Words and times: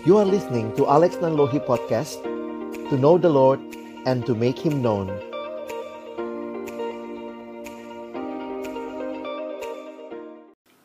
You 0.00 0.16
are 0.16 0.24
listening 0.24 0.72
to 0.80 0.88
Alex 0.88 1.20
Nanlohi 1.20 1.60
Podcast 1.60 2.24
To 2.88 2.96
know 2.96 3.20
the 3.20 3.28
Lord 3.28 3.60
and 4.08 4.24
to 4.24 4.32
make 4.32 4.56
Him 4.56 4.80
known. 4.80 5.12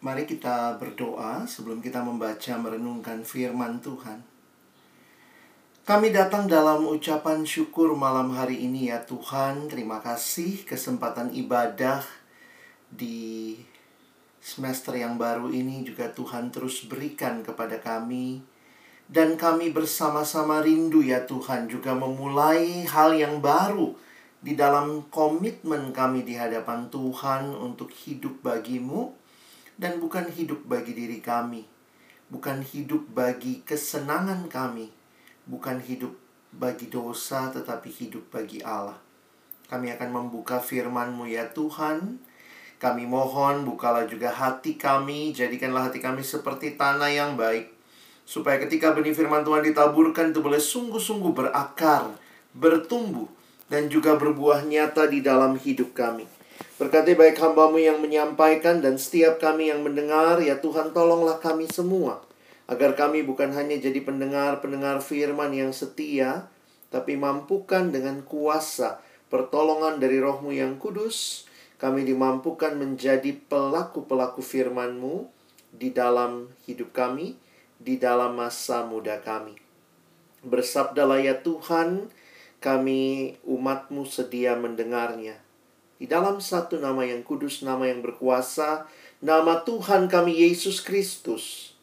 Mari 0.03 0.27
kita 0.27 0.75
berdoa 0.75 1.47
sebelum 1.47 1.79
kita 1.79 2.03
membaca 2.03 2.59
merenungkan 2.59 3.23
firman 3.23 3.79
Tuhan. 3.79 4.19
Kami 5.87 6.11
datang 6.11 6.51
dalam 6.51 6.83
ucapan 6.83 7.47
syukur 7.47 7.95
malam 7.95 8.35
hari 8.35 8.67
ini 8.67 8.91
ya 8.91 8.99
Tuhan. 8.99 9.71
Terima 9.71 10.03
kasih 10.03 10.67
kesempatan 10.67 11.31
ibadah 11.31 12.03
di 12.91 13.55
semester 14.43 14.99
yang 14.99 15.15
baru 15.15 15.55
ini 15.55 15.87
juga 15.87 16.11
Tuhan 16.11 16.51
terus 16.51 16.83
berikan 16.83 17.39
kepada 17.47 17.79
kami 17.79 18.54
dan 19.05 19.37
kami 19.37 19.69
bersama-sama 19.69 20.65
rindu 20.65 21.05
ya 21.05 21.29
Tuhan 21.29 21.69
juga 21.69 21.93
memulai 21.93 22.89
hal 22.89 23.13
yang 23.13 23.37
baru 23.37 23.93
di 24.41 24.57
dalam 24.57 25.05
komitmen 25.13 25.93
kami 25.93 26.25
di 26.25 26.33
hadapan 26.33 26.89
Tuhan 26.89 27.53
untuk 27.53 27.93
hidup 27.93 28.41
bagimu 28.41 29.13
dan 29.77 30.01
bukan 30.01 30.25
hidup 30.33 30.65
bagi 30.65 30.97
diri 30.97 31.21
kami. 31.21 31.65
Bukan 32.25 32.65
hidup 32.65 33.05
bagi 33.13 33.61
kesenangan 33.61 34.49
kami. 34.49 34.89
Bukan 35.45 35.77
hidup 35.85 36.17
bagi 36.49 36.89
dosa 36.89 37.53
tetapi 37.53 37.89
hidup 37.93 38.33
bagi 38.33 38.65
Allah. 38.65 38.97
Kami 39.69 39.93
akan 39.93 40.09
membuka 40.09 40.57
firman-Mu 40.57 41.29
ya 41.29 41.45
Tuhan. 41.53 42.17
Kami 42.81 43.05
mohon 43.05 43.65
bukalah 43.65 44.09
juga 44.09 44.33
hati 44.33 44.77
kami, 44.77 45.33
jadikanlah 45.33 45.89
hati 45.89 46.01
kami 46.01 46.21
seperti 46.21 46.77
tanah 46.77 47.09
yang 47.09 47.33
baik 47.33 47.74
Supaya 48.25 48.57
ketika 48.57 48.91
benih 48.91 49.13
firman 49.13 49.45
Tuhan 49.45 49.61
ditaburkan 49.61 50.33
itu 50.33 50.41
boleh 50.41 50.57
sungguh-sungguh 50.57 51.31
berakar, 51.31 52.09
bertumbuh, 52.57 53.29
dan 53.69 53.85
juga 53.89 54.17
berbuah 54.17 54.65
nyata 54.65 55.05
di 55.05 55.21
dalam 55.21 55.57
hidup 55.61 55.93
kami. 55.93 56.25
Berkati 56.75 57.15
baik 57.15 57.39
hambamu 57.39 57.79
yang 57.79 58.03
menyampaikan 58.03 58.83
dan 58.83 58.99
setiap 58.99 59.39
kami 59.39 59.71
yang 59.71 59.85
mendengar, 59.85 60.43
ya 60.43 60.59
Tuhan 60.59 60.91
tolonglah 60.91 61.39
kami 61.39 61.69
semua. 61.71 62.19
Agar 62.65 62.97
kami 62.97 63.21
bukan 63.21 63.53
hanya 63.53 63.77
jadi 63.77 64.01
pendengar-pendengar 64.01 64.99
firman 64.99 65.53
yang 65.53 65.69
setia, 65.69 66.49
tapi 66.89 67.13
mampukan 67.13 67.93
dengan 67.93 68.25
kuasa 68.25 68.99
pertolongan 69.29 70.01
dari 70.01 70.17
rohmu 70.17 70.49
yang 70.49 70.81
kudus, 70.81 71.45
kami 71.77 72.07
dimampukan 72.07 72.73
menjadi 72.73 73.35
pelaku-pelaku 73.51 74.39
firman-Mu 74.39 75.27
di 75.75 75.91
dalam 75.91 76.49
hidup 76.65 76.95
kami, 76.95 77.35
di 77.85 78.01
dalam 78.01 78.33
masa 78.33 78.81
muda 78.81 79.21
kami. 79.21 79.53
Bersabdalah 80.41 81.21
ya 81.21 81.37
Tuhan, 81.45 82.09
kami 82.57 83.37
umatmu 83.45 84.09
sedia 84.09 84.57
mendengarnya. 84.57 85.37
Di 86.01 86.09
dalam 86.09 86.41
satu 86.41 86.81
nama 86.81 87.05
yang 87.05 87.21
kudus, 87.21 87.61
nama 87.61 87.85
yang 87.85 88.01
berkuasa, 88.01 88.89
nama 89.21 89.61
Tuhan 89.61 90.09
kami 90.09 90.33
Yesus 90.33 90.81
Kristus, 90.81 91.77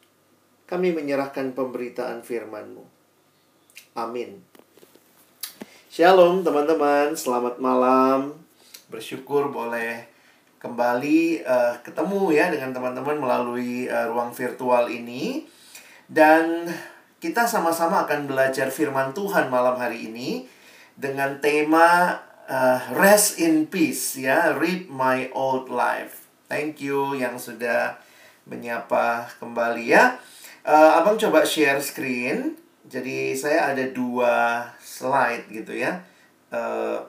kami 0.66 0.90
menyerahkan 0.90 1.54
pemberitaan 1.54 2.26
firman-Mu. 2.26 2.82
Amin. 3.94 4.42
Shalom 5.86 6.42
teman-teman, 6.42 7.14
selamat 7.14 7.62
malam. 7.62 8.34
Bersyukur 8.90 9.54
boleh 9.54 10.10
kembali 10.58 11.42
uh, 11.46 11.74
ketemu 11.84 12.32
ya 12.34 12.50
dengan 12.50 12.72
teman-teman 12.74 13.20
melalui 13.22 13.86
uh, 13.86 14.10
ruang 14.10 14.34
virtual 14.34 14.90
ini. 14.90 15.46
Dan 16.10 16.66
kita 17.22 17.46
sama-sama 17.46 18.02
akan 18.02 18.26
belajar 18.26 18.66
firman 18.74 19.14
Tuhan 19.14 19.46
malam 19.46 19.78
hari 19.78 20.10
ini 20.10 20.50
dengan 20.98 21.38
tema 21.38 22.18
uh, 22.50 22.80
rest 22.98 23.38
in 23.38 23.70
peace 23.70 24.18
ya, 24.18 24.58
read 24.58 24.90
my 24.90 25.30
old 25.30 25.70
life. 25.70 26.26
Thank 26.50 26.82
you 26.82 27.14
yang 27.14 27.38
sudah 27.38 27.96
menyapa 28.44 29.30
kembali 29.38 29.86
ya. 29.86 30.18
Uh, 30.66 30.98
abang 30.98 31.14
coba 31.14 31.46
share 31.46 31.78
screen. 31.78 32.58
Jadi 32.90 33.32
saya 33.38 33.72
ada 33.72 33.86
dua 33.88 34.66
slide 34.82 35.48
gitu 35.48 35.78
ya. 35.78 36.02
Uh, 36.50 37.00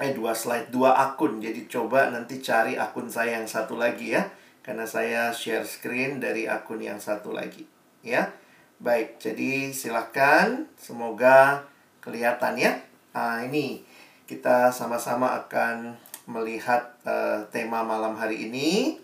eh 0.00 0.16
dua 0.16 0.32
slide, 0.32 0.72
dua 0.72 0.96
akun. 0.96 1.38
Jadi 1.38 1.68
coba 1.68 2.08
nanti 2.10 2.40
cari 2.40 2.74
akun 2.74 3.06
saya 3.06 3.38
yang 3.38 3.46
satu 3.46 3.76
lagi 3.78 4.16
ya. 4.16 4.26
Karena 4.64 4.82
saya 4.88 5.30
share 5.30 5.62
screen 5.62 6.18
dari 6.18 6.50
akun 6.50 6.82
yang 6.82 6.98
satu 6.98 7.30
lagi 7.30 7.75
ya. 8.06 8.30
Baik, 8.78 9.18
jadi 9.18 9.74
silakan 9.74 10.70
semoga 10.78 11.66
kelihatan 11.98 12.54
ya. 12.54 12.78
Nah, 13.16 13.42
ini 13.42 13.82
kita 14.30 14.70
sama-sama 14.70 15.34
akan 15.42 15.98
melihat 16.30 16.94
uh, 17.02 17.42
tema 17.50 17.82
malam 17.82 18.14
hari 18.14 18.46
ini 18.46 19.00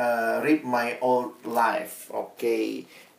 uh, 0.00 0.40
Read 0.40 0.64
My 0.64 0.96
Old 1.04 1.44
Life. 1.44 2.08
Oke. 2.10 2.34
Okay. 2.38 2.66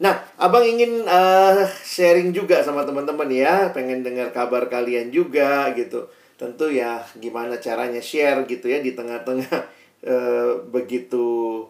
Nah, 0.02 0.18
Abang 0.42 0.66
ingin 0.66 1.06
uh, 1.06 1.70
sharing 1.86 2.34
juga 2.34 2.66
sama 2.66 2.82
teman-teman 2.82 3.30
ya, 3.30 3.70
pengen 3.70 4.02
dengar 4.02 4.34
kabar 4.34 4.66
kalian 4.66 5.14
juga 5.14 5.70
gitu. 5.78 6.10
Tentu 6.42 6.74
ya 6.74 7.06
gimana 7.22 7.62
caranya 7.62 8.02
share 8.02 8.50
gitu 8.50 8.66
ya 8.66 8.82
di 8.82 8.98
tengah-tengah 8.98 9.62
uh, 10.10 10.52
begitu 10.74 11.70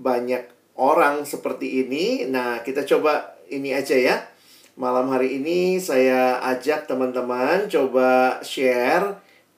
banyak 0.00 0.55
orang 0.76 1.24
seperti 1.24 1.84
ini. 1.84 2.28
Nah, 2.28 2.60
kita 2.62 2.84
coba 2.84 3.36
ini 3.48 3.72
aja 3.72 3.96
ya. 3.96 4.16
Malam 4.76 5.08
hari 5.08 5.40
ini 5.40 5.80
saya 5.80 6.36
ajak 6.52 6.84
teman-teman 6.84 7.64
coba 7.64 8.38
share 8.44 9.16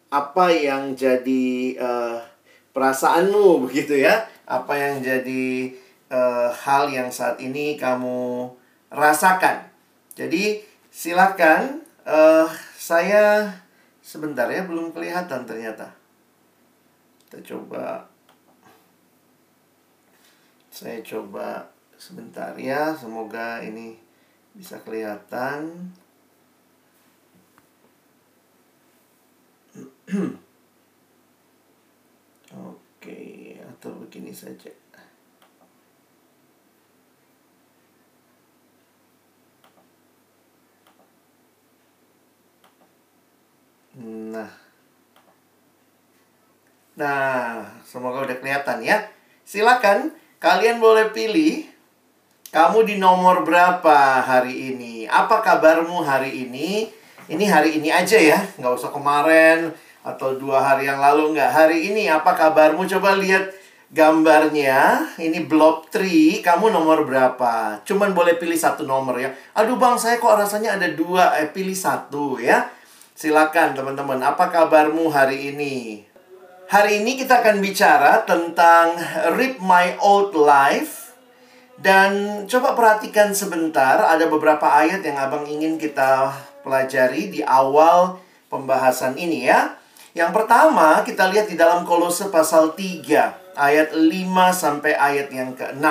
apa 0.09 0.47
yang 0.55 0.95
jadi 0.95 1.75
uh, 1.77 2.23
perasaanmu 2.71 3.59
begitu 3.69 3.99
ya. 3.99 4.27
Apa 4.49 4.79
yang 4.79 5.05
jadi 5.05 5.75
uh, 6.09 6.49
hal 6.55 6.89
yang 6.89 7.11
saat 7.11 7.37
ini 7.43 7.77
kamu 7.77 8.49
rasakan. 8.89 9.69
Jadi 10.17 10.63
silakan 10.89 11.85
uh, 12.09 12.49
saya 12.79 13.53
sebentar 14.01 14.49
ya 14.49 14.65
belum 14.65 14.95
kelihatan 14.95 15.45
ternyata. 15.45 15.93
Kita 17.29 17.45
coba 17.45 18.09
saya 20.79 21.03
coba 21.03 21.67
sebentar 21.99 22.55
ya 22.55 22.95
semoga 22.95 23.59
ini 23.67 23.99
bisa 24.55 24.79
kelihatan. 24.87 25.91
Oke 32.55 33.59
atau 33.59 33.91
begini 34.07 34.31
saja. 34.31 34.71
Nah. 43.99 44.55
Nah 46.95 47.67
semoga 47.83 48.31
udah 48.31 48.39
kelihatan 48.39 48.87
ya. 48.87 49.11
Silakan 49.43 50.28
Kalian 50.39 50.79
boleh 50.79 51.11
pilih 51.11 51.67
kamu 52.55 52.87
di 52.87 52.95
nomor 52.95 53.43
berapa 53.43 54.23
hari 54.23 54.71
ini? 54.71 55.03
Apa 55.11 55.43
kabarmu 55.43 56.07
hari 56.07 56.47
ini? 56.47 56.87
Ini 57.27 57.45
hari 57.51 57.83
ini 57.83 57.91
aja 57.91 58.15
ya, 58.15 58.39
nggak 58.55 58.71
usah 58.71 58.95
kemarin 58.95 59.75
atau 60.07 60.39
dua 60.39 60.63
hari 60.63 60.87
yang 60.87 61.03
lalu 61.03 61.35
nggak. 61.35 61.51
Hari 61.51 61.91
ini 61.91 62.07
apa 62.07 62.39
kabarmu? 62.39 62.87
Coba 62.87 63.19
lihat 63.19 63.51
gambarnya. 63.91 65.11
Ini 65.19 65.43
block 65.43 65.91
tree, 65.91 66.39
kamu 66.39 66.71
nomor 66.71 67.03
berapa? 67.03 67.83
Cuman 67.83 68.15
boleh 68.15 68.39
pilih 68.39 68.55
satu 68.55 68.87
nomor 68.87 69.19
ya. 69.19 69.35
Aduh 69.59 69.75
bang, 69.75 69.99
saya 69.99 70.23
kok 70.23 70.39
rasanya 70.39 70.79
ada 70.79 70.87
dua, 70.95 71.35
eh 71.35 71.51
pilih 71.51 71.75
satu 71.75 72.39
ya. 72.39 72.71
Silakan 73.19 73.75
teman-teman, 73.75 74.23
apa 74.23 74.55
kabarmu 74.55 75.11
hari 75.11 75.51
ini? 75.51 76.07
Hari 76.69 77.01
ini 77.01 77.17
kita 77.17 77.41
akan 77.41 77.65
bicara 77.65 78.29
tentang 78.29 78.93
Rip 79.41 79.57
My 79.57 79.97
Old 80.05 80.37
Life. 80.37 81.17
Dan 81.81 82.45
coba 82.45 82.77
perhatikan 82.77 83.33
sebentar 83.33 83.97
Ada 84.05 84.29
beberapa 84.29 84.69
ayat 84.69 85.01
yang 85.01 85.17
abang 85.17 85.49
ingin 85.49 85.81
kita 85.81 86.29
pelajari 86.61 87.33
di 87.33 87.41
awal 87.41 88.21
pembahasan 88.53 89.17
ini 89.17 89.49
ya. 89.49 89.81
Yang 90.13 90.37
pertama 90.37 91.01
kita 91.09 91.33
lihat 91.33 91.49
di 91.49 91.57
dalam 91.57 91.89
kolose 91.89 92.29
pasal 92.29 92.77
3 92.77 93.57
Ayat 93.57 93.97
5 93.97 94.05
sampai 94.53 94.93
ayat 94.93 95.33
yang 95.33 95.57
ke-6 95.57 95.89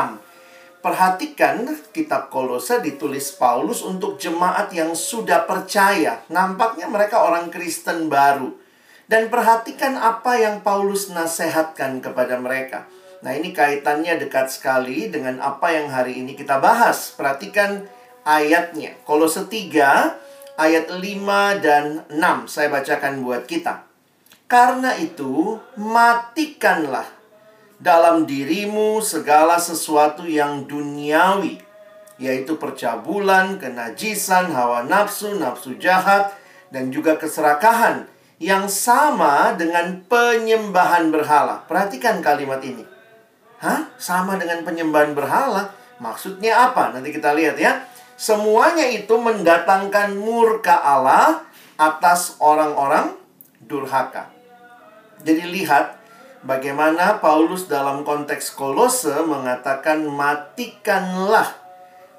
Perhatikan 0.86 1.74
kitab 1.90 2.30
kolose 2.30 2.86
ditulis 2.86 3.34
Paulus 3.34 3.82
untuk 3.82 4.22
jemaat 4.22 4.70
yang 4.70 4.94
sudah 4.94 5.42
percaya. 5.50 6.22
Nampaknya 6.30 6.86
mereka 6.86 7.26
orang 7.26 7.50
Kristen 7.50 8.14
baru 8.14 8.67
dan 9.07 9.31
perhatikan 9.31 9.95
apa 9.95 10.36
yang 10.36 10.59
Paulus 10.62 11.07
nasihatkan 11.12 12.04
kepada 12.04 12.36
mereka. 12.38 12.86
Nah, 13.24 13.33
ini 13.33 13.56
kaitannya 13.56 14.19
dekat 14.19 14.51
sekali 14.51 15.09
dengan 15.09 15.42
apa 15.42 15.74
yang 15.74 15.89
hari 15.89 16.21
ini 16.21 16.38
kita 16.38 16.62
bahas. 16.62 17.15
Perhatikan 17.15 17.88
ayatnya. 18.27 19.00
Kolose 19.07 19.48
3 19.48 20.59
ayat 20.59 20.92
5 20.92 21.01
dan 21.63 22.04
6 22.12 22.51
saya 22.51 22.68
bacakan 22.69 23.24
buat 23.24 23.48
kita. 23.48 23.88
Karena 24.48 24.95
itu, 24.95 25.59
matikanlah 25.75 27.07
dalam 27.80 28.24
dirimu 28.24 29.04
segala 29.04 29.59
sesuatu 29.59 30.24
yang 30.24 30.63
duniawi, 30.68 31.59
yaitu 32.15 32.56
percabulan, 32.56 33.59
kenajisan, 33.59 34.56
hawa 34.56 34.88
nafsu, 34.88 35.36
nafsu 35.36 35.75
jahat, 35.75 36.31
dan 36.71 36.95
juga 36.95 37.19
keserakahan 37.19 38.07
yang 38.38 38.69
sama 38.69 39.57
dengan 39.57 40.06
penyembahan 40.06 41.10
berhala. 41.10 41.66
Perhatikan 41.66 42.22
kalimat 42.22 42.62
ini. 42.62 42.86
Hah? 43.57 43.89
Sama 43.98 44.38
dengan 44.38 44.62
penyembahan 44.62 45.18
berhala? 45.18 45.74
Maksudnya 45.98 46.69
apa? 46.69 46.94
Nanti 46.94 47.10
kita 47.10 47.34
lihat 47.34 47.57
ya. 47.57 47.81
Semuanya 48.18 48.86
itu 48.86 49.13
mendatangkan 49.18 50.13
murka 50.18 50.78
Allah 50.78 51.45
atas 51.78 52.38
orang-orang 52.42 53.13
durhaka. 53.62 54.30
Jadi 55.22 55.50
lihat 55.50 55.98
bagaimana 56.45 57.18
Paulus 57.18 57.66
dalam 57.66 58.06
konteks 58.06 58.54
Kolose 58.54 59.13
mengatakan 59.25 60.06
matikanlah. 60.06 61.50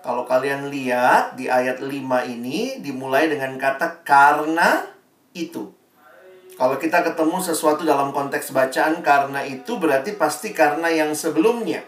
Kalau 0.02 0.26
kalian 0.26 0.70
lihat 0.70 1.34
di 1.38 1.50
ayat 1.50 1.82
5 1.82 1.90
ini 2.26 2.78
dimulai 2.82 3.30
dengan 3.30 3.54
kata 3.58 4.02
karena 4.02 4.86
itu. 5.34 5.77
Kalau 6.58 6.74
kita 6.74 7.06
ketemu 7.06 7.38
sesuatu 7.38 7.86
dalam 7.86 8.10
konteks 8.10 8.50
bacaan 8.50 8.98
karena 8.98 9.46
itu 9.46 9.78
berarti 9.78 10.18
pasti 10.18 10.50
karena 10.50 10.90
yang 10.90 11.14
sebelumnya. 11.14 11.86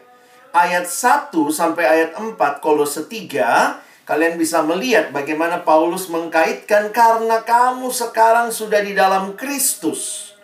Ayat 0.55 0.87
1 0.87 1.35
sampai 1.51 1.91
ayat 1.91 2.11
4 2.15 2.39
Kolose 2.63 3.11
3 3.11 4.07
kalian 4.07 4.39
bisa 4.39 4.63
melihat 4.63 5.11
bagaimana 5.11 5.67
Paulus 5.67 6.07
mengkaitkan 6.07 6.95
karena 6.95 7.43
kamu 7.43 7.91
sekarang 7.91 8.55
sudah 8.55 8.79
di 8.83 8.95
dalam 8.95 9.35
Kristus. 9.35 10.35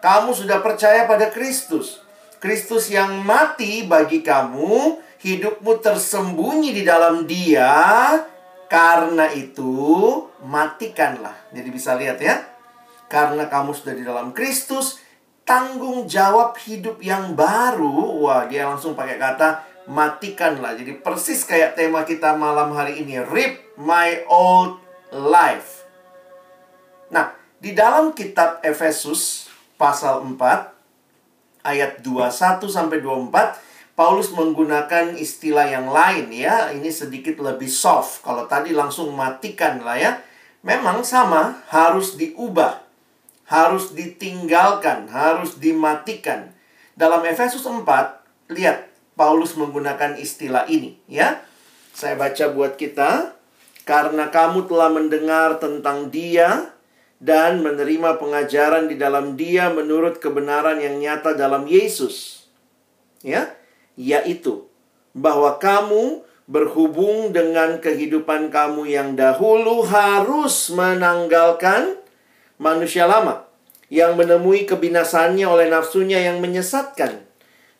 Kamu 0.00 0.32
sudah 0.32 0.64
percaya 0.64 1.04
pada 1.04 1.28
Kristus. 1.28 2.00
Kristus 2.40 2.88
yang 2.88 3.20
mati 3.20 3.84
bagi 3.84 4.24
kamu, 4.24 5.00
hidupmu 5.20 5.72
tersembunyi 5.80 6.72
di 6.72 6.82
dalam 6.84 7.28
Dia. 7.28 7.72
Karena 8.68 9.28
itu, 9.32 9.72
matikanlah. 10.44 11.52
Jadi 11.52 11.68
bisa 11.68 11.96
lihat 11.96 12.18
ya. 12.20 12.51
Karena 13.12 13.44
kamu 13.44 13.76
sudah 13.76 13.92
di 13.92 14.08
dalam 14.08 14.32
Kristus, 14.32 14.96
tanggung 15.44 16.08
jawab 16.08 16.56
hidup 16.64 17.04
yang 17.04 17.36
baru. 17.36 18.24
Wah, 18.24 18.48
dia 18.48 18.64
langsung 18.64 18.96
pakai 18.96 19.20
kata 19.20 19.68
matikanlah. 19.84 20.72
Jadi 20.80 20.96
persis 21.04 21.44
kayak 21.44 21.76
tema 21.76 22.08
kita 22.08 22.32
malam 22.32 22.72
hari 22.72 23.04
ini, 23.04 23.20
rip 23.20 23.76
my 23.76 24.24
old 24.32 24.80
life. 25.12 25.84
Nah, 27.12 27.36
di 27.60 27.76
dalam 27.76 28.16
kitab 28.16 28.64
Efesus 28.64 29.52
pasal 29.76 30.24
4 30.24 31.68
ayat 31.68 32.00
21 32.00 32.64
sampai 32.72 33.04
24 33.04 33.72
Paulus 33.92 34.32
menggunakan 34.32 35.14
istilah 35.20 35.68
yang 35.68 35.92
lain 35.92 36.32
ya. 36.32 36.72
Ini 36.72 36.88
sedikit 36.88 37.36
lebih 37.44 37.68
soft. 37.68 38.24
Kalau 38.24 38.48
tadi 38.48 38.72
langsung 38.72 39.12
matikan 39.12 39.84
lah 39.84 40.00
ya. 40.00 40.12
Memang 40.64 41.06
sama, 41.06 41.60
harus 41.68 42.16
diubah. 42.16 42.81
Harus 43.52 43.92
ditinggalkan, 43.92 45.12
harus 45.12 45.60
dimatikan. 45.60 46.56
Dalam 46.96 47.20
Efesus 47.28 47.60
4, 47.68 47.84
lihat 48.48 48.88
Paulus 49.12 49.52
menggunakan 49.60 50.16
istilah 50.16 50.64
ini 50.72 50.96
ya. 51.04 51.44
Saya 51.92 52.16
baca 52.16 52.48
buat 52.48 52.80
kita. 52.80 53.36
Karena 53.82 54.30
kamu 54.30 54.70
telah 54.70 54.94
mendengar 54.94 55.58
tentang 55.58 56.06
dia 56.08 56.70
dan 57.22 57.62
menerima 57.66 58.18
pengajaran 58.18 58.86
di 58.86 58.98
dalam 58.98 59.34
Dia 59.38 59.70
menurut 59.74 60.22
kebenaran 60.22 60.78
yang 60.78 61.02
nyata 61.02 61.34
dalam 61.34 61.66
Yesus. 61.66 62.46
Ya, 63.22 63.54
yaitu 63.94 64.66
bahwa 65.14 65.58
kamu 65.62 66.26
berhubung 66.50 67.30
dengan 67.30 67.78
kehidupan 67.78 68.50
kamu 68.50 68.90
yang 68.90 69.14
dahulu 69.14 69.86
harus 69.86 70.74
menanggalkan 70.74 72.01
manusia 72.62 73.10
lama 73.10 73.42
yang 73.90 74.14
menemui 74.14 74.64
kebinasannya 74.64 75.44
oleh 75.44 75.66
nafsunya 75.66 76.22
yang 76.22 76.38
menyesatkan 76.38 77.26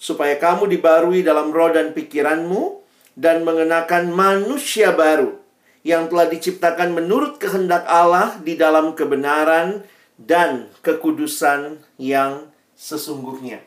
supaya 0.02 0.34
kamu 0.34 0.66
dibarui 0.66 1.22
dalam 1.22 1.54
roh 1.54 1.70
dan 1.70 1.94
pikiranmu 1.94 2.82
dan 3.14 3.46
mengenakan 3.46 4.10
manusia 4.10 4.90
baru 4.90 5.38
yang 5.86 6.10
telah 6.10 6.26
diciptakan 6.26 6.90
menurut 6.90 7.38
kehendak 7.38 7.86
Allah 7.86 8.34
di 8.42 8.58
dalam 8.58 8.98
kebenaran 8.98 9.86
dan 10.18 10.70
kekudusan 10.82 11.78
yang 12.02 12.50
sesungguhnya. 12.74 13.62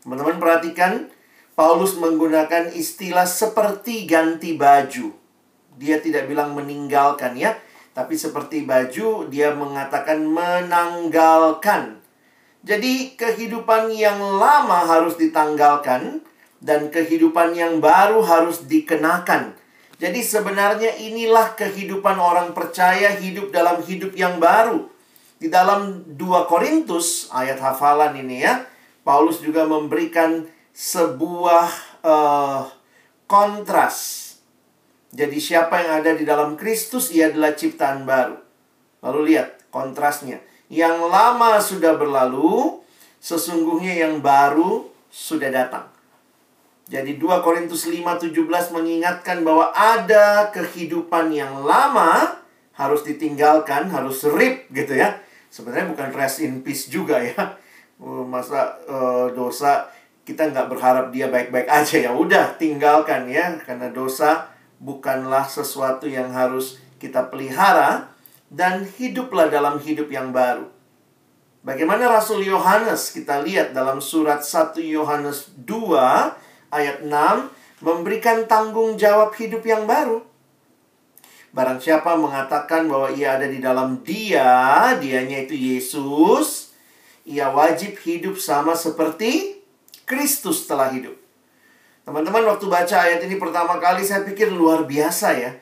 Teman-teman 0.00 0.40
perhatikan, 0.40 1.12
Paulus 1.52 1.96
menggunakan 2.00 2.72
istilah 2.72 3.28
seperti 3.28 4.08
ganti 4.08 4.56
baju. 4.56 5.12
Dia 5.76 6.00
tidak 6.00 6.28
bilang 6.30 6.56
meninggalkan 6.56 7.36
ya, 7.36 7.56
tapi 7.98 8.14
seperti 8.14 8.62
baju 8.62 9.26
dia 9.26 9.50
mengatakan 9.58 10.22
menanggalkan. 10.22 11.98
Jadi 12.62 13.18
kehidupan 13.18 13.90
yang 13.90 14.22
lama 14.38 14.86
harus 14.86 15.18
ditanggalkan 15.18 16.22
dan 16.62 16.94
kehidupan 16.94 17.58
yang 17.58 17.82
baru 17.82 18.22
harus 18.22 18.70
dikenakan. 18.70 19.58
Jadi 19.98 20.22
sebenarnya 20.22 20.94
inilah 20.94 21.58
kehidupan 21.58 22.22
orang 22.22 22.54
percaya 22.54 23.18
hidup 23.18 23.50
dalam 23.50 23.82
hidup 23.82 24.14
yang 24.14 24.38
baru. 24.38 24.86
Di 25.42 25.50
dalam 25.50 26.06
2 26.14 26.46
Korintus 26.46 27.26
ayat 27.34 27.58
hafalan 27.58 28.14
ini 28.14 28.46
ya, 28.46 28.62
Paulus 29.02 29.42
juga 29.42 29.66
memberikan 29.66 30.46
sebuah 30.70 31.66
uh, 32.06 32.62
kontras. 33.26 34.27
Jadi 35.08 35.40
siapa 35.40 35.80
yang 35.80 36.04
ada 36.04 36.12
di 36.12 36.28
dalam 36.28 36.52
Kristus 36.58 37.08
ia 37.12 37.32
adalah 37.32 37.56
ciptaan 37.56 38.04
baru. 38.04 38.36
Lalu 39.00 39.34
lihat 39.34 39.72
kontrasnya. 39.72 40.44
Yang 40.68 41.08
lama 41.08 41.56
sudah 41.64 41.96
berlalu, 41.96 42.84
sesungguhnya 43.16 44.04
yang 44.04 44.20
baru 44.20 44.84
sudah 45.08 45.48
datang. 45.48 45.88
Jadi 46.88 47.20
2 47.20 47.44
Korintus 47.44 47.84
5:17 47.88 48.72
mengingatkan 48.72 49.44
bahwa 49.44 49.72
ada 49.76 50.48
kehidupan 50.52 51.32
yang 51.32 51.64
lama 51.64 52.40
harus 52.76 53.04
ditinggalkan, 53.04 53.92
harus 53.92 54.24
rip 54.24 54.68
gitu 54.72 54.96
ya. 54.96 55.20
Sebenarnya 55.48 55.92
bukan 55.92 56.08
rest 56.16 56.44
in 56.44 56.60
peace 56.64 56.88
juga 56.88 57.20
ya. 57.20 57.56
Oh, 57.98 58.22
masa 58.22 58.78
uh, 58.86 59.26
dosa 59.34 59.90
kita 60.22 60.54
nggak 60.54 60.70
berharap 60.70 61.10
dia 61.10 61.26
baik-baik 61.28 61.66
aja 61.66 61.96
ya. 62.08 62.10
Udah 62.14 62.54
tinggalkan 62.54 63.26
ya 63.26 63.58
karena 63.64 63.90
dosa 63.90 64.48
bukanlah 64.78 65.46
sesuatu 65.46 66.06
yang 66.06 66.30
harus 66.30 66.78
kita 66.98 67.26
pelihara 67.30 68.10
dan 68.50 68.86
hiduplah 68.86 69.50
dalam 69.50 69.78
hidup 69.78 70.08
yang 70.10 70.32
baru. 70.34 70.66
Bagaimana 71.62 72.08
Rasul 72.08 72.46
Yohanes 72.46 73.12
kita 73.12 73.44
lihat 73.44 73.74
dalam 73.74 73.98
surat 74.00 74.40
1 74.40 74.78
Yohanes 74.78 75.52
2 75.68 76.72
ayat 76.72 77.04
6 77.04 77.12
memberikan 77.84 78.46
tanggung 78.48 78.96
jawab 78.96 79.34
hidup 79.36 79.62
yang 79.66 79.84
baru. 79.84 80.24
Barang 81.52 81.82
siapa 81.82 82.14
mengatakan 82.14 82.86
bahwa 82.86 83.10
ia 83.10 83.36
ada 83.40 83.48
di 83.48 83.58
dalam 83.58 84.04
dia, 84.04 84.94
dianya 85.00 85.48
itu 85.48 85.56
Yesus, 85.56 86.72
ia 87.26 87.50
wajib 87.50 87.98
hidup 88.00 88.36
sama 88.40 88.72
seperti 88.72 89.60
Kristus 90.08 90.64
telah 90.64 90.88
hidup. 90.92 91.27
Teman-teman, 92.08 92.40
waktu 92.48 92.72
baca 92.72 93.04
ayat 93.04 93.20
ini 93.20 93.36
pertama 93.36 93.76
kali 93.76 94.00
saya 94.00 94.24
pikir 94.24 94.48
luar 94.48 94.88
biasa 94.88 95.28
ya. 95.36 95.52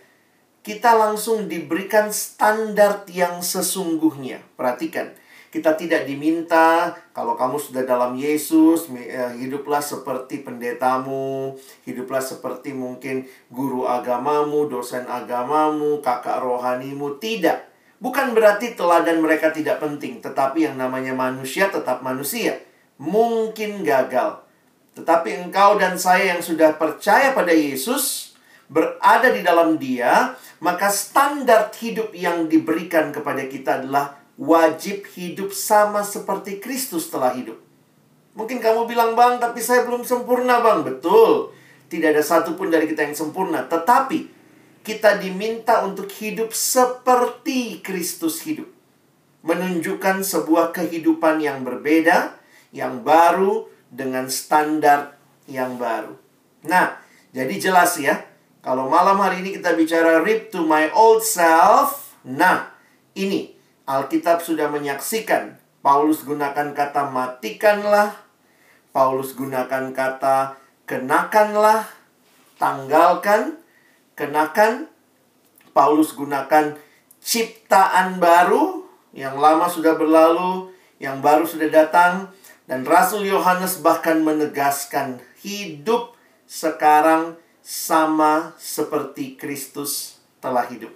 Kita 0.63 0.95
langsung 0.95 1.51
diberikan 1.51 2.15
standar 2.15 3.03
yang 3.11 3.43
sesungguhnya. 3.43 4.39
Perhatikan, 4.55 5.11
kita 5.51 5.75
tidak 5.75 6.07
diminta 6.07 6.95
kalau 7.11 7.35
kamu 7.35 7.59
sudah 7.59 7.83
dalam 7.83 8.15
Yesus, 8.15 8.87
eh, 8.95 9.35
hiduplah 9.43 9.83
seperti 9.83 10.47
pendetamu, 10.47 11.59
hiduplah 11.83 12.23
seperti 12.23 12.71
mungkin 12.71 13.27
guru 13.51 13.83
agamamu, 13.91 14.71
dosen 14.71 15.03
agamamu, 15.03 15.99
kakak 15.99 16.39
rohanimu. 16.47 17.19
Tidak. 17.19 17.59
Bukan 17.99 18.39
berarti 18.39 18.79
teladan 18.79 19.19
mereka 19.19 19.51
tidak 19.51 19.83
penting, 19.83 20.23
tetapi 20.23 20.71
yang 20.71 20.79
namanya 20.79 21.11
manusia 21.11 21.75
tetap 21.75 22.07
manusia. 22.07 22.63
Mungkin 23.03 23.83
gagal. 23.83 24.46
Tetapi 24.97 25.45
engkau 25.45 25.77
dan 25.77 26.01
saya 26.01 26.33
yang 26.33 26.41
sudah 26.41 26.73
percaya 26.81 27.37
pada 27.37 27.53
Yesus, 27.53 28.33
berada 28.67 29.29
di 29.29 29.45
dalam 29.45 29.77
dia, 29.77 30.33
maka 30.65 30.89
standar 30.89 31.69
hidup 31.77 32.17
yang 32.17 32.49
diberikan 32.49 33.13
kepada 33.13 33.45
kita 33.45 33.85
adalah 33.85 34.17
wajib 34.41 35.05
hidup 35.13 35.53
sama 35.53 36.01
seperti 36.01 36.57
Kristus 36.65 37.13
telah 37.13 37.37
hidup. 37.37 37.61
Mungkin 38.37 38.61
kamu 38.61 38.89
bilang, 38.89 39.17
Bang, 39.17 39.41
tapi 39.41 39.65
saya 39.65 39.85
belum 39.85 40.05
sempurna, 40.05 40.61
Bang. 40.61 40.85
Betul. 40.85 41.57
Tidak 41.89 42.13
ada 42.13 42.21
satupun 42.21 42.69
dari 42.69 42.85
kita 42.85 43.05
yang 43.05 43.17
sempurna. 43.17 43.65
Tetapi, 43.65 44.29
kita 44.85 45.17
diminta 45.17 45.85
untuk 45.85 46.09
hidup 46.13 46.53
seperti 46.53 47.81
Kristus 47.81 48.45
hidup. 48.45 48.69
Menunjukkan 49.41 50.21
sebuah 50.21 50.77
kehidupan 50.77 51.41
yang 51.41 51.65
berbeda, 51.65 52.37
yang 52.77 53.01
baru, 53.01 53.76
dengan 53.91 54.27
standar 54.31 55.15
yang 55.47 55.79
baru. 55.79 56.15
Nah, 56.67 56.99
jadi 57.31 57.55
jelas 57.59 57.97
ya, 58.01 58.27
kalau 58.65 58.91
malam 58.91 59.19
hari 59.23 59.47
ini 59.47 59.55
kita 59.61 59.79
bicara 59.79 60.23
rip 60.23 60.51
to 60.51 60.67
my 60.67 60.91
old 60.91 61.23
self, 61.23 62.17
nah, 62.27 62.75
ini 63.15 63.55
Alkitab 63.87 64.43
sudah 64.43 64.67
menyaksikan. 64.67 65.55
Paulus 65.79 66.27
gunakan 66.27 66.75
kata 66.75 67.15
matikanlah, 67.15 68.27
Paulus 68.91 69.37
gunakan 69.39 69.95
kata 69.95 70.59
kenakanlah, 70.89 71.85
tanggalkan, 72.57 73.61
kenakan. 74.17 74.89
Paulus 75.77 76.17
gunakan 76.17 76.73
ciptaan 77.21 78.17
baru, 78.17 78.89
yang 79.13 79.37
lama 79.37 79.69
sudah 79.69 79.93
berlalu, 79.93 80.73
yang 80.97 81.21
baru 81.21 81.45
sudah 81.45 81.69
datang. 81.69 82.33
Dan 82.67 82.83
Rasul 82.83 83.31
Yohanes 83.31 83.79
bahkan 83.79 84.19
menegaskan 84.27 85.23
hidup 85.43 86.19
sekarang 86.51 87.39
sama 87.63 88.55
seperti 88.59 89.39
Kristus 89.39 90.19
telah 90.43 90.67
hidup. 90.67 90.91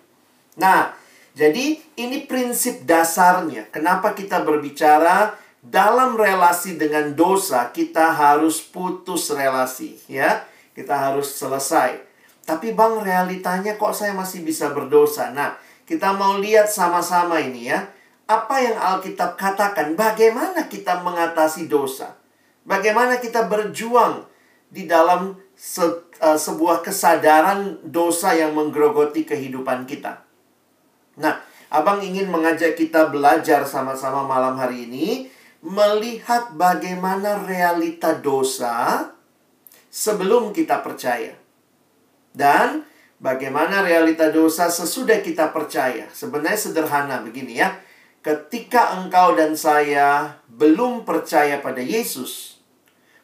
Nah, 0.58 0.94
jadi 1.34 1.78
ini 1.94 2.26
prinsip 2.26 2.82
dasarnya. 2.82 3.70
Kenapa 3.70 4.18
kita 4.18 4.42
berbicara 4.42 5.38
dalam 5.62 6.18
relasi 6.18 6.74
dengan 6.74 7.14
dosa, 7.14 7.70
kita 7.70 8.18
harus 8.18 8.58
putus 8.58 9.30
relasi, 9.30 9.94
ya. 10.10 10.42
Kita 10.74 10.94
harus 11.10 11.34
selesai. 11.38 12.02
Tapi 12.46 12.74
Bang, 12.74 12.98
realitanya 13.02 13.78
kok 13.78 13.94
saya 13.94 14.10
masih 14.10 14.42
bisa 14.42 14.74
berdosa? 14.74 15.30
Nah, 15.30 15.54
kita 15.86 16.14
mau 16.18 16.38
lihat 16.38 16.66
sama-sama 16.66 17.38
ini 17.38 17.70
ya 17.70 17.86
apa 18.30 18.62
yang 18.62 18.78
Alkitab 18.78 19.34
katakan, 19.34 19.98
bagaimana 19.98 20.70
kita 20.70 21.02
mengatasi 21.02 21.66
dosa. 21.66 22.14
Bagaimana 22.62 23.18
kita 23.18 23.50
berjuang 23.50 24.22
di 24.70 24.86
dalam 24.86 25.34
se 25.58 25.82
uh, 26.22 26.38
sebuah 26.38 26.86
kesadaran 26.86 27.82
dosa 27.82 28.30
yang 28.38 28.54
menggerogoti 28.54 29.26
kehidupan 29.26 29.82
kita. 29.90 30.22
Nah, 31.18 31.42
Abang 31.70 32.02
ingin 32.02 32.26
mengajak 32.26 32.74
kita 32.74 33.14
belajar 33.14 33.62
sama-sama 33.62 34.26
malam 34.26 34.58
hari 34.58 34.90
ini 34.90 35.30
melihat 35.62 36.50
bagaimana 36.58 37.46
realita 37.46 38.18
dosa 38.18 39.06
sebelum 39.86 40.50
kita 40.50 40.82
percaya. 40.82 41.38
Dan 42.34 42.82
bagaimana 43.22 43.86
realita 43.86 44.34
dosa 44.34 44.66
sesudah 44.66 45.22
kita 45.22 45.54
percaya. 45.54 46.10
Sebenarnya 46.10 46.58
sederhana 46.58 47.22
begini 47.22 47.62
ya 47.62 47.70
ketika 48.20 49.00
engkau 49.00 49.32
dan 49.32 49.56
saya 49.56 50.40
belum 50.48 51.08
percaya 51.08 51.60
pada 51.64 51.80
Yesus, 51.80 52.60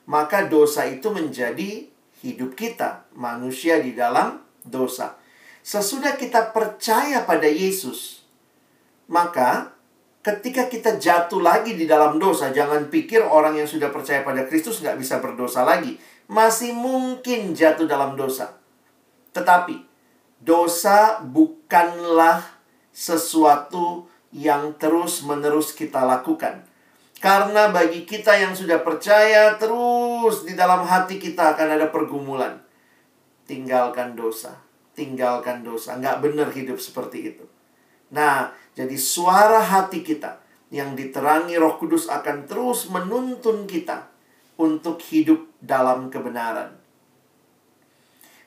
maka 0.09 0.49
dosa 0.49 0.89
itu 0.89 1.13
menjadi 1.13 1.89
hidup 2.25 2.57
kita, 2.57 3.05
manusia 3.13 3.79
di 3.83 3.93
dalam 3.93 4.41
dosa. 4.65 5.21
Sesudah 5.61 6.17
kita 6.17 6.55
percaya 6.55 7.27
pada 7.27 7.45
Yesus, 7.45 8.25
maka 9.11 9.75
ketika 10.25 10.67
kita 10.71 10.97
jatuh 10.97 11.43
lagi 11.43 11.77
di 11.77 11.85
dalam 11.85 12.17
dosa, 12.17 12.51
jangan 12.55 12.89
pikir 12.89 13.21
orang 13.23 13.59
yang 13.59 13.69
sudah 13.69 13.93
percaya 13.93 14.25
pada 14.25 14.47
Kristus 14.49 14.81
nggak 14.81 14.99
bisa 14.99 15.21
berdosa 15.21 15.63
lagi. 15.67 15.99
Masih 16.27 16.75
mungkin 16.75 17.55
jatuh 17.55 17.87
dalam 17.87 18.19
dosa. 18.19 18.59
Tetapi, 19.31 19.79
dosa 20.43 21.23
bukanlah 21.23 22.43
sesuatu 22.91 24.09
yang 24.37 24.77
terus-menerus 24.77 25.73
kita 25.73 26.05
lakukan. 26.05 26.61
Karena 27.17 27.73
bagi 27.73 28.05
kita 28.05 28.37
yang 28.37 28.53
sudah 28.53 28.85
percaya, 28.85 29.57
terus 29.57 30.45
di 30.45 30.53
dalam 30.53 30.85
hati 30.85 31.17
kita 31.17 31.57
akan 31.57 31.81
ada 31.81 31.89
pergumulan. 31.89 32.61
Tinggalkan 33.49 34.13
dosa, 34.13 34.61
tinggalkan 34.93 35.65
dosa. 35.65 35.97
Nggak 35.97 36.21
benar 36.21 36.49
hidup 36.53 36.77
seperti 36.77 37.33
itu. 37.33 37.49
Nah, 38.13 38.53
jadi 38.77 38.93
suara 39.01 39.65
hati 39.65 40.05
kita 40.05 40.45
yang 40.69 40.93
diterangi 40.93 41.57
roh 41.57 41.81
kudus 41.81 42.13
akan 42.13 42.45
terus 42.45 42.93
menuntun 42.93 43.65
kita 43.65 44.13
untuk 44.61 45.01
hidup 45.01 45.49
dalam 45.65 46.13
kebenaran. 46.13 46.77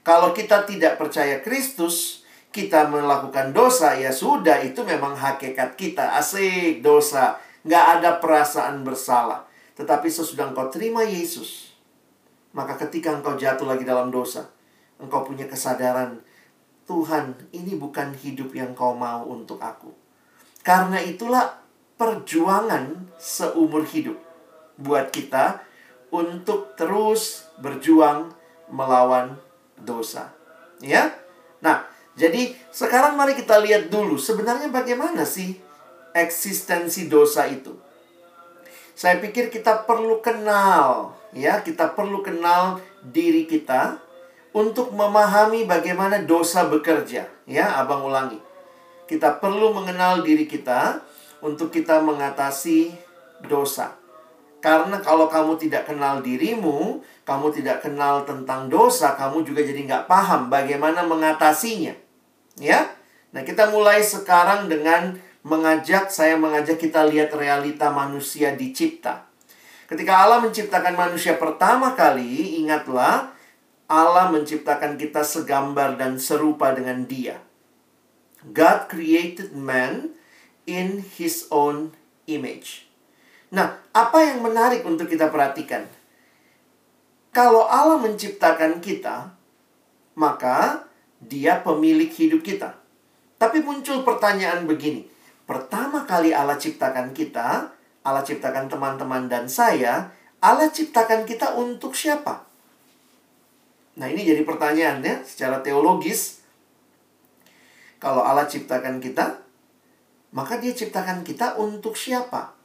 Kalau 0.06 0.30
kita 0.38 0.70
tidak 0.70 1.02
percaya 1.02 1.42
Kristus, 1.42 2.19
kita 2.50 2.90
melakukan 2.90 3.54
dosa, 3.54 3.94
ya 3.94 4.10
sudah, 4.10 4.58
itu 4.66 4.82
memang 4.82 5.14
hakikat 5.14 5.78
kita. 5.78 6.18
Asik, 6.18 6.82
dosa. 6.82 7.38
Nggak 7.62 7.86
ada 8.00 8.10
perasaan 8.18 8.82
bersalah. 8.82 9.46
Tetapi 9.78 10.10
sesudah 10.10 10.50
engkau 10.50 10.68
terima 10.68 11.06
Yesus, 11.06 11.72
maka 12.52 12.76
ketika 12.76 13.14
engkau 13.14 13.38
jatuh 13.38 13.70
lagi 13.70 13.86
dalam 13.86 14.10
dosa, 14.10 14.50
engkau 15.00 15.24
punya 15.24 15.46
kesadaran, 15.46 16.20
Tuhan, 16.90 17.38
ini 17.54 17.78
bukan 17.78 18.18
hidup 18.18 18.50
yang 18.58 18.74
kau 18.74 18.98
mau 18.98 19.22
untuk 19.30 19.62
aku. 19.62 19.94
Karena 20.66 20.98
itulah 21.00 21.62
perjuangan 21.96 23.14
seumur 23.22 23.86
hidup 23.86 24.18
buat 24.82 25.14
kita 25.14 25.62
untuk 26.10 26.74
terus 26.74 27.46
berjuang 27.62 28.34
melawan 28.74 29.38
dosa. 29.78 30.34
Ya? 30.82 31.14
Nah, 31.62 31.86
jadi 32.20 32.52
sekarang 32.68 33.16
mari 33.16 33.32
kita 33.32 33.64
lihat 33.64 33.88
dulu 33.88 34.20
sebenarnya 34.20 34.68
bagaimana 34.68 35.24
sih 35.24 35.56
eksistensi 36.12 37.08
dosa 37.08 37.48
itu. 37.48 37.72
Saya 38.92 39.24
pikir 39.24 39.48
kita 39.48 39.88
perlu 39.88 40.20
kenal, 40.20 41.16
ya, 41.32 41.64
kita 41.64 41.96
perlu 41.96 42.20
kenal 42.20 42.84
diri 43.00 43.48
kita 43.48 43.96
untuk 44.52 44.92
memahami 44.92 45.64
bagaimana 45.64 46.20
dosa 46.20 46.68
bekerja, 46.68 47.32
ya, 47.48 47.66
Abang 47.80 48.04
ulangi. 48.04 48.36
Kita 49.08 49.40
perlu 49.40 49.72
mengenal 49.72 50.20
diri 50.20 50.44
kita 50.44 51.00
untuk 51.40 51.72
kita 51.72 52.04
mengatasi 52.04 52.92
dosa. 53.48 53.96
Karena 54.60 55.00
kalau 55.00 55.32
kamu 55.32 55.56
tidak 55.56 55.88
kenal 55.88 56.20
dirimu, 56.20 57.00
kamu 57.24 57.56
tidak 57.56 57.80
kenal 57.80 58.28
tentang 58.28 58.68
dosa, 58.68 59.16
kamu 59.16 59.48
juga 59.48 59.64
jadi 59.64 59.88
nggak 59.88 60.12
paham 60.12 60.52
bagaimana 60.52 61.08
mengatasinya. 61.08 62.09
Ya. 62.60 62.92
Nah, 63.32 63.42
kita 63.48 63.72
mulai 63.72 64.04
sekarang 64.04 64.68
dengan 64.68 65.16
mengajak 65.48 66.12
saya 66.12 66.36
mengajak 66.36 66.76
kita 66.76 67.08
lihat 67.08 67.32
realita 67.32 67.88
manusia 67.90 68.54
dicipta. 68.54 69.26
Ketika 69.88 70.22
Allah 70.22 70.44
menciptakan 70.44 70.94
manusia 70.94 71.40
pertama 71.40 71.98
kali, 71.98 72.60
ingatlah 72.62 73.34
Allah 73.90 74.30
menciptakan 74.30 75.00
kita 75.02 75.26
segambar 75.26 75.98
dan 75.98 76.22
serupa 76.22 76.76
dengan 76.76 77.10
Dia. 77.10 77.42
God 78.46 78.86
created 78.92 79.58
man 79.58 80.14
in 80.70 81.02
his 81.18 81.50
own 81.50 81.98
image. 82.30 82.86
Nah, 83.50 83.82
apa 83.92 84.22
yang 84.22 84.46
menarik 84.46 84.86
untuk 84.86 85.10
kita 85.10 85.34
perhatikan? 85.34 85.90
Kalau 87.34 87.66
Allah 87.66 87.98
menciptakan 87.98 88.78
kita, 88.78 89.34
maka 90.14 90.89
dia 91.20 91.60
pemilik 91.60 92.10
hidup 92.10 92.42
kita. 92.44 92.80
Tapi 93.40 93.64
muncul 93.64 94.04
pertanyaan 94.04 94.68
begini. 94.68 95.08
Pertama 95.48 96.04
kali 96.04 96.36
Allah 96.36 96.60
ciptakan 96.60 97.12
kita, 97.16 97.72
Allah 98.04 98.24
ciptakan 98.24 98.72
teman-teman 98.72 99.28
dan 99.28 99.48
saya, 99.52 100.12
Allah 100.40 100.72
ciptakan 100.72 101.28
kita 101.28 101.56
untuk 101.60 101.96
siapa? 101.96 102.48
Nah, 104.00 104.08
ini 104.08 104.24
jadi 104.24 104.48
pertanyaan 104.48 105.04
ya, 105.04 105.20
secara 105.28 105.60
teologis. 105.60 106.40
Kalau 108.00 108.24
Allah 108.24 108.48
ciptakan 108.48 109.04
kita, 109.04 109.44
maka 110.32 110.56
dia 110.62 110.72
ciptakan 110.72 111.28
kita 111.28 111.60
untuk 111.60 112.00
siapa? 112.00 112.56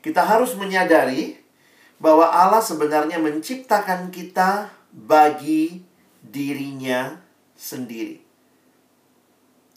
Kita 0.00 0.24
harus 0.24 0.56
menyadari 0.56 1.36
bahwa 1.98 2.30
Allah 2.30 2.62
sebenarnya 2.62 3.18
menciptakan 3.18 4.08
kita 4.14 4.70
bagi 4.94 5.87
dirinya 6.28 7.16
sendiri. 7.56 8.20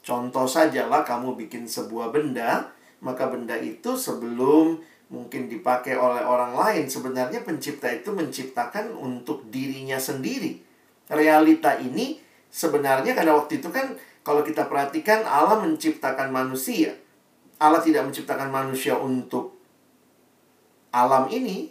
Contoh 0.02 0.50
sajalah 0.50 1.06
kamu 1.06 1.38
bikin 1.46 1.70
sebuah 1.70 2.10
benda, 2.10 2.74
maka 3.06 3.30
benda 3.30 3.54
itu 3.56 3.94
sebelum 3.94 4.82
mungkin 5.14 5.46
dipakai 5.52 5.94
oleh 5.94 6.26
orang 6.26 6.58
lain, 6.58 6.86
sebenarnya 6.90 7.46
pencipta 7.46 7.92
itu 7.92 8.10
menciptakan 8.10 8.96
untuk 8.98 9.46
dirinya 9.54 10.02
sendiri. 10.02 10.58
Realita 11.12 11.78
ini 11.78 12.18
sebenarnya 12.50 13.14
karena 13.14 13.36
waktu 13.38 13.60
itu 13.62 13.70
kan 13.70 13.94
kalau 14.26 14.42
kita 14.42 14.66
perhatikan 14.66 15.22
Allah 15.28 15.62
menciptakan 15.62 16.34
manusia. 16.34 16.98
Allah 17.62 17.78
tidak 17.78 18.10
menciptakan 18.10 18.50
manusia 18.50 18.98
untuk 18.98 19.54
alam 20.90 21.30
ini 21.30 21.70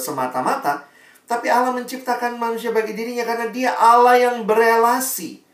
semata-mata, 0.00 0.87
Tapi 1.28 1.52
Allah 1.52 1.76
menciptakan 1.76 2.40
manusia 2.40 2.72
bagi 2.72 2.96
dirinya 2.96 3.28
karena 3.28 3.52
dia 3.52 3.76
Allah 3.76 4.16
yang 4.16 4.48
berelasi. 4.48 5.44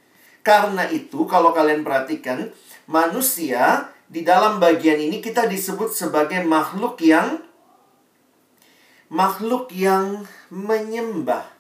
Karena 0.47 0.87
itu, 0.87 1.27
kalau 1.27 1.51
kalian 1.51 1.83
perhatikan, 1.83 2.55
manusia 2.87 3.91
di 4.07 4.23
dalam 4.23 4.63
bagian 4.63 5.03
ini 5.03 5.19
kita 5.19 5.51
disebut 5.51 5.91
sebagai 5.91 6.47
makhluk 6.47 7.03
yang 7.03 7.43
makhluk 9.11 9.75
yang 9.75 10.25
menyembah. 10.51 11.51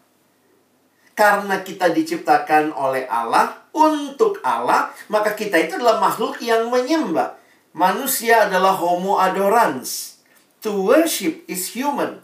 Karena 1.14 1.62
kita 1.62 1.94
diciptakan 1.94 2.74
oleh 2.74 3.06
Allah 3.06 3.70
untuk 3.70 4.42
Allah, 4.42 4.90
maka 5.06 5.38
kita 5.38 5.58
itu 5.62 5.78
adalah 5.78 6.02
makhluk 6.02 6.42
yang 6.42 6.66
menyembah. 6.70 7.38
Manusia 7.74 8.50
adalah 8.50 8.74
homo 8.74 9.18
adorans. 9.22 10.18
To 10.66 10.74
worship 10.90 11.46
is 11.46 11.70
human. 11.74 12.23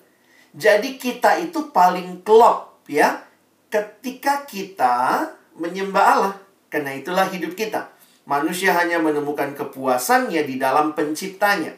Jadi 0.50 0.98
kita 0.98 1.38
itu 1.38 1.70
paling 1.70 2.26
klop 2.26 2.82
ya 2.90 3.22
ketika 3.70 4.42
kita 4.44 5.30
menyembah 5.54 6.04
Allah. 6.04 6.34
Karena 6.70 6.94
itulah 6.94 7.26
hidup 7.26 7.58
kita. 7.58 7.90
Manusia 8.30 8.70
hanya 8.78 9.02
menemukan 9.02 9.58
kepuasannya 9.58 10.46
di 10.46 10.54
dalam 10.54 10.94
penciptanya. 10.94 11.74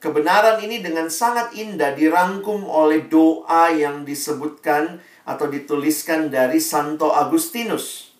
Kebenaran 0.00 0.56
ini 0.64 0.80
dengan 0.80 1.12
sangat 1.12 1.52
indah 1.52 1.92
dirangkum 1.92 2.64
oleh 2.64 3.04
doa 3.04 3.68
yang 3.68 4.08
disebutkan 4.08 4.96
atau 5.28 5.52
dituliskan 5.52 6.32
dari 6.32 6.56
Santo 6.56 7.12
Agustinus. 7.12 8.16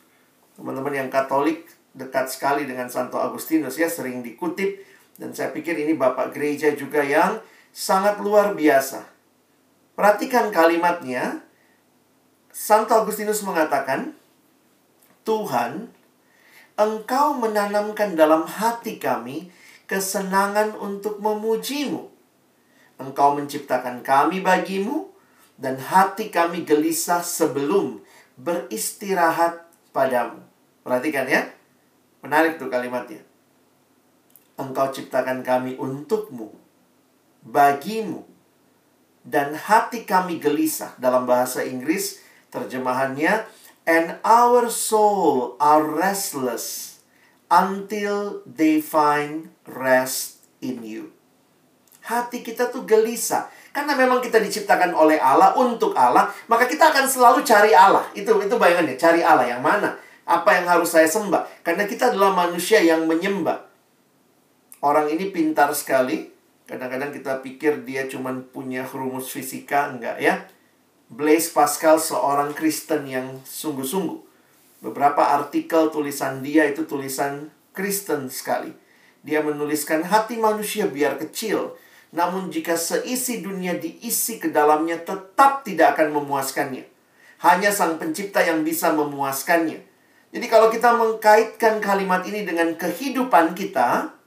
Teman-teman 0.61 0.93
yang 0.93 1.09
Katolik 1.09 1.65
dekat 1.97 2.29
sekali 2.29 2.69
dengan 2.69 2.93
Santo 2.93 3.17
Agustinus 3.17 3.81
ya, 3.81 3.89
sering 3.89 4.21
dikutip 4.21 4.85
dan 5.17 5.33
saya 5.33 5.57
pikir 5.57 5.77
ini 5.81 5.97
Bapak 5.97 6.37
gereja 6.37 6.77
juga 6.77 7.01
yang 7.01 7.41
sangat 7.73 8.21
luar 8.21 8.53
biasa. 8.53 9.20
Perhatikan 10.01 10.49
kalimatnya. 10.49 11.45
Santo 12.49 12.97
Agustinus 12.97 13.45
mengatakan, 13.45 14.17
Tuhan, 15.29 15.93
Engkau 16.81 17.37
menanamkan 17.37 18.17
dalam 18.17 18.49
hati 18.49 18.97
kami 18.97 19.53
kesenangan 19.85 20.73
untuk 20.81 21.21
memujimu. 21.21 22.09
Engkau 22.97 23.37
menciptakan 23.37 24.01
kami 24.01 24.41
bagimu, 24.41 25.13
dan 25.61 25.77
hati 25.77 26.33
kami 26.33 26.65
gelisah 26.65 27.21
sebelum 27.21 28.01
beristirahat 28.41 29.69
padamu. 29.93 30.41
Perhatikan 30.81 31.29
ya. 31.29 31.45
Menarik 32.25 32.57
tuh 32.57 32.73
kalimatnya. 32.73 33.21
Engkau 34.57 34.89
ciptakan 34.89 35.45
kami 35.45 35.77
untukmu, 35.77 36.57
bagimu, 37.45 38.25
dan 39.25 39.57
hati 39.57 40.09
kami 40.09 40.41
gelisah. 40.41 40.97
Dalam 40.97 41.29
bahasa 41.29 41.65
Inggris, 41.65 42.21
terjemahannya, 42.53 43.45
and 43.85 44.17
our 44.25 44.69
soul 44.73 45.57
are 45.61 45.85
restless 45.85 46.99
until 47.51 48.47
they 48.47 48.79
find 48.79 49.51
rest 49.67 50.47
in 50.63 50.87
you. 50.87 51.13
Hati 52.07 52.41
kita 52.41 52.73
tuh 52.73 52.89
gelisah. 52.89 53.51
Karena 53.71 53.95
memang 53.95 54.19
kita 54.19 54.43
diciptakan 54.43 54.91
oleh 54.99 55.23
Allah 55.23 55.55
untuk 55.55 55.95
Allah, 55.95 56.27
maka 56.51 56.67
kita 56.67 56.91
akan 56.91 57.07
selalu 57.07 57.47
cari 57.47 57.71
Allah. 57.71 58.03
Itu 58.19 58.35
itu 58.43 58.55
bayangannya, 58.59 58.99
cari 58.99 59.23
Allah 59.23 59.47
yang 59.47 59.63
mana? 59.63 59.95
Apa 60.27 60.59
yang 60.59 60.67
harus 60.67 60.91
saya 60.91 61.07
sembah? 61.07 61.63
Karena 61.63 61.87
kita 61.87 62.11
adalah 62.11 62.35
manusia 62.35 62.83
yang 62.83 63.07
menyembah. 63.07 63.67
Orang 64.83 65.07
ini 65.13 65.31
pintar 65.31 65.71
sekali. 65.77 66.40
Kadang-kadang 66.71 67.11
kita 67.11 67.43
pikir 67.43 67.83
dia 67.83 68.07
cuma 68.07 68.31
punya 68.31 68.87
rumus 68.87 69.35
fisika, 69.35 69.91
enggak 69.91 70.23
ya? 70.23 70.47
Blaise 71.11 71.51
Pascal 71.51 71.99
seorang 71.99 72.55
Kristen 72.55 73.11
yang 73.11 73.43
sungguh-sungguh. 73.43 74.23
Beberapa 74.79 75.35
artikel 75.35 75.91
tulisan 75.91 76.47
dia 76.47 76.71
itu 76.71 76.87
tulisan 76.87 77.51
Kristen 77.75 78.31
sekali. 78.31 78.71
Dia 79.27 79.43
menuliskan 79.43 80.07
hati 80.07 80.39
manusia 80.39 80.87
biar 80.87 81.19
kecil, 81.19 81.75
namun 82.15 82.55
jika 82.55 82.79
seisi 82.79 83.43
dunia 83.43 83.75
diisi 83.75 84.39
ke 84.39 84.55
dalamnya 84.55 85.03
tetap 85.03 85.67
tidak 85.67 85.99
akan 85.99 86.23
memuaskannya. 86.23 86.87
Hanya 87.43 87.75
sang 87.75 87.99
pencipta 87.99 88.47
yang 88.47 88.63
bisa 88.63 88.95
memuaskannya. 88.95 89.83
Jadi 90.31 90.47
kalau 90.47 90.71
kita 90.71 90.95
mengkaitkan 90.95 91.83
kalimat 91.83 92.23
ini 92.31 92.47
dengan 92.47 92.79
kehidupan 92.79 93.59
kita, 93.59 94.20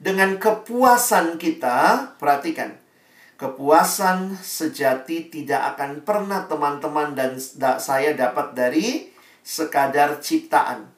dengan 0.00 0.40
kepuasan 0.40 1.36
kita, 1.36 2.10
perhatikan. 2.16 2.80
Kepuasan 3.36 4.36
sejati 4.36 5.28
tidak 5.32 5.76
akan 5.76 6.04
pernah 6.04 6.44
teman-teman 6.48 7.16
dan 7.16 7.36
saya 7.80 8.16
dapat 8.16 8.52
dari 8.52 9.12
sekadar 9.44 10.20
ciptaan. 10.20 10.88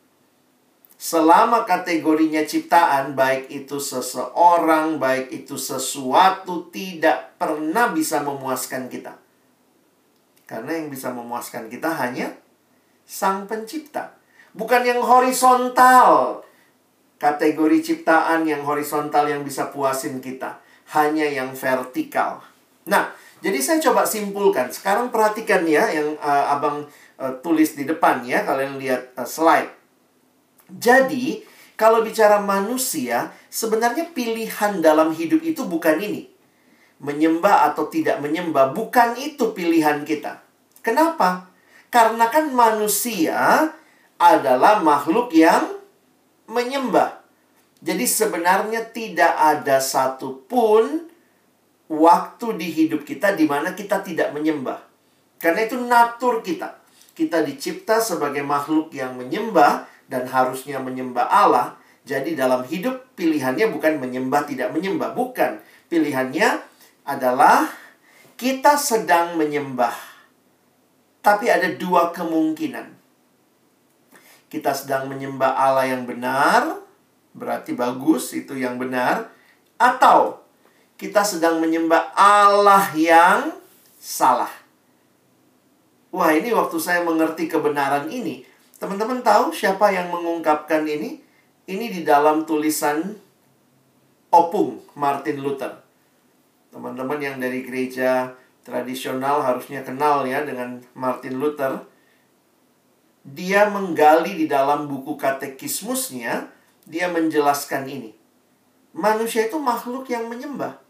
Selama 1.02 1.66
kategorinya 1.66 2.46
ciptaan, 2.46 3.18
baik 3.18 3.50
itu 3.50 3.82
seseorang, 3.82 5.02
baik 5.02 5.34
itu 5.34 5.58
sesuatu, 5.58 6.70
tidak 6.70 7.34
pernah 7.42 7.90
bisa 7.90 8.22
memuaskan 8.22 8.86
kita. 8.86 9.18
Karena 10.46 10.78
yang 10.78 10.94
bisa 10.94 11.10
memuaskan 11.10 11.66
kita 11.66 11.90
hanya 11.98 12.38
Sang 13.02 13.50
Pencipta, 13.50 14.14
bukan 14.54 14.82
yang 14.86 15.02
horizontal. 15.02 16.42
Kategori 17.22 17.78
ciptaan 17.78 18.42
yang 18.42 18.66
horizontal 18.66 19.30
yang 19.30 19.46
bisa 19.46 19.70
puasin 19.70 20.18
kita 20.18 20.58
hanya 20.90 21.22
yang 21.22 21.54
vertikal. 21.54 22.42
Nah, 22.90 23.14
jadi 23.38 23.62
saya 23.62 23.78
coba 23.78 24.02
simpulkan. 24.02 24.74
Sekarang 24.74 25.14
perhatikan 25.14 25.62
ya 25.62 25.86
yang 25.86 26.18
uh, 26.18 26.50
Abang 26.50 26.90
uh, 27.22 27.30
tulis 27.38 27.78
di 27.78 27.86
depan 27.86 28.26
ya, 28.26 28.42
kalian 28.42 28.74
lihat 28.74 29.14
uh, 29.14 29.22
slide. 29.22 29.70
Jadi, 30.66 31.46
kalau 31.78 32.02
bicara 32.02 32.42
manusia, 32.42 33.30
sebenarnya 33.50 34.10
pilihan 34.10 34.82
dalam 34.82 35.14
hidup 35.14 35.46
itu 35.46 35.62
bukan 35.62 36.02
ini. 36.02 36.26
Menyembah 36.98 37.70
atau 37.70 37.86
tidak 37.86 38.18
menyembah, 38.18 38.74
bukan 38.74 39.14
itu 39.14 39.54
pilihan 39.54 40.02
kita. 40.02 40.42
Kenapa? 40.82 41.50
Karena 41.86 42.26
kan 42.34 42.50
manusia 42.50 43.70
adalah 44.18 44.82
makhluk 44.82 45.30
yang 45.34 45.81
menyembah. 46.48 47.22
Jadi 47.82 48.06
sebenarnya 48.06 48.86
tidak 48.94 49.34
ada 49.34 49.82
satupun 49.82 51.10
waktu 51.90 52.46
di 52.56 52.68
hidup 52.70 53.02
kita 53.02 53.34
di 53.34 53.44
mana 53.44 53.74
kita 53.74 54.00
tidak 54.00 54.30
menyembah. 54.30 54.78
Karena 55.42 55.66
itu 55.66 55.76
natur 55.76 56.40
kita. 56.40 56.78
Kita 57.12 57.42
dicipta 57.42 57.98
sebagai 57.98 58.40
makhluk 58.46 58.94
yang 58.94 59.18
menyembah 59.18 59.84
dan 60.06 60.30
harusnya 60.30 60.78
menyembah 60.78 61.26
Allah. 61.26 61.76
Jadi 62.06 62.38
dalam 62.38 62.62
hidup 62.66 63.14
pilihannya 63.18 63.68
bukan 63.74 63.98
menyembah 63.98 64.46
tidak 64.46 64.70
menyembah, 64.70 65.12
bukan. 65.12 65.58
Pilihannya 65.90 66.62
adalah 67.02 67.66
kita 68.38 68.78
sedang 68.78 69.34
menyembah. 69.34 69.94
Tapi 71.22 71.46
ada 71.50 71.70
dua 71.74 72.10
kemungkinan. 72.10 72.91
Kita 74.52 74.76
sedang 74.76 75.08
menyembah 75.08 75.56
Allah 75.56 75.88
yang 75.88 76.04
benar 76.04 76.84
berarti 77.32 77.72
bagus, 77.72 78.36
itu 78.36 78.52
yang 78.56 78.76
benar. 78.76 79.32
Atau 79.80 80.44
kita 81.00 81.24
sedang 81.24 81.58
menyembah 81.58 82.12
Allah 82.12 82.92
yang 82.94 83.56
salah. 83.96 84.52
Wah, 86.12 86.30
ini 86.36 86.52
waktu 86.52 86.76
saya 86.76 87.00
mengerti 87.00 87.48
kebenaran 87.48 88.12
ini, 88.12 88.44
teman-teman 88.76 89.24
tahu 89.24 89.48
siapa 89.56 89.88
yang 89.88 90.12
mengungkapkan 90.12 90.84
ini? 90.84 91.24
Ini 91.64 91.88
di 91.88 92.04
dalam 92.04 92.44
tulisan 92.44 93.16
Opung 94.28 94.82
Martin 94.92 95.40
Luther. 95.40 95.80
Teman-teman 96.68 97.16
yang 97.22 97.40
dari 97.40 97.64
gereja 97.64 98.36
tradisional 98.66 99.40
harusnya 99.40 99.80
kenal 99.80 100.26
ya 100.28 100.44
dengan 100.44 100.82
Martin 100.92 101.40
Luther. 101.40 101.80
Dia 103.22 103.70
menggali 103.70 104.34
di 104.34 104.46
dalam 104.50 104.90
buku 104.90 105.14
katekismusnya 105.14 106.50
dia 106.86 107.06
menjelaskan 107.06 107.86
ini. 107.86 108.10
Manusia 108.92 109.46
itu 109.46 109.56
makhluk 109.56 110.10
yang 110.10 110.26
menyembah. 110.26 110.82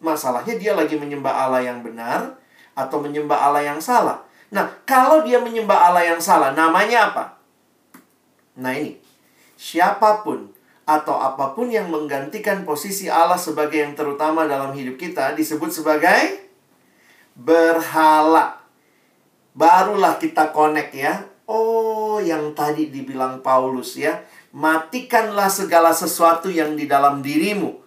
Masalahnya 0.00 0.56
dia 0.60 0.72
lagi 0.76 0.96
menyembah 0.96 1.32
Allah 1.48 1.64
yang 1.64 1.80
benar 1.80 2.36
atau 2.76 3.00
menyembah 3.00 3.36
Allah 3.36 3.64
yang 3.64 3.80
salah. 3.80 4.24
Nah, 4.50 4.66
kalau 4.82 5.22
dia 5.22 5.38
menyembah 5.38 5.90
Allah 5.90 6.04
yang 6.10 6.20
salah, 6.20 6.52
namanya 6.52 7.12
apa? 7.12 7.24
Nah 8.58 8.74
ini, 8.74 8.98
siapa 9.54 10.26
pun 10.26 10.50
atau 10.82 11.14
apa 11.22 11.54
pun 11.54 11.70
yang 11.70 11.86
menggantikan 11.86 12.66
posisi 12.66 13.06
Allah 13.06 13.38
sebagai 13.38 13.78
yang 13.78 13.94
terutama 13.94 14.42
dalam 14.50 14.74
hidup 14.74 14.98
kita 14.98 15.38
disebut 15.38 15.70
sebagai 15.70 16.50
berhala. 17.38 18.58
Barulah 19.54 20.18
kita 20.18 20.50
connect 20.50 20.92
ya. 20.98 21.29
Oh, 21.50 22.22
yang 22.22 22.54
tadi 22.54 22.94
dibilang 22.94 23.42
Paulus 23.42 23.98
ya 23.98 24.22
matikanlah 24.54 25.50
segala 25.50 25.90
sesuatu 25.90 26.46
yang 26.46 26.78
di 26.78 26.86
dalam 26.86 27.26
dirimu. 27.26 27.82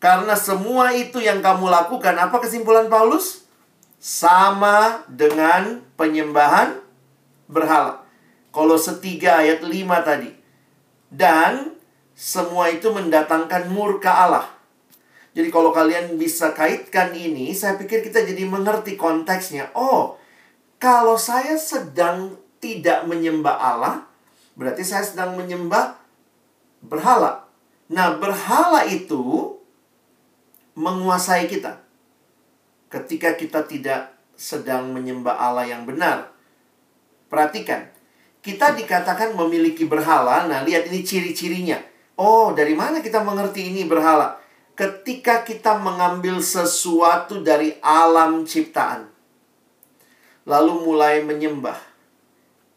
Karena 0.00 0.32
semua 0.36 0.92
itu 0.96 1.20
yang 1.20 1.44
kamu 1.44 1.68
lakukan, 1.68 2.16
apa 2.16 2.40
kesimpulan 2.40 2.88
Paulus? 2.88 3.44
sama 4.04 5.00
dengan 5.08 5.80
penyembahan 5.96 6.76
berhala. 7.48 8.04
Kolose 8.52 9.00
3 9.00 9.40
ayat 9.40 9.60
5 9.64 9.72
tadi. 10.04 10.28
Dan 11.08 11.72
semua 12.12 12.68
itu 12.68 12.92
mendatangkan 12.92 13.72
murka 13.72 14.12
Allah. 14.12 14.46
Jadi 15.32 15.48
kalau 15.48 15.72
kalian 15.72 16.20
bisa 16.20 16.52
kaitkan 16.52 17.16
ini, 17.16 17.56
saya 17.56 17.80
pikir 17.80 18.04
kita 18.04 18.22
jadi 18.28 18.44
mengerti 18.44 19.00
konteksnya. 19.00 19.72
Oh, 19.72 20.20
kalau 20.76 21.16
saya 21.16 21.56
sedang 21.56 22.36
tidak 22.64 23.04
menyembah 23.04 23.52
Allah, 23.60 24.08
berarti 24.56 24.80
saya 24.80 25.04
sedang 25.04 25.36
menyembah 25.36 26.00
berhala. 26.80 27.44
Nah, 27.92 28.16
berhala 28.16 28.88
itu 28.88 29.52
menguasai 30.72 31.44
kita. 31.44 31.84
Ketika 32.88 33.36
kita 33.36 33.68
tidak 33.68 34.16
sedang 34.32 34.96
menyembah 34.96 35.36
Allah 35.36 35.68
yang 35.68 35.84
benar. 35.84 36.32
Perhatikan, 37.28 37.92
kita 38.40 38.72
dikatakan 38.72 39.36
memiliki 39.36 39.84
berhala. 39.84 40.48
Nah, 40.48 40.64
lihat 40.64 40.88
ini 40.88 41.04
ciri-cirinya. 41.04 41.76
Oh, 42.16 42.56
dari 42.56 42.72
mana 42.72 43.04
kita 43.04 43.20
mengerti 43.20 43.68
ini 43.68 43.84
berhala? 43.84 44.40
ketika 44.74 45.46
kita 45.46 45.78
mengambil 45.78 46.42
sesuatu 46.42 47.40
dari 47.40 47.78
alam 47.78 48.42
ciptaan, 48.42 49.06
lalu 50.42 50.82
mulai 50.82 51.22
menyembah, 51.22 51.78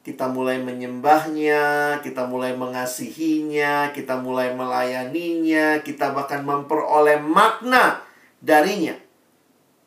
kita 0.08 0.32
mulai 0.32 0.64
menyembahnya, 0.64 2.00
kita 2.00 2.32
mulai 2.32 2.56
mengasihinya, 2.56 3.92
kita 3.92 4.16
mulai 4.16 4.56
melayaninya, 4.56 5.84
kita 5.84 6.16
bahkan 6.16 6.48
memperoleh 6.48 7.20
makna 7.20 8.08
darinya 8.40 8.96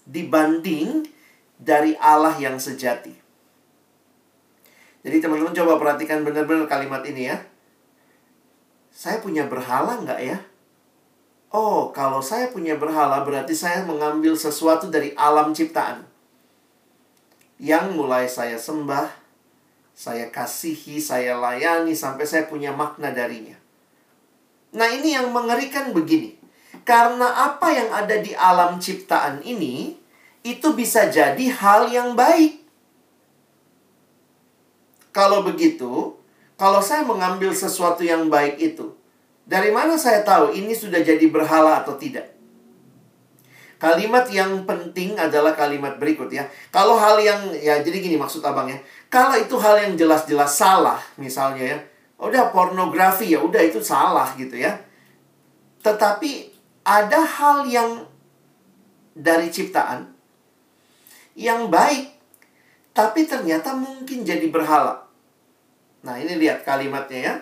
dibanding 0.04 1.09
dari 1.56 1.96
Allah 1.96 2.37
yang 2.37 2.61
sejati. 2.61 3.16
Jadi 5.00 5.16
teman-teman 5.24 5.56
coba 5.56 5.80
perhatikan 5.80 6.20
benar-benar 6.20 6.68
kalimat 6.68 7.00
ini 7.09 7.33
ya. 7.33 7.40
Saya 8.92 9.24
punya 9.24 9.48
berhala 9.48 10.04
nggak 10.04 10.20
ya? 10.20 10.37
Oh, 11.48 11.96
kalau 11.96 12.20
saya 12.20 12.52
punya 12.52 12.76
berhala 12.76 13.24
berarti 13.24 13.56
saya 13.56 13.88
mengambil 13.88 14.37
sesuatu 14.37 14.92
dari 14.92 15.16
alam 15.16 15.56
ciptaan. 15.56 16.04
Yang 17.56 17.96
mulai 17.96 18.28
saya 18.28 18.61
sembah, 18.61 19.19
saya 19.94 20.33
kasihi, 20.33 20.96
saya 20.96 21.37
layani 21.37 21.92
sampai 21.92 22.24
saya 22.24 22.48
punya 22.48 22.72
makna 22.72 23.12
darinya. 23.12 23.57
Nah, 24.72 24.88
ini 24.88 25.12
yang 25.14 25.35
mengerikan 25.35 25.90
begini. 25.90 26.38
Karena 26.87 27.50
apa 27.50 27.74
yang 27.74 27.90
ada 27.90 28.16
di 28.22 28.33
alam 28.33 28.79
ciptaan 28.79 29.42
ini 29.42 29.98
itu 30.46 30.72
bisa 30.72 31.11
jadi 31.11 31.53
hal 31.53 31.90
yang 31.92 32.16
baik. 32.16 32.62
Kalau 35.11 35.42
begitu, 35.42 36.16
kalau 36.55 36.81
saya 36.81 37.03
mengambil 37.03 37.50
sesuatu 37.50 38.07
yang 38.07 38.31
baik 38.31 38.57
itu, 38.62 38.94
dari 39.42 39.74
mana 39.74 39.98
saya 39.98 40.22
tahu 40.22 40.55
ini 40.55 40.70
sudah 40.70 41.03
jadi 41.03 41.26
berhala 41.26 41.83
atau 41.83 41.98
tidak? 41.98 42.39
Kalimat 43.80 44.28
yang 44.28 44.68
penting 44.68 45.16
adalah 45.16 45.56
kalimat 45.56 45.96
berikut 45.96 46.28
ya. 46.28 46.44
Kalau 46.68 47.00
hal 47.00 47.16
yang 47.16 47.48
ya 47.56 47.80
jadi 47.80 47.96
gini 47.96 48.20
maksud 48.20 48.44
abang 48.44 48.68
ya. 48.68 48.76
Kalau 49.08 49.32
itu 49.40 49.56
hal 49.56 49.80
yang 49.80 49.96
jelas-jelas 49.96 50.52
salah 50.52 51.00
misalnya 51.16 51.64
ya. 51.64 51.78
Udah 52.20 52.52
pornografi 52.52 53.32
ya 53.32 53.40
udah 53.40 53.64
itu 53.64 53.80
salah 53.80 54.36
gitu 54.36 54.52
ya. 54.52 54.76
Tetapi 55.80 56.52
ada 56.84 57.24
hal 57.24 57.64
yang 57.64 58.04
dari 59.16 59.48
ciptaan 59.48 60.12
yang 61.32 61.72
baik 61.72 62.20
tapi 62.92 63.24
ternyata 63.24 63.72
mungkin 63.72 64.28
jadi 64.28 64.44
berhala. 64.52 65.08
Nah, 66.04 66.20
ini 66.20 66.36
lihat 66.36 66.68
kalimatnya 66.68 67.20
ya. 67.24 67.34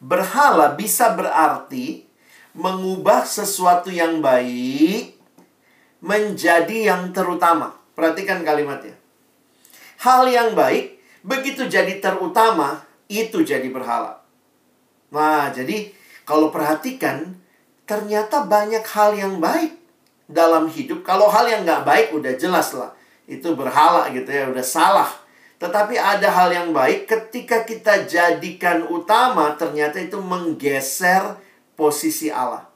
Berhala 0.00 0.72
bisa 0.72 1.12
berarti 1.12 2.07
mengubah 2.58 3.22
sesuatu 3.22 3.86
yang 3.86 4.18
baik 4.18 5.14
menjadi 6.02 6.90
yang 6.90 7.14
terutama. 7.14 7.78
Perhatikan 7.94 8.42
kalimatnya. 8.42 8.98
Hal 10.02 10.26
yang 10.26 10.58
baik 10.58 10.98
begitu 11.22 11.70
jadi 11.70 12.02
terutama 12.02 12.82
itu 13.06 13.46
jadi 13.46 13.66
berhala. 13.70 14.22
Nah, 15.14 15.54
jadi 15.54 15.94
kalau 16.26 16.50
perhatikan 16.50 17.38
ternyata 17.86 18.42
banyak 18.42 18.82
hal 18.82 19.14
yang 19.14 19.38
baik 19.38 19.78
dalam 20.26 20.66
hidup. 20.66 21.06
Kalau 21.06 21.30
hal 21.30 21.46
yang 21.46 21.62
nggak 21.62 21.86
baik 21.86 22.06
udah 22.14 22.34
jelas 22.34 22.74
lah. 22.74 22.90
Itu 23.24 23.54
berhala 23.54 24.10
gitu 24.10 24.28
ya, 24.28 24.50
udah 24.50 24.66
salah. 24.66 25.10
Tetapi 25.58 25.98
ada 25.98 26.30
hal 26.30 26.54
yang 26.54 26.70
baik 26.70 27.10
ketika 27.10 27.66
kita 27.66 28.06
jadikan 28.06 28.86
utama 28.86 29.58
ternyata 29.58 29.98
itu 29.98 30.18
menggeser 30.22 31.34
posisi 31.78 32.26
Allah. 32.26 32.66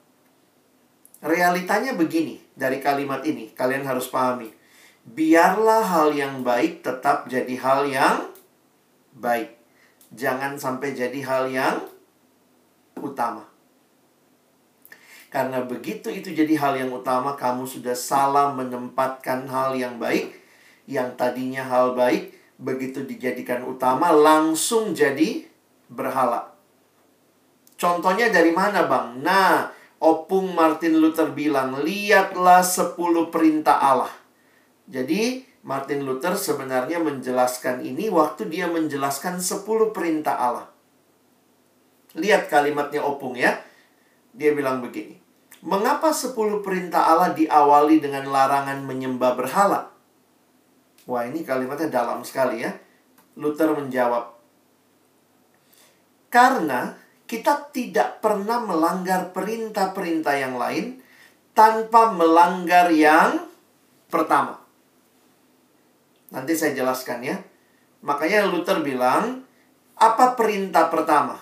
Realitanya 1.18 1.98
begini 1.98 2.38
dari 2.54 2.78
kalimat 2.78 3.26
ini, 3.26 3.50
kalian 3.50 3.82
harus 3.82 4.06
pahami. 4.06 4.54
Biarlah 5.02 5.82
hal 5.82 6.14
yang 6.14 6.46
baik 6.46 6.86
tetap 6.86 7.26
jadi 7.26 7.58
hal 7.58 7.90
yang 7.90 8.30
baik. 9.18 9.58
Jangan 10.14 10.54
sampai 10.54 10.94
jadi 10.94 11.18
hal 11.26 11.50
yang 11.50 11.82
utama. 13.02 13.50
Karena 15.32 15.64
begitu 15.64 16.12
itu 16.12 16.30
jadi 16.30 16.54
hal 16.60 16.78
yang 16.78 16.92
utama, 16.92 17.34
kamu 17.34 17.66
sudah 17.66 17.96
salah 17.96 18.52
menempatkan 18.52 19.48
hal 19.48 19.74
yang 19.74 19.96
baik, 19.96 20.30
yang 20.86 21.16
tadinya 21.16 21.64
hal 21.64 21.96
baik, 21.96 22.36
begitu 22.60 23.02
dijadikan 23.02 23.64
utama 23.64 24.12
langsung 24.12 24.92
jadi 24.92 25.48
berhala. 25.88 26.51
Contohnya 27.82 28.30
dari 28.30 28.54
mana, 28.54 28.86
Bang? 28.86 29.26
Nah, 29.26 29.66
Opung 29.98 30.54
Martin 30.54 31.02
Luther 31.02 31.34
bilang, 31.34 31.82
"Lihatlah 31.82 32.62
sepuluh 32.62 33.26
perintah 33.26 33.74
Allah." 33.82 34.14
Jadi, 34.86 35.42
Martin 35.66 36.06
Luther 36.06 36.38
sebenarnya 36.38 37.02
menjelaskan 37.02 37.82
ini 37.82 38.06
waktu 38.06 38.46
dia 38.46 38.70
menjelaskan 38.70 39.42
sepuluh 39.42 39.90
perintah 39.90 40.38
Allah. 40.38 40.70
Lihat 42.14 42.46
kalimatnya 42.46 43.02
Opung 43.02 43.34
ya. 43.34 43.58
Dia 44.30 44.54
bilang 44.54 44.78
begini. 44.78 45.18
Mengapa 45.66 46.14
sepuluh 46.14 46.62
perintah 46.62 47.02
Allah 47.10 47.34
diawali 47.34 47.98
dengan 47.98 48.30
larangan 48.30 48.78
menyembah 48.86 49.34
berhala? 49.34 49.90
Wah, 51.10 51.26
ini 51.26 51.42
kalimatnya 51.42 51.90
dalam 51.90 52.22
sekali 52.22 52.62
ya. 52.62 52.70
Luther 53.34 53.74
menjawab, 53.74 54.38
"Karena 56.30 57.01
kita 57.32 57.72
tidak 57.72 58.20
pernah 58.20 58.60
melanggar 58.60 59.32
perintah-perintah 59.32 60.34
yang 60.36 60.60
lain 60.60 61.00
tanpa 61.56 62.12
melanggar 62.12 62.92
yang 62.92 63.48
pertama." 64.12 64.60
Nanti 66.28 66.52
saya 66.52 66.76
jelaskan 66.76 67.24
ya. 67.24 67.36
Makanya 68.04 68.48
Luther 68.48 68.84
bilang, 68.84 69.44
apa 69.96 70.36
perintah 70.36 70.88
pertama? 70.92 71.38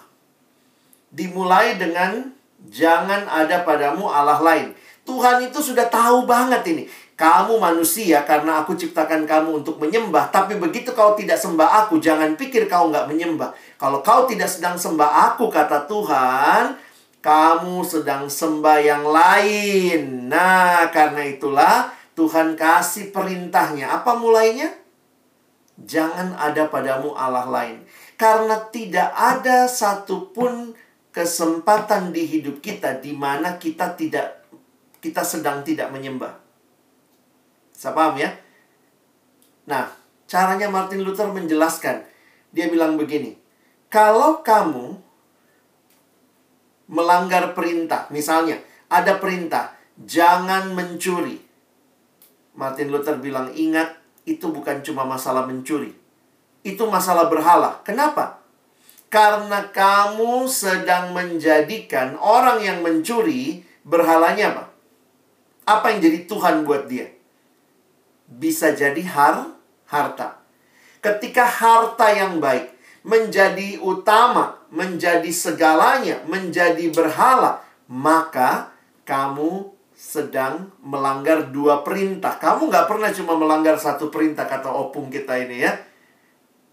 Dimulai 1.10 1.74
dengan 1.80 2.30
jangan 2.68 3.26
ada 3.26 3.64
padamu 3.66 4.06
Allah 4.10 4.38
lain. 4.38 4.76
Tuhan 5.08 5.42
itu 5.48 5.58
sudah 5.58 5.88
tahu 5.88 6.28
banget 6.28 6.62
ini. 6.68 6.84
Kamu 7.20 7.60
manusia 7.60 8.24
karena 8.24 8.64
aku 8.64 8.72
ciptakan 8.72 9.28
kamu 9.28 9.60
untuk 9.60 9.76
menyembah. 9.76 10.32
Tapi 10.32 10.56
begitu 10.56 10.96
kau 10.96 11.12
tidak 11.12 11.36
sembah 11.36 11.84
aku, 11.84 12.00
jangan 12.00 12.32
pikir 12.32 12.64
kau 12.64 12.88
nggak 12.88 13.12
menyembah. 13.12 13.52
Kalau 13.76 14.00
kau 14.00 14.24
tidak 14.24 14.48
sedang 14.48 14.80
sembah 14.80 15.28
aku, 15.28 15.52
kata 15.52 15.84
Tuhan, 15.84 16.80
kamu 17.20 17.84
sedang 17.84 18.24
sembah 18.24 18.78
yang 18.80 19.04
lain. 19.04 20.32
Nah, 20.32 20.88
karena 20.88 21.28
itulah 21.28 21.92
Tuhan 22.16 22.56
kasih 22.56 23.12
perintahnya. 23.12 24.00
Apa 24.00 24.16
mulainya? 24.16 24.72
Jangan 25.76 26.40
ada 26.40 26.72
padamu 26.72 27.12
Allah 27.12 27.44
lain. 27.44 27.84
Karena 28.16 28.64
tidak 28.72 29.12
ada 29.12 29.68
satupun 29.68 30.72
kesempatan 31.12 32.16
di 32.16 32.24
hidup 32.24 32.64
kita 32.64 32.96
di 32.96 33.12
mana 33.12 33.60
kita 33.60 33.92
tidak 33.92 34.40
kita 35.04 35.20
sedang 35.20 35.60
tidak 35.60 35.92
menyembah. 35.92 36.39
Saya 37.80 37.96
paham 37.96 38.20
ya? 38.20 38.28
Nah, 39.64 39.88
caranya 40.28 40.68
Martin 40.68 41.00
Luther 41.00 41.32
menjelaskan. 41.32 42.04
Dia 42.52 42.68
bilang 42.68 43.00
begini. 43.00 43.40
Kalau 43.88 44.44
kamu 44.44 45.00
melanggar 46.92 47.56
perintah, 47.56 48.04
misalnya 48.12 48.60
ada 48.92 49.16
perintah, 49.16 49.72
jangan 49.96 50.76
mencuri. 50.76 51.40
Martin 52.52 52.92
Luther 52.92 53.16
bilang, 53.16 53.48
ingat, 53.56 53.96
itu 54.28 54.52
bukan 54.52 54.84
cuma 54.84 55.08
masalah 55.08 55.48
mencuri. 55.48 55.96
Itu 56.60 56.84
masalah 56.84 57.32
berhala. 57.32 57.80
Kenapa? 57.88 58.44
Karena 59.08 59.72
kamu 59.72 60.44
sedang 60.44 61.16
menjadikan 61.16 62.12
orang 62.20 62.60
yang 62.60 62.84
mencuri 62.84 63.64
berhalanya 63.88 64.52
apa? 64.52 64.64
Apa 65.64 65.96
yang 65.96 66.04
jadi 66.04 66.28
Tuhan 66.28 66.68
buat 66.68 66.84
dia? 66.84 67.19
Bisa 68.30 68.70
jadi 68.72 69.02
har 69.10 69.50
harta. 69.90 70.38
Ketika 71.02 71.42
harta 71.42 72.14
yang 72.14 72.38
baik 72.38 72.70
menjadi 73.02 73.82
utama, 73.82 74.60
menjadi 74.70 75.28
segalanya, 75.34 76.22
menjadi 76.30 76.92
berhala, 76.94 77.64
maka 77.90 78.70
kamu 79.02 79.74
sedang 79.96 80.72
melanggar 80.80 81.50
dua 81.50 81.82
perintah. 81.82 82.38
Kamu 82.38 82.70
nggak 82.70 82.86
pernah 82.88 83.10
cuma 83.12 83.34
melanggar 83.36 83.76
satu 83.76 84.08
perintah, 84.08 84.48
kata 84.48 84.70
opung 84.70 85.12
kita 85.12 85.36
ini 85.36 85.66
ya. 85.66 85.76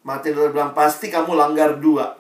Martin 0.08 0.32
Luther 0.38 0.56
bilang, 0.56 0.72
pasti 0.72 1.12
kamu 1.12 1.36
langgar 1.36 1.84
dua. 1.84 2.16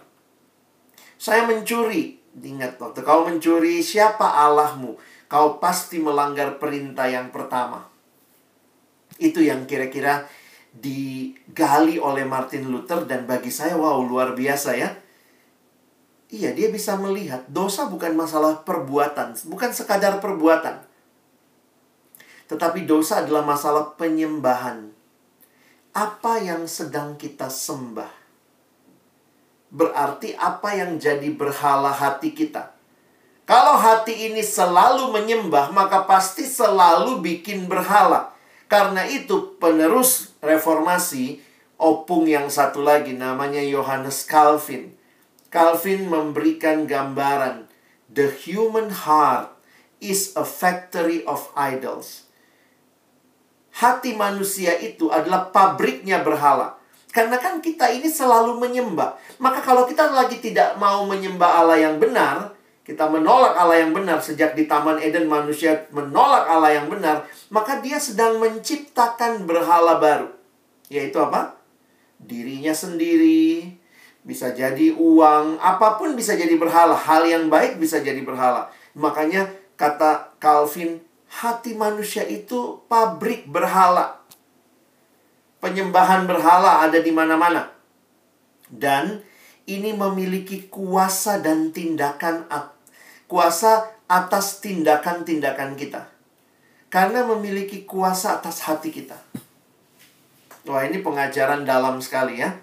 Saya 1.15 1.47
mencuri. 1.47 2.19
Ingat, 2.37 2.77
waktu 2.77 3.01
kau 3.01 3.23
mencuri, 3.23 3.79
siapa 3.79 4.27
Allahmu? 4.27 4.99
Kau 5.31 5.57
pasti 5.57 5.97
melanggar 5.97 6.59
perintah 6.59 7.07
yang 7.07 7.31
pertama. 7.31 7.87
Itu 9.17 9.41
yang 9.41 9.65
kira-kira 9.65 10.29
digali 10.77 11.97
oleh 11.97 12.23
Martin 12.25 12.69
Luther 12.69 13.05
dan 13.09 13.25
bagi 13.25 13.49
saya, 13.49 13.73
wow, 13.73 13.97
luar 14.01 14.37
biasa 14.37 14.77
ya. 14.77 14.89
Iya, 16.27 16.51
dia 16.53 16.67
bisa 16.69 16.99
melihat 16.99 17.47
dosa 17.47 17.87
bukan 17.87 18.13
masalah 18.13 18.61
perbuatan, 18.61 19.33
bukan 19.47 19.71
sekadar 19.71 20.19
perbuatan. 20.19 20.83
Tetapi 22.51 22.83
dosa 22.83 23.23
adalah 23.23 23.47
masalah 23.47 23.95
penyembahan. 23.95 24.91
Apa 25.95 26.43
yang 26.43 26.69
sedang 26.69 27.15
kita 27.15 27.47
sembah? 27.49 28.11
Berarti 29.67 30.35
apa 30.37 30.75
yang 30.75 30.95
jadi 30.95 31.27
berhala 31.31 31.91
hati 31.91 32.31
kita? 32.31 32.75
Kalau 33.47 33.79
hati 33.79 34.27
ini 34.31 34.43
selalu 34.43 35.11
menyembah, 35.11 35.71
maka 35.71 36.03
pasti 36.03 36.43
selalu 36.43 37.23
bikin 37.23 37.71
berhala. 37.71 38.36
Karena 38.67 39.07
itu 39.07 39.55
penerus 39.59 40.35
reformasi, 40.43 41.39
opung 41.79 42.27
yang 42.27 42.51
satu 42.51 42.83
lagi 42.83 43.15
namanya 43.15 43.63
Johannes 43.63 44.27
Calvin. 44.27 44.95
Calvin 45.47 46.11
memberikan 46.11 46.83
gambaran, 46.83 47.71
the 48.11 48.27
human 48.27 48.91
heart 48.91 49.51
is 50.03 50.35
a 50.35 50.43
factory 50.43 51.23
of 51.23 51.47
idols 51.55 52.27
hati 53.77 54.17
manusia 54.17 54.73
itu 54.81 55.13
adalah 55.13 55.53
pabriknya 55.53 56.25
berhala. 56.25 56.75
Karena 57.13 57.37
kan 57.41 57.61
kita 57.61 57.89
ini 57.93 58.09
selalu 58.09 58.61
menyembah. 58.61 59.17
Maka 59.41 59.61
kalau 59.61 59.89
kita 59.89 60.09
lagi 60.11 60.37
tidak 60.37 60.77
mau 60.77 61.05
menyembah 61.05 61.65
Allah 61.65 61.77
yang 61.81 61.97
benar, 61.97 62.56
kita 62.87 63.11
menolak 63.11 63.51
Allah 63.59 63.83
yang 63.83 63.91
benar 63.91 64.23
sejak 64.23 64.55
di 64.55 64.63
Taman 64.63 64.95
Eden 65.03 65.27
manusia 65.27 65.91
menolak 65.91 66.47
Allah 66.47 66.71
yang 66.71 66.87
benar, 66.87 67.27
maka 67.51 67.83
dia 67.83 67.99
sedang 67.99 68.39
menciptakan 68.39 69.43
berhala 69.43 69.99
baru. 69.99 70.31
Yaitu 70.87 71.19
apa? 71.19 71.59
Dirinya 72.15 72.71
sendiri, 72.71 73.75
bisa 74.23 74.55
jadi 74.55 74.95
uang, 74.95 75.59
apa 75.59 75.99
pun 75.99 76.15
bisa 76.15 76.39
jadi 76.39 76.55
berhala. 76.55 76.95
Hal 76.95 77.27
yang 77.27 77.51
baik 77.51 77.75
bisa 77.75 77.99
jadi 77.99 78.23
berhala. 78.23 78.71
Makanya 78.95 79.51
kata 79.75 80.39
Calvin, 80.39 81.03
hati 81.27 81.75
manusia 81.75 82.23
itu 82.23 82.87
pabrik 82.87 83.51
berhala. 83.51 84.23
Penyembahan 85.59 86.23
berhala 86.23 86.87
ada 86.87 87.03
di 87.03 87.11
mana-mana. 87.11 87.67
Dan 88.71 89.27
ini 89.67 89.91
memiliki 89.91 90.71
kuasa 90.71 91.43
dan 91.43 91.75
tindakan 91.75 92.47
kuasa 93.27 93.91
atas 94.07 94.63
tindakan-tindakan 94.63 95.75
kita. 95.75 96.07
Karena 96.87 97.27
memiliki 97.27 97.83
kuasa 97.83 98.39
atas 98.39 98.63
hati 98.63 98.89
kita. 98.95 99.19
Wah, 100.67 100.83
ini 100.87 101.03
pengajaran 101.03 101.67
dalam 101.67 101.99
sekali 101.99 102.39
ya. 102.39 102.55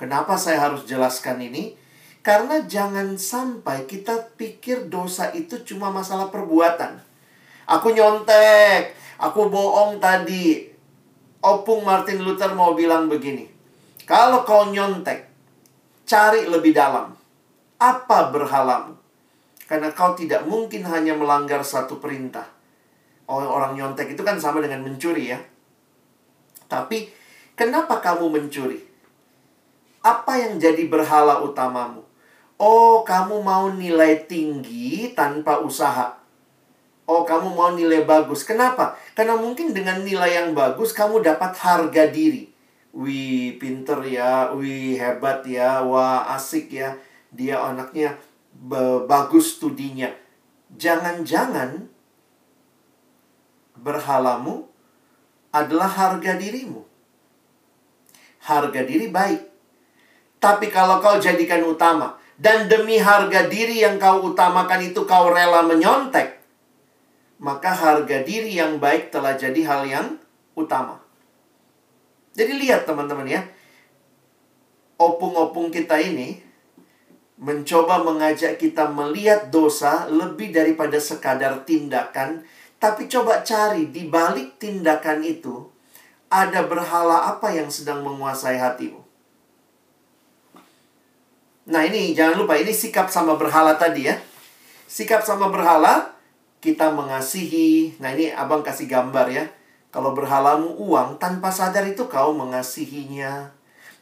Kenapa 0.00 0.40
saya 0.40 0.64
harus 0.64 0.88
jelaskan 0.88 1.40
ini? 1.44 1.76
Karena 2.24 2.64
jangan 2.64 3.16
sampai 3.16 3.88
kita 3.88 4.36
pikir 4.36 4.92
dosa 4.92 5.32
itu 5.32 5.60
cuma 5.64 5.88
masalah 5.88 6.28
perbuatan. 6.28 7.00
Aku 7.68 7.92
nyontek, 7.92 8.96
aku 9.20 9.48
bohong 9.48 10.00
tadi. 10.00 10.68
Opung 11.40 11.84
Martin 11.84 12.24
Luther 12.24 12.52
mau 12.56 12.72
bilang 12.72 13.08
begini. 13.08 13.48
Kalau 14.08 14.44
kau 14.44 14.72
nyontek, 14.72 15.28
cari 16.08 16.48
lebih 16.48 16.72
dalam. 16.72 17.12
Apa 17.76 18.32
berhalamu? 18.32 18.96
Karena 19.68 19.92
kau 19.92 20.16
tidak 20.16 20.48
mungkin 20.48 20.80
hanya 20.88 21.12
melanggar 21.12 21.60
satu 21.60 22.00
perintah. 22.00 22.48
Oh, 23.28 23.44
orang 23.44 23.76
nyontek 23.76 24.16
itu 24.16 24.24
kan 24.24 24.40
sama 24.40 24.64
dengan 24.64 24.80
mencuri 24.80 25.28
ya. 25.28 25.36
Tapi, 26.72 27.12
kenapa 27.52 28.00
kamu 28.00 28.32
mencuri? 28.32 28.80
Apa 30.00 30.40
yang 30.40 30.56
jadi 30.56 30.88
berhala 30.88 31.44
utamamu? 31.44 32.00
Oh, 32.56 33.04
kamu 33.04 33.44
mau 33.44 33.68
nilai 33.68 34.24
tinggi 34.24 35.12
tanpa 35.12 35.60
usaha. 35.60 36.16
Oh, 37.04 37.28
kamu 37.28 37.52
mau 37.52 37.76
nilai 37.76 38.08
bagus. 38.08 38.48
Kenapa? 38.48 38.96
Karena 39.12 39.36
mungkin 39.36 39.76
dengan 39.76 40.00
nilai 40.00 40.32
yang 40.32 40.56
bagus, 40.56 40.96
kamu 40.96 41.20
dapat 41.20 41.52
harga 41.60 42.08
diri. 42.08 42.48
Wih, 42.96 43.60
pinter 43.60 44.00
ya. 44.08 44.48
Wih, 44.56 44.96
hebat 44.96 45.44
ya. 45.44 45.84
Wah, 45.84 46.24
asik 46.32 46.72
ya. 46.72 46.96
Dia 47.28 47.60
anaknya 47.60 48.16
bagus 49.06 49.56
studinya. 49.58 50.10
Jangan-jangan 50.74 51.86
berhalamu 53.78 54.66
adalah 55.54 55.88
harga 55.88 56.34
dirimu. 56.34 56.82
Harga 58.42 58.82
diri 58.82 59.08
baik. 59.08 59.42
Tapi 60.38 60.66
kalau 60.70 61.02
kau 61.02 61.18
jadikan 61.18 61.62
utama, 61.66 62.18
dan 62.38 62.70
demi 62.70 63.02
harga 63.02 63.50
diri 63.50 63.82
yang 63.82 63.98
kau 63.98 64.30
utamakan 64.30 64.86
itu 64.86 65.02
kau 65.02 65.34
rela 65.34 65.66
menyontek, 65.66 66.38
maka 67.42 67.74
harga 67.74 68.22
diri 68.22 68.54
yang 68.54 68.78
baik 68.78 69.10
telah 69.10 69.34
jadi 69.34 69.58
hal 69.66 69.82
yang 69.86 70.06
utama. 70.54 71.02
Jadi 72.38 72.54
lihat 72.54 72.86
teman-teman 72.86 73.26
ya. 73.26 73.42
Opung-opung 74.98 75.74
kita 75.74 75.98
ini 75.98 76.38
mencoba 77.38 78.02
mengajak 78.02 78.58
kita 78.58 78.90
melihat 78.90 79.54
dosa 79.54 80.10
lebih 80.10 80.50
daripada 80.50 80.98
sekadar 80.98 81.62
tindakan, 81.62 82.42
tapi 82.82 83.06
coba 83.06 83.46
cari 83.46 83.94
di 83.94 84.10
balik 84.10 84.58
tindakan 84.58 85.22
itu 85.22 85.70
ada 86.28 86.66
berhala 86.66 87.30
apa 87.30 87.54
yang 87.54 87.70
sedang 87.70 88.02
menguasai 88.02 88.58
hatimu. 88.58 89.00
Nah, 91.68 91.84
ini 91.84 92.16
jangan 92.16 92.42
lupa 92.42 92.56
ini 92.56 92.72
sikap 92.72 93.12
sama 93.12 93.36
berhala 93.36 93.76
tadi 93.76 94.08
ya. 94.08 94.16
Sikap 94.88 95.20
sama 95.20 95.52
berhala 95.52 96.16
kita 96.64 96.90
mengasihi. 96.90 98.00
Nah, 98.00 98.16
ini 98.16 98.32
Abang 98.32 98.64
kasih 98.64 98.88
gambar 98.88 99.28
ya. 99.28 99.44
Kalau 99.92 100.16
berhalamu 100.16 100.76
uang, 100.80 101.20
tanpa 101.20 101.48
sadar 101.52 101.84
itu 101.84 102.08
kau 102.08 102.32
mengasihinya, 102.36 103.52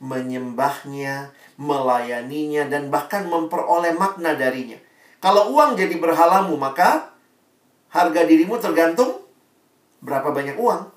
menyembahnya, 0.03 1.31
melayaninya, 1.57 2.69
dan 2.69 2.89
bahkan 2.93 3.29
memperoleh 3.29 3.97
makna 3.97 4.37
darinya. 4.37 4.77
Kalau 5.21 5.57
uang 5.57 5.75
jadi 5.77 5.97
berhalamu, 5.97 6.55
maka 6.61 7.13
harga 7.91 8.23
dirimu 8.29 8.61
tergantung 8.61 9.25
berapa 10.05 10.33
banyak 10.33 10.61
uang. 10.61 10.93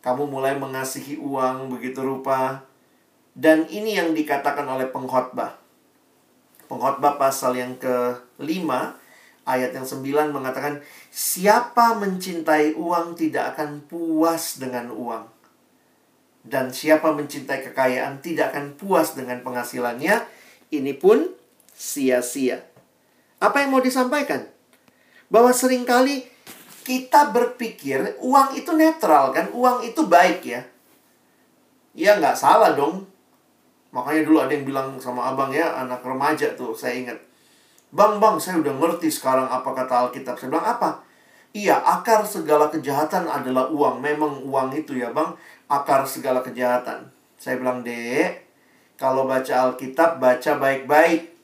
Kamu 0.00 0.30
mulai 0.30 0.54
mengasihi 0.54 1.18
uang 1.18 1.72
begitu 1.72 2.04
rupa. 2.04 2.62
Dan 3.34 3.66
ini 3.66 3.98
yang 3.98 4.14
dikatakan 4.14 4.62
oleh 4.62 4.86
pengkhotbah. 4.94 5.58
Pengkhotbah 6.70 7.18
pasal 7.18 7.58
yang 7.58 7.74
kelima 7.82 8.94
Ayat 9.44 9.76
yang 9.76 9.84
sembilan 9.84 10.32
mengatakan, 10.32 10.80
siapa 11.12 12.00
mencintai 12.00 12.80
uang 12.80 13.12
tidak 13.12 13.52
akan 13.52 13.84
puas 13.84 14.56
dengan 14.56 14.88
uang. 14.88 15.28
Dan 16.44 16.70
siapa 16.70 17.10
mencintai 17.16 17.64
kekayaan 17.72 18.20
tidak 18.20 18.52
akan 18.52 18.76
puas 18.76 19.16
dengan 19.16 19.40
penghasilannya. 19.40 20.28
Ini 20.68 20.92
pun 21.00 21.32
sia-sia. 21.72 22.60
Apa 23.40 23.64
yang 23.64 23.72
mau 23.72 23.80
disampaikan? 23.80 24.44
Bahwa 25.32 25.50
sering 25.56 25.88
kali 25.88 26.28
kita 26.84 27.32
berpikir 27.32 28.20
uang 28.20 28.60
itu 28.60 28.70
netral 28.76 29.32
kan, 29.32 29.48
uang 29.56 29.88
itu 29.88 30.04
baik 30.04 30.44
ya. 30.44 30.60
Ya 31.96 32.20
nggak 32.20 32.36
salah 32.36 32.76
dong. 32.76 33.08
Makanya 33.96 34.22
dulu 34.28 34.38
ada 34.44 34.52
yang 34.52 34.68
bilang 34.68 35.00
sama 35.00 35.32
abang 35.32 35.48
ya, 35.48 35.80
anak 35.80 36.04
remaja 36.04 36.52
tuh, 36.52 36.76
saya 36.76 36.98
ingat 36.98 37.16
Bang, 37.94 38.18
bang, 38.18 38.34
saya 38.42 38.58
udah 38.58 38.74
ngerti 38.74 39.06
sekarang 39.06 39.46
apa 39.46 39.70
kata 39.70 40.10
Alkitab. 40.10 40.34
Saya 40.34 40.50
bilang, 40.50 40.66
apa? 40.66 40.98
Iya, 41.54 41.78
akar 41.78 42.26
segala 42.26 42.66
kejahatan 42.66 43.30
adalah 43.30 43.70
uang. 43.70 44.02
Memang 44.02 44.42
uang 44.42 44.74
itu 44.74 44.98
ya, 44.98 45.14
bang. 45.14 45.30
Akar 45.68 46.04
segala 46.04 46.44
kejahatan. 46.44 47.08
Saya 47.40 47.60
bilang, 47.60 47.84
dek, 47.84 48.44
kalau 48.94 49.26
baca 49.26 49.68
Alkitab, 49.68 50.22
baca 50.22 50.52
baik-baik. 50.56 51.34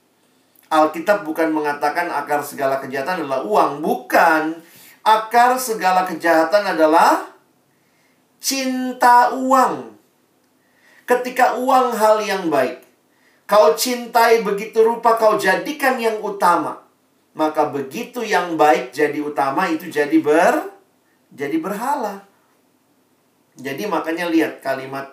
Alkitab 0.70 1.26
bukan 1.26 1.50
mengatakan 1.50 2.06
akar 2.06 2.46
segala 2.46 2.78
kejahatan 2.78 3.26
adalah 3.26 3.42
uang. 3.42 3.83
Bukan. 3.83 4.54
Akar 5.02 5.59
segala 5.59 6.06
kejahatan 6.06 6.78
adalah 6.78 7.26
cinta 8.38 9.35
uang. 9.35 9.98
Ketika 11.11 11.59
uang 11.59 11.90
hal 11.98 12.22
yang 12.22 12.46
baik, 12.46 12.87
kau 13.50 13.74
cintai 13.74 14.46
begitu 14.46 14.87
rupa 14.87 15.18
kau 15.18 15.35
jadikan 15.35 15.98
yang 15.98 16.22
utama. 16.22 16.87
Maka 17.35 17.66
begitu 17.66 18.22
yang 18.22 18.54
baik 18.54 18.94
jadi 18.94 19.18
utama 19.18 19.66
itu 19.66 19.90
jadi 19.90 20.14
ber 20.22 20.70
jadi 21.35 21.59
berhala. 21.59 22.29
Jadi 23.58 23.88
makanya 23.90 24.30
lihat 24.30 24.62
kalimat 24.62 25.10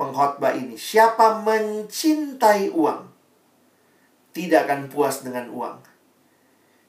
pengkhotbah 0.00 0.56
ini. 0.56 0.78
Siapa 0.78 1.44
mencintai 1.44 2.72
uang 2.72 3.12
tidak 4.32 4.68
akan 4.68 4.88
puas 4.88 5.20
dengan 5.20 5.52
uang. 5.52 5.76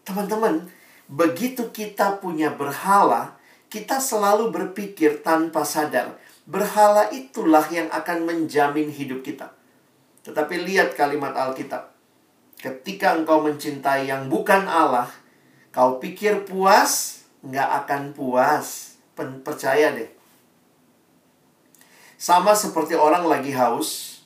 Teman-teman, 0.08 0.68
begitu 1.12 1.70
kita 1.76 2.20
punya 2.24 2.52
berhala, 2.56 3.36
kita 3.68 4.00
selalu 4.00 4.52
berpikir 4.52 5.24
tanpa 5.24 5.68
sadar, 5.68 6.16
berhala 6.48 7.12
itulah 7.12 7.64
yang 7.68 7.92
akan 7.92 8.24
menjamin 8.28 8.88
hidup 8.92 9.24
kita. 9.24 9.52
Tetapi 10.24 10.64
lihat 10.64 10.96
kalimat 10.96 11.36
Alkitab. 11.36 11.92
Ketika 12.64 13.20
engkau 13.20 13.44
mencintai 13.44 14.08
yang 14.08 14.32
bukan 14.32 14.64
Allah, 14.72 15.12
kau 15.76 16.00
pikir 16.00 16.48
puas, 16.48 17.24
nggak 17.44 17.70
akan 17.84 18.16
puas. 18.16 18.96
Percaya 19.20 19.92
deh. 19.92 20.13
Sama 22.24 22.56
seperti 22.56 22.96
orang 22.96 23.28
lagi 23.28 23.52
haus. 23.52 24.24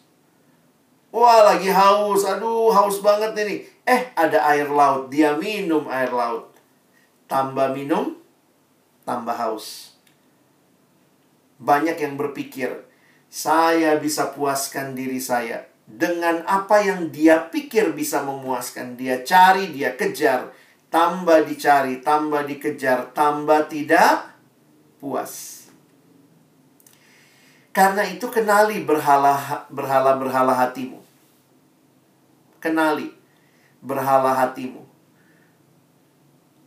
Wah, 1.10 1.50
lagi 1.50 1.74
haus. 1.74 2.30
Aduh, 2.30 2.70
haus 2.70 3.02
banget 3.02 3.34
ini. 3.42 3.66
Eh, 3.90 4.14
ada 4.14 4.38
air 4.54 4.70
laut. 4.70 5.10
Dia 5.10 5.34
minum 5.34 5.90
air 5.90 6.14
laut. 6.14 6.54
Tambah 7.26 7.74
minum, 7.74 8.14
tambah 9.02 9.34
haus. 9.34 9.98
Banyak 11.58 11.98
yang 11.98 12.22
berpikir, 12.22 12.86
saya 13.34 13.98
bisa 13.98 14.30
puaskan 14.30 14.94
diri 14.94 15.18
saya 15.18 15.66
dengan 15.90 16.46
apa 16.46 16.86
yang 16.86 17.10
dia 17.10 17.50
pikir 17.50 17.98
bisa 17.98 18.22
memuaskan. 18.22 18.94
Dia 18.94 19.26
cari, 19.26 19.74
dia 19.74 19.98
kejar, 19.98 20.54
tambah 20.94 21.50
dicari, 21.50 21.98
tambah 22.06 22.46
dikejar, 22.46 23.10
tambah 23.18 23.66
tidak 23.66 24.38
puas. 25.02 25.57
Karena 27.78 28.02
itu 28.10 28.26
kenali 28.34 28.82
berhala 28.90 29.38
berhala 29.70 30.18
berhala 30.18 30.50
hatimu. 30.50 30.98
Kenali 32.58 33.14
berhala 33.86 34.34
hatimu. 34.34 34.82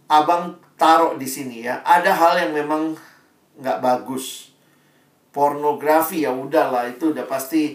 Abang 0.06 0.54
taruh 0.78 1.18
di 1.18 1.26
sini 1.26 1.66
ya. 1.66 1.82
Ada 1.82 2.14
hal 2.14 2.46
yang 2.46 2.52
memang 2.62 2.94
nggak 3.58 3.82
bagus. 3.82 4.54
Pornografi 5.34 6.22
ya 6.22 6.30
udahlah 6.30 6.86
itu 6.86 7.10
udah 7.10 7.26
pasti 7.26 7.74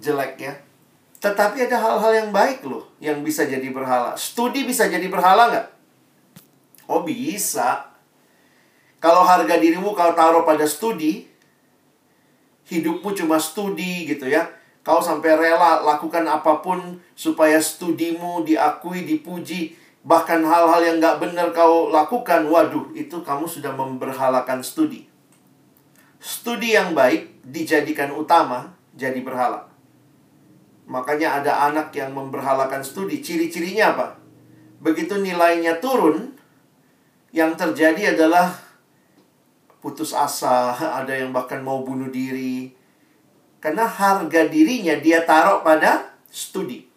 jelek 0.00 0.40
ya. 0.40 0.56
Tetapi 1.20 1.68
ada 1.68 1.76
hal-hal 1.76 2.12
yang 2.16 2.30
baik 2.32 2.64
loh 2.64 2.88
yang 2.96 3.20
bisa 3.20 3.44
jadi 3.44 3.68
berhala. 3.76 4.16
Studi 4.16 4.64
bisa 4.64 4.88
jadi 4.88 5.04
berhala 5.12 5.52
nggak? 5.52 5.68
Oh 6.88 7.04
bisa. 7.04 7.92
Kalau 9.04 9.20
harga 9.20 9.60
dirimu 9.60 9.92
kau 9.92 10.16
taruh 10.16 10.48
pada 10.48 10.64
studi, 10.64 11.33
hidupmu 12.68 13.12
cuma 13.12 13.36
studi 13.40 14.08
gitu 14.08 14.28
ya. 14.28 14.48
Kau 14.84 15.00
sampai 15.00 15.32
rela 15.32 15.80
lakukan 15.80 16.28
apa 16.28 16.60
pun 16.60 17.00
supaya 17.16 17.56
studimu 17.56 18.44
diakui, 18.44 19.08
dipuji, 19.08 19.72
bahkan 20.04 20.44
hal-hal 20.44 20.84
yang 20.84 20.96
gak 21.00 21.24
benar 21.24 21.56
kau 21.56 21.88
lakukan, 21.88 22.44
waduh, 22.44 22.92
itu 22.92 23.24
kamu 23.24 23.48
sudah 23.48 23.72
memberhalakan 23.72 24.60
studi. 24.60 25.08
Studi 26.20 26.76
yang 26.76 26.92
baik 26.92 27.40
dijadikan 27.48 28.12
utama, 28.12 28.76
jadi 28.92 29.24
berhala. 29.24 29.72
Makanya 30.84 31.40
ada 31.40 31.72
anak 31.72 31.96
yang 31.96 32.12
memberhalakan 32.12 32.84
studi, 32.84 33.24
ciri-cirinya 33.24 33.96
apa? 33.96 34.20
Begitu 34.84 35.16
nilainya 35.16 35.80
turun, 35.80 36.36
yang 37.32 37.56
terjadi 37.56 38.12
adalah 38.12 38.63
putus 39.84 40.16
asa, 40.16 40.72
ada 41.04 41.12
yang 41.12 41.36
bahkan 41.36 41.60
mau 41.60 41.84
bunuh 41.84 42.08
diri. 42.08 42.72
Karena 43.60 43.84
harga 43.84 44.48
dirinya 44.48 44.96
dia 44.96 45.28
taruh 45.28 45.60
pada 45.60 46.16
studi. 46.32 46.88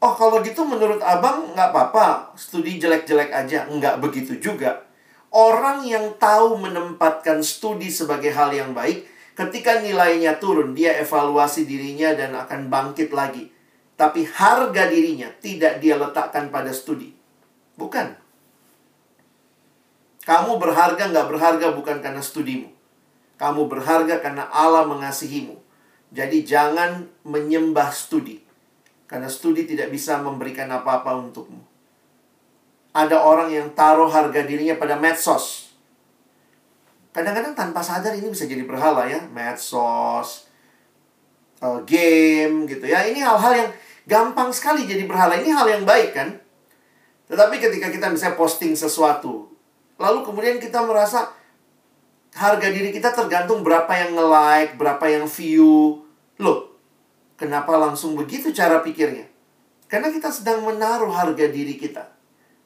Oh 0.00 0.16
kalau 0.16 0.40
gitu 0.40 0.64
menurut 0.64 1.00
abang 1.00 1.52
nggak 1.52 1.72
apa-apa, 1.72 2.32
studi 2.36 2.76
jelek-jelek 2.76 3.32
aja. 3.32 3.68
Nggak 3.68 4.00
begitu 4.00 4.36
juga. 4.40 4.84
Orang 5.30 5.84
yang 5.84 6.16
tahu 6.16 6.56
menempatkan 6.56 7.44
studi 7.44 7.92
sebagai 7.92 8.32
hal 8.32 8.50
yang 8.50 8.72
baik, 8.72 9.04
ketika 9.36 9.78
nilainya 9.78 10.40
turun, 10.40 10.72
dia 10.72 10.96
evaluasi 10.98 11.68
dirinya 11.68 12.16
dan 12.16 12.32
akan 12.34 12.72
bangkit 12.72 13.12
lagi. 13.12 13.52
Tapi 13.94 14.24
harga 14.24 14.88
dirinya 14.88 15.28
tidak 15.44 15.84
dia 15.84 16.00
letakkan 16.00 16.48
pada 16.48 16.72
studi. 16.72 17.12
Bukan. 17.76 18.29
Kamu 20.24 20.60
berharga 20.60 21.08
nggak 21.08 21.26
berharga 21.32 21.66
bukan 21.72 22.04
karena 22.04 22.20
studimu. 22.20 22.68
Kamu 23.40 23.72
berharga 23.72 24.20
karena 24.20 24.44
Allah 24.52 24.84
mengasihimu. 24.84 25.56
Jadi 26.12 26.44
jangan 26.44 27.08
menyembah 27.24 27.88
studi. 27.88 28.44
Karena 29.08 29.32
studi 29.32 29.64
tidak 29.64 29.88
bisa 29.88 30.20
memberikan 30.20 30.68
apa-apa 30.68 31.16
untukmu. 31.18 31.64
Ada 32.92 33.22
orang 33.22 33.48
yang 33.48 33.72
taruh 33.72 34.10
harga 34.10 34.44
dirinya 34.44 34.76
pada 34.76 35.00
medsos. 35.00 35.72
Kadang-kadang 37.10 37.56
tanpa 37.56 37.80
sadar 37.82 38.14
ini 38.14 38.28
bisa 38.30 38.46
jadi 38.46 38.62
berhala 38.62 39.08
ya. 39.08 39.24
Medsos, 39.30 40.46
uh, 41.64 41.80
game 41.86 42.70
gitu 42.70 42.86
ya. 42.86 43.06
Ini 43.06 43.18
hal-hal 43.24 43.52
yang 43.66 43.70
gampang 44.06 44.50
sekali 44.54 44.86
jadi 44.86 45.06
berhala. 45.06 45.38
Ini 45.38 45.50
hal 45.54 45.66
yang 45.70 45.82
baik 45.86 46.10
kan? 46.14 46.38
Tetapi 47.30 47.56
ketika 47.62 47.90
kita 47.90 48.10
misalnya 48.10 48.34
posting 48.38 48.74
sesuatu, 48.74 49.49
Lalu 50.00 50.24
kemudian 50.24 50.56
kita 50.56 50.80
merasa 50.80 51.28
harga 52.32 52.68
diri 52.72 52.88
kita 52.88 53.12
tergantung 53.12 53.60
berapa 53.60 53.90
yang 53.92 54.16
nge-like, 54.16 54.80
berapa 54.80 55.04
yang 55.12 55.28
view. 55.28 56.00
Loh, 56.40 56.72
kenapa 57.36 57.76
langsung 57.76 58.16
begitu 58.16 58.48
cara 58.48 58.80
pikirnya? 58.80 59.28
Karena 59.92 60.08
kita 60.08 60.32
sedang 60.32 60.64
menaruh 60.64 61.12
harga 61.12 61.44
diri 61.52 61.76
kita 61.76 62.08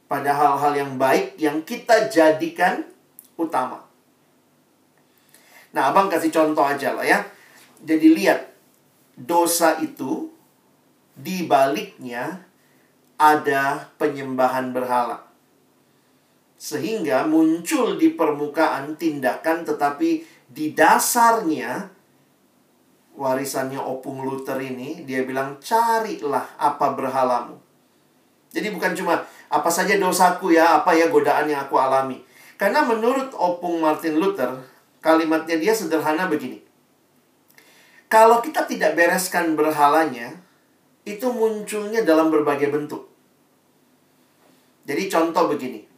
pada 0.06 0.30
hal-hal 0.30 0.72
yang 0.78 0.92
baik 0.94 1.34
yang 1.40 1.64
kita 1.66 2.06
jadikan 2.06 2.86
utama. 3.34 3.82
Nah, 5.74 5.90
abang 5.90 6.06
kasih 6.06 6.30
contoh 6.30 6.62
aja 6.62 6.94
lah 6.94 7.02
ya. 7.02 7.26
Jadi 7.82 8.14
lihat, 8.14 8.46
dosa 9.18 9.74
itu 9.82 10.30
di 11.18 11.42
baliknya 11.50 12.46
ada 13.18 13.90
penyembahan 13.98 14.70
berhala. 14.70 15.23
Sehingga 16.64 17.28
muncul 17.28 18.00
di 18.00 18.16
permukaan 18.16 18.96
tindakan 18.96 19.68
tetapi 19.68 20.24
di 20.48 20.72
dasarnya 20.72 21.92
warisannya 23.20 23.76
Opung 23.76 24.24
Luther 24.24 24.56
ini 24.64 25.04
dia 25.04 25.28
bilang 25.28 25.60
carilah 25.60 26.56
apa 26.56 26.96
berhalamu. 26.96 27.60
Jadi 28.48 28.72
bukan 28.72 28.96
cuma 28.96 29.20
apa 29.52 29.68
saja 29.68 30.00
dosaku 30.00 30.56
ya, 30.56 30.80
apa 30.80 30.96
ya 30.96 31.12
godaan 31.12 31.52
yang 31.52 31.68
aku 31.68 31.76
alami. 31.76 32.24
Karena 32.56 32.80
menurut 32.80 33.36
Opung 33.36 33.84
Martin 33.84 34.16
Luther, 34.16 34.56
kalimatnya 35.04 35.60
dia 35.60 35.76
sederhana 35.76 36.32
begini. 36.32 36.64
Kalau 38.08 38.40
kita 38.40 38.64
tidak 38.64 38.96
bereskan 38.96 39.52
berhalanya, 39.52 40.32
itu 41.04 41.28
munculnya 41.28 42.00
dalam 42.08 42.32
berbagai 42.32 42.72
bentuk. 42.72 43.04
Jadi 44.88 45.12
contoh 45.12 45.52
begini 45.52 45.92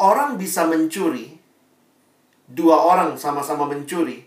orang 0.00 0.36
bisa 0.36 0.68
mencuri, 0.68 1.36
dua 2.46 2.76
orang 2.76 3.16
sama-sama 3.16 3.66
mencuri, 3.66 4.26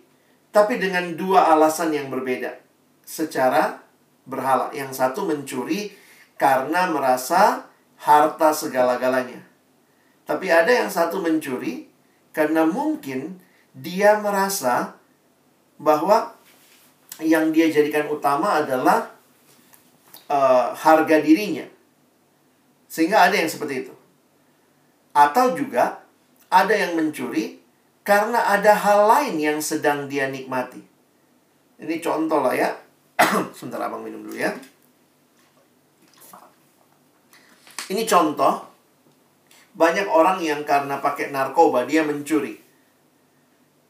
tapi 0.50 0.82
dengan 0.82 1.14
dua 1.14 1.54
alasan 1.54 1.94
yang 1.94 2.10
berbeda. 2.10 2.58
Secara 3.06 3.82
berhala. 4.26 4.70
Yang 4.74 5.02
satu 5.02 5.26
mencuri 5.26 5.94
karena 6.38 6.90
merasa 6.90 7.66
harta 8.00 8.54
segala-galanya. 8.54 9.42
Tapi 10.30 10.48
ada 10.54 10.70
yang 10.70 10.90
satu 10.94 11.20
mencuri 11.20 11.90
karena 12.32 12.64
mungkin 12.70 13.42
dia 13.74 14.22
merasa 14.22 14.94
bahwa 15.82 16.38
yang 17.20 17.52
dia 17.52 17.68
jadikan 17.68 18.08
utama 18.08 18.62
adalah 18.62 19.12
uh, 20.30 20.72
harga 20.78 21.18
dirinya. 21.20 21.66
Sehingga 22.88 23.28
ada 23.28 23.36
yang 23.36 23.50
seperti 23.50 23.86
itu. 23.86 23.94
Atau 25.20 25.60
juga 25.60 26.00
ada 26.48 26.72
yang 26.72 26.96
mencuri 26.96 27.60
karena 28.08 28.56
ada 28.56 28.72
hal 28.72 29.04
lain 29.04 29.36
yang 29.36 29.60
sedang 29.60 30.08
dia 30.08 30.32
nikmati. 30.32 30.80
Ini 31.84 32.00
contoh 32.00 32.40
lah 32.40 32.56
ya. 32.56 32.72
Sebentar 33.56 33.84
abang 33.84 34.00
minum 34.00 34.24
dulu 34.24 34.40
ya. 34.40 34.56
Ini 37.92 38.04
contoh. 38.08 38.64
Banyak 39.76 40.08
orang 40.08 40.40
yang 40.40 40.64
karena 40.64 41.00
pakai 41.04 41.32
narkoba 41.32 41.84
dia 41.88 42.04
mencuri. 42.04 42.58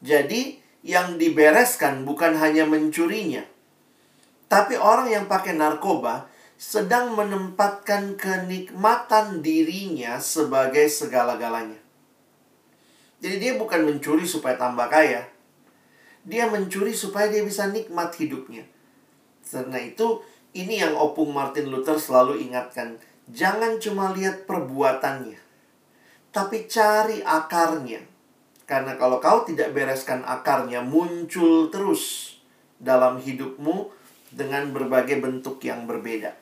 Jadi, 0.00 0.60
yang 0.80 1.20
dibereskan 1.20 2.08
bukan 2.08 2.40
hanya 2.40 2.64
mencurinya, 2.64 3.44
tapi 4.48 4.80
orang 4.80 5.12
yang 5.12 5.24
pakai 5.28 5.52
narkoba 5.52 6.29
sedang 6.60 7.16
menempatkan 7.16 8.20
kenikmatan 8.20 9.40
dirinya 9.40 10.20
sebagai 10.20 10.92
segala-galanya. 10.92 11.80
Jadi 13.24 13.36
dia 13.40 13.52
bukan 13.56 13.88
mencuri 13.88 14.28
supaya 14.28 14.60
tambah 14.60 14.84
kaya. 14.92 15.24
Dia 16.28 16.52
mencuri 16.52 16.92
supaya 16.92 17.32
dia 17.32 17.40
bisa 17.40 17.64
nikmat 17.72 18.12
hidupnya. 18.12 18.68
Karena 19.40 19.80
itu, 19.80 20.20
ini 20.52 20.84
yang 20.84 21.00
Opung 21.00 21.32
Martin 21.32 21.72
Luther 21.72 21.96
selalu 21.96 22.44
ingatkan. 22.44 23.00
Jangan 23.32 23.80
cuma 23.80 24.12
lihat 24.12 24.44
perbuatannya. 24.44 25.40
Tapi 26.28 26.68
cari 26.68 27.24
akarnya. 27.24 28.04
Karena 28.68 29.00
kalau 29.00 29.16
kau 29.16 29.48
tidak 29.48 29.72
bereskan 29.72 30.28
akarnya, 30.28 30.84
muncul 30.84 31.72
terus 31.72 32.36
dalam 32.76 33.16
hidupmu 33.16 33.88
dengan 34.28 34.76
berbagai 34.76 35.16
bentuk 35.24 35.56
yang 35.64 35.88
berbeda. 35.88 36.39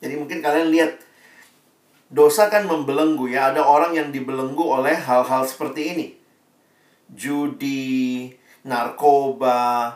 Jadi 0.00 0.14
mungkin 0.16 0.44
kalian 0.44 0.68
lihat 0.68 1.00
dosa 2.12 2.52
kan 2.52 2.68
membelenggu 2.68 3.30
ya. 3.30 3.52
Ada 3.52 3.64
orang 3.64 3.96
yang 3.96 4.08
dibelenggu 4.12 4.62
oleh 4.62 4.94
hal-hal 4.94 5.42
seperti 5.48 5.96
ini. 5.96 6.06
Judi, 7.10 8.34
narkoba. 8.66 9.94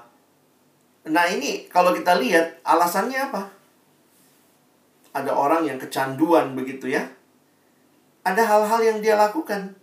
Nah, 1.11 1.27
ini 1.33 1.67
kalau 1.67 1.91
kita 1.97 2.17
lihat 2.21 2.63
alasannya 2.63 3.19
apa? 3.19 3.43
Ada 5.11 5.35
orang 5.35 5.67
yang 5.67 5.79
kecanduan 5.81 6.55
begitu 6.55 6.93
ya. 6.93 7.03
Ada 8.23 8.47
hal-hal 8.47 8.81
yang 8.85 8.99
dia 9.03 9.19
lakukan 9.19 9.75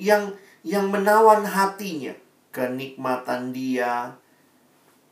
yang 0.00 0.34
yang 0.66 0.90
menawan 0.90 1.46
hatinya, 1.46 2.10
kenikmatan 2.50 3.54
dia. 3.54 4.18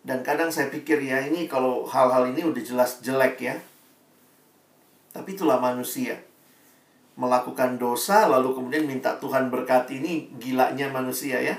Dan 0.00 0.24
kadang 0.24 0.48
saya 0.48 0.72
pikir 0.72 0.98
ya, 1.04 1.22
ini 1.22 1.44
kalau 1.46 1.84
hal-hal 1.84 2.32
ini 2.32 2.42
udah 2.42 2.62
jelas 2.64 2.98
jelek 3.04 3.38
ya. 3.38 3.54
Tapi 5.10 5.34
itulah 5.34 5.58
manusia. 5.58 6.18
Melakukan 7.18 7.76
dosa 7.76 8.30
lalu 8.30 8.56
kemudian 8.56 8.86
minta 8.86 9.18
Tuhan 9.18 9.50
berkati 9.52 10.00
ini 10.00 10.30
gilanya 10.38 10.88
manusia 10.88 11.42
ya. 11.42 11.58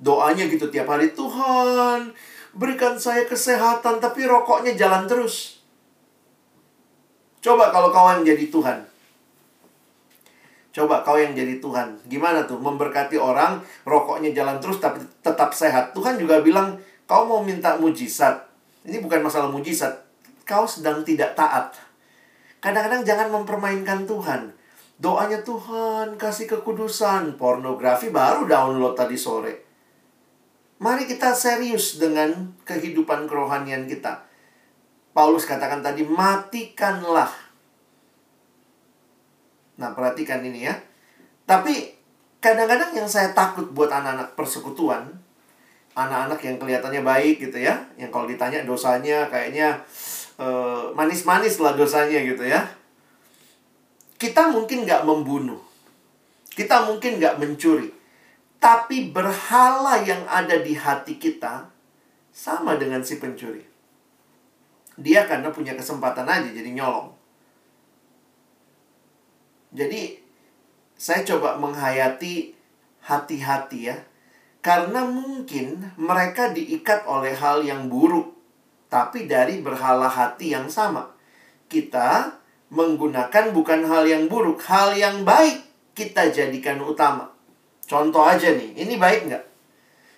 Doanya 0.00 0.48
gitu 0.48 0.72
tiap 0.72 0.88
hari, 0.88 1.12
Tuhan, 1.12 2.16
berikan 2.56 2.96
saya 2.96 3.28
kesehatan 3.28 4.00
tapi 4.00 4.24
rokoknya 4.24 4.72
jalan 4.72 5.04
terus. 5.04 5.60
Coba 7.44 7.68
kalau 7.68 7.92
kawan 7.92 8.24
jadi 8.24 8.48
Tuhan, 8.48 8.90
Coba 10.70 11.02
kau 11.02 11.18
yang 11.18 11.34
jadi 11.34 11.58
Tuhan. 11.58 11.98
Gimana 12.06 12.46
tuh? 12.46 12.62
Memberkati 12.62 13.18
orang, 13.18 13.58
rokoknya 13.82 14.30
jalan 14.30 14.62
terus 14.62 14.78
tapi 14.78 15.02
tetap 15.18 15.50
sehat. 15.50 15.90
Tuhan 15.98 16.14
juga 16.14 16.38
bilang, 16.46 16.78
kau 17.10 17.26
mau 17.26 17.42
minta 17.42 17.74
mujizat. 17.74 18.46
Ini 18.86 19.02
bukan 19.02 19.26
masalah 19.26 19.50
mujizat. 19.50 19.90
Kau 20.46 20.70
sedang 20.70 21.02
tidak 21.02 21.34
taat. 21.34 21.74
Kadang-kadang 22.60 23.02
jangan 23.04 23.28
mempermainkan 23.32 24.04
Tuhan. 24.04 24.52
Doanya 25.00 25.40
Tuhan, 25.40 26.20
kasih 26.20 26.44
kekudusan. 26.48 27.40
Pornografi 27.40 28.12
baru 28.12 28.44
download 28.44 28.96
tadi 28.96 29.16
sore. 29.16 29.64
Mari 30.80 31.08
kita 31.08 31.32
serius 31.32 32.00
dengan 32.00 32.56
kehidupan 32.64 33.28
kerohanian 33.28 33.88
kita. 33.88 34.28
Paulus 35.12 35.44
katakan 35.44 35.80
tadi, 35.84 36.04
matikanlah 36.04 37.50
Nah, 39.80 39.96
perhatikan 39.96 40.44
ini 40.44 40.68
ya. 40.68 40.76
Tapi 41.48 41.96
kadang-kadang 42.38 42.92
yang 42.92 43.08
saya 43.08 43.32
takut 43.32 43.72
buat 43.72 43.88
anak-anak 43.88 44.36
persekutuan, 44.36 45.08
anak-anak 45.96 46.38
yang 46.44 46.56
kelihatannya 46.60 47.02
baik 47.02 47.40
gitu 47.40 47.64
ya, 47.64 47.80
yang 47.96 48.12
kalau 48.12 48.28
ditanya 48.28 48.62
dosanya 48.68 49.26
kayaknya 49.32 49.80
uh, 50.40 50.90
manis-manis 50.96 51.60
lah 51.60 51.76
dosanya 51.76 52.24
gitu 52.24 52.42
ya. 52.48 52.64
Kita 54.16 54.48
mungkin 54.48 54.88
nggak 54.88 55.04
membunuh, 55.04 55.60
kita 56.52 56.88
mungkin 56.88 57.20
nggak 57.20 57.40
mencuri, 57.40 57.88
tapi 58.60 59.12
berhala 59.12 60.00
yang 60.04 60.24
ada 60.28 60.60
di 60.60 60.76
hati 60.76 61.16
kita 61.16 61.68
sama 62.32 62.76
dengan 62.76 63.00
si 63.04 63.16
pencuri. 63.16 63.64
Dia 65.00 65.24
karena 65.24 65.48
punya 65.48 65.72
kesempatan 65.72 66.28
aja 66.28 66.52
jadi 66.52 66.68
nyolong. 66.68 67.16
Jadi 69.72 70.20
saya 71.00 71.24
coba 71.24 71.56
menghayati 71.56 72.52
hati-hati 73.08 73.80
ya. 73.88 73.96
Karena 74.60 75.08
mungkin 75.08 75.96
mereka 75.96 76.52
diikat 76.52 77.08
oleh 77.08 77.32
hal 77.32 77.64
yang 77.64 77.88
buruk, 77.88 78.36
tapi 78.90 79.30
dari 79.30 79.62
berhala 79.62 80.10
hati 80.10 80.50
yang 80.52 80.66
sama. 80.66 81.14
Kita 81.70 82.34
menggunakan 82.74 83.54
bukan 83.54 83.86
hal 83.86 84.04
yang 84.04 84.26
buruk, 84.26 84.60
hal 84.66 84.92
yang 84.98 85.22
baik 85.22 85.62
kita 85.94 86.34
jadikan 86.34 86.82
utama. 86.82 87.30
Contoh 87.86 88.26
aja 88.26 88.50
nih, 88.50 88.74
ini 88.74 88.98
baik 88.98 89.30
nggak? 89.30 89.44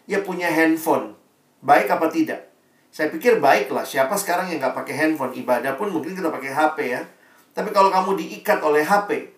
Ya 0.08 0.24
punya 0.24 0.48
handphone, 0.48 1.16
baik 1.60 1.92
apa 1.92 2.08
tidak? 2.08 2.48
Saya 2.92 3.08
pikir 3.08 3.40
baiklah. 3.40 3.84
Siapa 3.88 4.12
sekarang 4.20 4.52
yang 4.52 4.60
nggak 4.60 4.76
pakai 4.76 4.92
handphone? 4.96 5.32
Ibadah 5.32 5.80
pun 5.80 5.88
mungkin 5.88 6.12
kita 6.12 6.28
pakai 6.28 6.52
HP 6.52 6.78
ya. 6.92 7.00
Tapi 7.56 7.72
kalau 7.72 7.88
kamu 7.88 8.20
diikat 8.20 8.60
oleh 8.60 8.84
HP, 8.84 9.32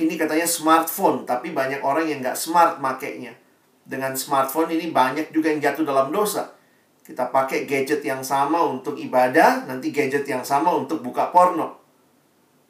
ini 0.00 0.14
katanya 0.16 0.48
smartphone, 0.48 1.28
tapi 1.28 1.52
banyak 1.52 1.84
orang 1.84 2.08
yang 2.08 2.24
nggak 2.24 2.36
smart 2.36 2.80
makainya. 2.80 3.36
Dengan 3.84 4.16
smartphone 4.16 4.72
ini 4.72 4.88
banyak 4.88 5.28
juga 5.36 5.52
yang 5.52 5.60
jatuh 5.60 5.84
dalam 5.84 6.08
dosa. 6.08 6.56
Kita 7.04 7.28
pakai 7.28 7.68
gadget 7.68 8.00
yang 8.00 8.24
sama 8.24 8.64
untuk 8.64 8.96
ibadah, 8.96 9.68
nanti 9.68 9.92
gadget 9.92 10.24
yang 10.24 10.40
sama 10.40 10.72
untuk 10.72 11.04
buka 11.04 11.28
porno. 11.28 11.76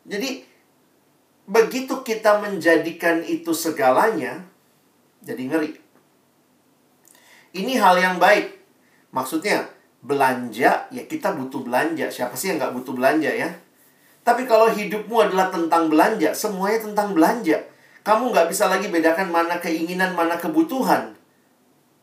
Jadi, 0.02 0.42
begitu 1.46 2.02
kita 2.02 2.42
menjadikan 2.42 3.22
itu 3.22 3.54
segalanya, 3.54 4.42
jadi 5.22 5.38
ngeri. 5.38 5.70
Ini 7.54 7.78
hal 7.78 7.94
yang 8.02 8.16
baik. 8.18 8.58
Maksudnya, 9.14 9.70
belanja, 10.02 10.90
ya 10.90 11.02
kita 11.06 11.30
butuh 11.38 11.62
belanja. 11.62 12.10
Siapa 12.10 12.34
sih 12.34 12.50
yang 12.50 12.58
nggak 12.58 12.74
butuh 12.74 12.90
belanja 12.90 13.30
ya? 13.30 13.54
Tapi 14.26 14.50
kalau 14.50 14.66
hidupmu 14.66 15.14
adalah 15.30 15.54
tentang 15.54 15.86
belanja, 15.86 16.34
semuanya 16.34 16.90
tentang 16.90 17.14
belanja. 17.14 17.62
Kamu 18.02 18.34
nggak 18.34 18.50
bisa 18.50 18.66
lagi 18.66 18.90
bedakan 18.90 19.30
mana 19.30 19.62
keinginan, 19.62 20.18
mana 20.18 20.34
kebutuhan. 20.34 21.14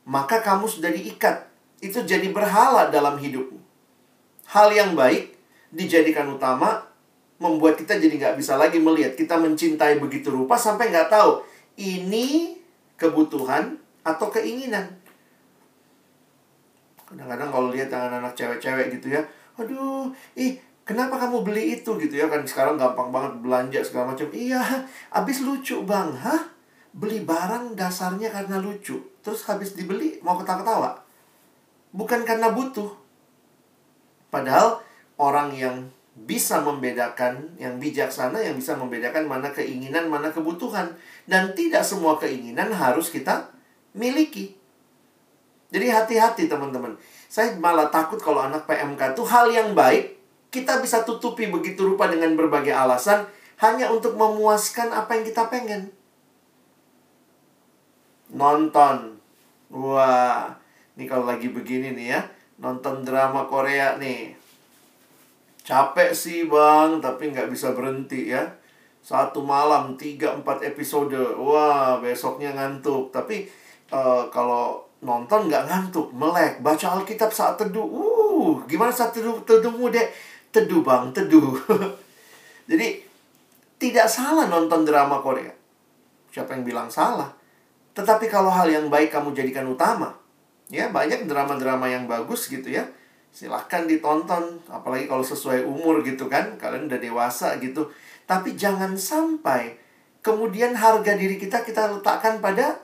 Maka 0.07 0.39
kamu 0.39 0.65
sudah 0.71 0.95
diikat. 0.95 1.50
Itu 1.81 2.05
jadi 2.05 2.29
berhala 2.29 2.93
dalam 2.93 3.17
hidupmu. 3.17 3.57
Hal 4.53 4.69
yang 4.71 4.93
baik 4.93 5.33
dijadikan 5.73 6.29
utama, 6.29 6.85
membuat 7.41 7.75
kita 7.75 7.97
jadi 7.97 8.13
nggak 8.15 8.37
bisa 8.37 8.55
lagi 8.55 8.77
melihat. 8.77 9.17
Kita 9.17 9.41
mencintai 9.41 9.97
begitu 9.97 10.29
rupa 10.29 10.55
sampai 10.55 10.93
nggak 10.93 11.09
tahu 11.09 11.41
ini 11.81 12.55
kebutuhan 12.95 13.81
atau 14.05 14.29
keinginan. 14.29 14.87
Kadang-kadang 17.09 17.49
kalau 17.49 17.67
lihat 17.73 17.89
anak-anak 17.91 18.37
cewek-cewek 18.37 18.87
gitu 18.95 19.17
ya, 19.17 19.21
aduh, 19.59 20.13
ih 20.37 20.55
Kenapa 20.81 21.13
kamu 21.15 21.45
beli 21.45 21.77
itu 21.77 21.93
gitu 22.01 22.19
ya 22.19 22.25
kan 22.25 22.41
sekarang 22.41 22.75
gampang 22.75 23.13
banget 23.13 23.37
belanja 23.39 23.79
segala 23.85 24.11
macam. 24.11 24.27
Iya, 24.33 24.59
habis 25.13 25.45
lucu 25.45 25.77
bang, 25.85 26.09
hah? 26.17 26.51
Beli 26.91 27.23
barang 27.23 27.77
dasarnya 27.77 28.27
karena 28.33 28.59
lucu, 28.59 28.99
terus 29.23 29.45
habis 29.47 29.77
dibeli 29.77 30.19
mau 30.25 30.35
ketawa-ketawa. 30.35 30.99
Bukan 31.91 32.23
karena 32.23 32.51
butuh. 32.51 32.87
Padahal 34.31 34.79
orang 35.19 35.51
yang 35.55 35.75
bisa 36.15 36.59
membedakan, 36.59 37.55
yang 37.55 37.79
bijaksana 37.79 38.39
yang 38.39 38.55
bisa 38.55 38.75
membedakan 38.75 39.27
mana 39.27 39.51
keinginan, 39.51 40.07
mana 40.07 40.31
kebutuhan. 40.31 40.91
Dan 41.27 41.51
tidak 41.55 41.83
semua 41.83 42.15
keinginan 42.19 42.71
harus 42.71 43.11
kita 43.11 43.51
miliki. 43.91 44.55
Jadi 45.71 45.87
hati-hati 45.87 46.51
teman-teman. 46.51 46.99
Saya 47.31 47.55
malah 47.55 47.87
takut 47.87 48.19
kalau 48.19 48.43
anak 48.43 48.67
PMK 48.67 49.15
itu 49.15 49.23
hal 49.23 49.47
yang 49.47 49.71
baik 49.71 50.19
kita 50.51 50.83
bisa 50.83 51.07
tutupi 51.07 51.47
begitu 51.47 51.87
rupa 51.87 52.11
dengan 52.11 52.35
berbagai 52.35 52.75
alasan 52.75 53.23
hanya 53.63 53.87
untuk 53.87 54.19
memuaskan 54.19 54.91
apa 54.91 55.15
yang 55.15 55.23
kita 55.23 55.47
pengen. 55.47 55.95
Nonton. 58.35 59.15
Wah, 59.71 60.59
ini 60.99 61.07
kalau 61.07 61.23
lagi 61.23 61.47
begini 61.47 61.95
nih 61.95 62.07
ya, 62.17 62.21
nonton 62.59 63.07
drama 63.07 63.47
Korea 63.47 63.95
nih. 63.95 64.35
Capek 65.61 66.11
sih 66.11 66.49
bang, 66.49 66.99
tapi 66.99 67.31
nggak 67.31 67.47
bisa 67.47 67.71
berhenti 67.71 68.33
ya. 68.33 68.43
Satu 69.01 69.41
malam, 69.41 69.97
tiga, 69.97 70.35
empat 70.35 70.61
episode. 70.61 71.15
Wah, 71.39 71.97
besoknya 72.01 72.53
ngantuk. 72.53 73.09
Tapi 73.09 73.49
uh, 73.89 74.29
kalau 74.29 74.83
nonton 75.01 75.49
nggak 75.49 75.65
ngantuk, 75.69 76.13
melek. 76.13 76.61
Baca 76.61 76.99
Alkitab 76.99 77.33
saat 77.33 77.57
teduh. 77.57 77.85
Uh, 77.85 78.61
gimana 78.69 78.93
saat 78.93 79.13
teduh, 79.15 79.41
teduhmu, 79.41 79.89
dek? 79.89 80.11
Teduh 80.53 80.83
bang, 80.85 81.09
teduh. 81.13 81.55
Jadi 82.69 83.01
tidak 83.81 84.05
salah 84.05 84.45
nonton 84.45 84.85
drama 84.85 85.17
Korea. 85.17 85.49
Siapa 86.29 86.53
yang 86.53 86.63
bilang 86.67 86.89
salah? 86.93 87.33
Tetapi 87.97 88.29
kalau 88.29 88.53
hal 88.53 88.69
yang 88.69 88.87
baik 88.87 89.09
kamu 89.09 89.33
jadikan 89.33 89.65
utama, 89.67 90.20
ya 90.71 90.87
banyak 90.89 91.27
drama-drama 91.27 91.85
yang 91.91 92.07
bagus 92.07 92.47
gitu 92.47 92.71
ya. 92.71 92.87
Silahkan 93.31 93.87
ditonton, 93.87 94.59
apalagi 94.67 95.07
kalau 95.07 95.23
sesuai 95.23 95.67
umur 95.67 96.03
gitu 96.03 96.31
kan, 96.31 96.55
kalian 96.55 96.87
udah 96.87 96.99
dewasa 96.99 97.59
gitu. 97.59 97.91
Tapi 98.23 98.55
jangan 98.55 98.95
sampai 98.95 99.75
kemudian 100.23 100.75
harga 100.75 101.15
diri 101.15 101.35
kita 101.35 101.63
kita 101.67 101.91
letakkan 101.91 102.39
pada 102.39 102.79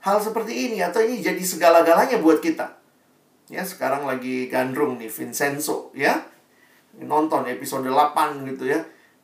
hal 0.00 0.16
seperti 0.16 0.72
ini 0.72 0.80
atau 0.80 1.04
ini 1.04 1.20
jadi 1.20 1.40
segala-galanya 1.40 2.20
buat 2.24 2.40
kita. 2.40 2.80
Ya, 3.52 3.60
sekarang 3.64 4.08
lagi 4.08 4.48
gandrung 4.48 4.96
nih 4.96 5.12
Vincenzo 5.12 5.92
ya. 5.92 6.16
Nonton 6.96 7.46
episode 7.46 7.86
8 7.86 8.48
gitu 8.48 8.66
ya 8.66 8.80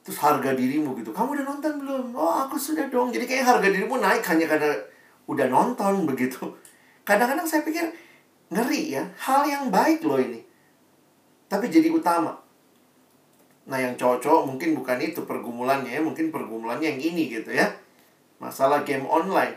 terus 0.06 0.22
harga 0.22 0.54
dirimu 0.54 0.94
gitu 1.02 1.10
kamu 1.10 1.34
udah 1.34 1.44
nonton 1.50 1.82
belum 1.82 2.14
oh 2.14 2.46
aku 2.46 2.54
sudah 2.54 2.86
dong 2.86 3.10
jadi 3.10 3.26
kayak 3.26 3.42
harga 3.42 3.74
dirimu 3.74 3.98
naik 3.98 4.22
hanya 4.30 4.46
karena 4.46 4.70
udah 5.26 5.50
nonton 5.50 6.06
begitu 6.06 6.46
kadang-kadang 7.06 7.46
saya 7.46 7.62
pikir 7.62 7.86
ngeri 8.50 8.98
ya 8.98 9.06
hal 9.22 9.46
yang 9.46 9.70
baik 9.70 10.02
loh 10.02 10.18
ini. 10.18 10.42
Tapi 11.46 11.70
jadi 11.70 11.88
utama. 11.94 12.34
Nah 13.70 13.78
yang 13.78 13.94
cocok 13.94 14.46
mungkin 14.50 14.74
bukan 14.74 14.98
itu 14.98 15.22
pergumulannya 15.22 15.90
ya 15.94 16.02
mungkin 16.02 16.34
pergumulannya 16.34 16.98
yang 16.98 17.00
ini 17.00 17.30
gitu 17.30 17.54
ya. 17.54 17.70
Masalah 18.42 18.82
game 18.82 19.06
online. 19.06 19.54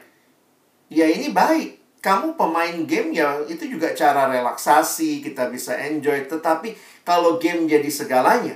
Ya 0.93 1.09
ini 1.09 1.33
baik. 1.33 1.81
Kamu 1.99 2.39
pemain 2.39 2.87
game 2.87 3.11
ya 3.11 3.43
itu 3.43 3.67
juga 3.67 3.91
cara 3.91 4.29
relaksasi 4.29 5.19
kita 5.25 5.49
bisa 5.49 5.73
enjoy. 5.75 6.29
Tetapi 6.29 6.77
kalau 7.01 7.41
game 7.41 7.65
jadi 7.65 7.89
segalanya 7.89 8.55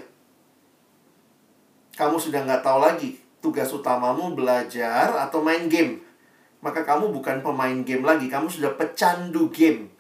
kamu 1.94 2.18
sudah 2.18 2.42
nggak 2.42 2.66
tahu 2.66 2.80
lagi 2.82 3.22
tugas 3.38 3.70
utamamu 3.70 4.34
belajar 4.34 5.14
atau 5.14 5.46
main 5.46 5.70
game. 5.70 6.02
Maka 6.64 6.88
kamu 6.88 7.12
bukan 7.12 7.44
pemain 7.44 7.76
game 7.84 8.08
lagi, 8.08 8.32
kamu 8.32 8.48
sudah 8.48 8.72
pecandu 8.80 9.52
game. 9.52 9.92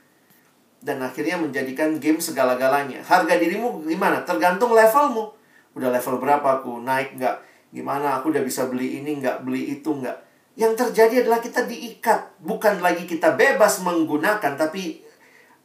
Dan 0.79 1.03
akhirnya 1.03 1.35
menjadikan 1.35 1.99
game 1.99 2.23
segala-galanya. 2.23 3.03
Harga 3.03 3.35
dirimu 3.35 3.83
gimana? 3.83 4.23
Tergantung 4.23 4.71
levelmu. 4.71 5.35
Udah 5.75 5.91
level 5.91 6.23
berapa 6.23 6.63
aku? 6.63 6.79
Naik 6.79 7.19
nggak? 7.19 7.35
Gimana? 7.75 8.19
Aku 8.19 8.31
udah 8.31 8.43
bisa 8.47 8.71
beli 8.71 9.03
ini 9.03 9.19
nggak? 9.19 9.43
Beli 9.43 9.75
itu 9.75 9.91
nggak? 9.91 10.17
Yang 10.55 10.73
terjadi 10.87 11.27
adalah 11.27 11.43
kita 11.43 11.67
diikat. 11.67 12.39
Bukan 12.39 12.79
lagi 12.79 13.03
kita 13.03 13.35
bebas 13.35 13.83
menggunakan, 13.83 14.55
tapi 14.55 15.03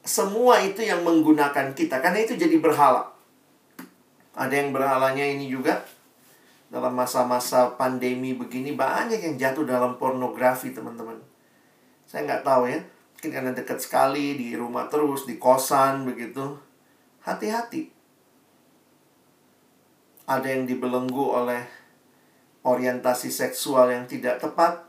semua 0.02 0.58
itu 0.62 0.82
yang 0.82 1.06
menggunakan 1.06 1.78
kita. 1.78 2.02
Karena 2.02 2.26
itu 2.26 2.34
jadi 2.34 2.58
berhala. 2.58 3.14
Ada 4.34 4.54
yang 4.54 4.70
berhalanya 4.74 5.22
ini 5.22 5.50
juga 5.50 5.78
dalam 6.68 6.92
masa-masa 6.92 7.72
pandemi 7.80 8.36
begini 8.36 8.76
banyak 8.76 9.20
yang 9.24 9.36
jatuh 9.40 9.64
dalam 9.64 9.96
pornografi 9.96 10.76
teman-teman. 10.76 11.16
Saya 12.04 12.28
nggak 12.28 12.44
tahu 12.44 12.68
ya, 12.68 12.80
mungkin 13.16 13.30
karena 13.32 13.52
dekat 13.56 13.80
sekali 13.80 14.36
di 14.36 14.52
rumah 14.56 14.88
terus 14.88 15.24
di 15.24 15.40
kosan 15.40 16.04
begitu. 16.04 16.56
Hati-hati. 17.24 17.92
Ada 20.28 20.44
yang 20.44 20.68
dibelenggu 20.68 21.24
oleh 21.24 21.64
orientasi 22.64 23.32
seksual 23.32 23.92
yang 23.92 24.04
tidak 24.04 24.40
tepat. 24.40 24.84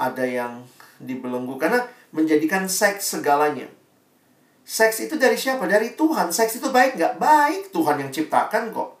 Ada 0.00 0.24
yang 0.24 0.64
dibelenggu 1.00 1.60
karena 1.60 1.84
menjadikan 2.12 2.68
seks 2.68 3.16
segalanya. 3.16 3.68
Seks 4.64 5.04
itu 5.04 5.16
dari 5.16 5.36
siapa? 5.36 5.64
Dari 5.64 5.96
Tuhan. 5.96 6.32
Seks 6.32 6.60
itu 6.60 6.68
baik 6.68 6.96
nggak? 7.00 7.16
Baik. 7.16 7.62
Tuhan 7.72 8.00
yang 8.00 8.12
ciptakan 8.12 8.72
kok. 8.72 8.99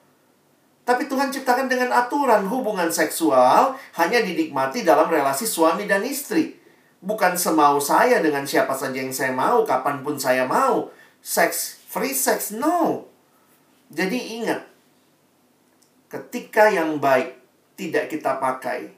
Tapi 0.90 1.06
Tuhan 1.06 1.30
ciptakan 1.30 1.70
dengan 1.70 1.94
aturan 1.94 2.50
hubungan 2.50 2.90
seksual 2.90 3.78
hanya 3.94 4.26
dinikmati 4.26 4.82
dalam 4.82 5.06
relasi 5.06 5.46
suami 5.46 5.86
dan 5.86 6.02
istri. 6.02 6.58
Bukan 6.98 7.38
semau 7.38 7.78
saya 7.78 8.18
dengan 8.18 8.42
siapa 8.42 8.74
saja 8.74 8.98
yang 8.98 9.14
saya 9.14 9.30
mau, 9.30 9.62
kapan 9.62 10.02
pun 10.02 10.18
saya 10.18 10.50
mau. 10.50 10.90
Seks, 11.22 11.86
free 11.86 12.10
sex, 12.10 12.50
no. 12.58 13.06
Jadi 13.94 14.42
ingat, 14.42 14.66
ketika 16.10 16.66
yang 16.74 16.98
baik 16.98 17.38
tidak 17.78 18.10
kita 18.10 18.42
pakai 18.42 18.90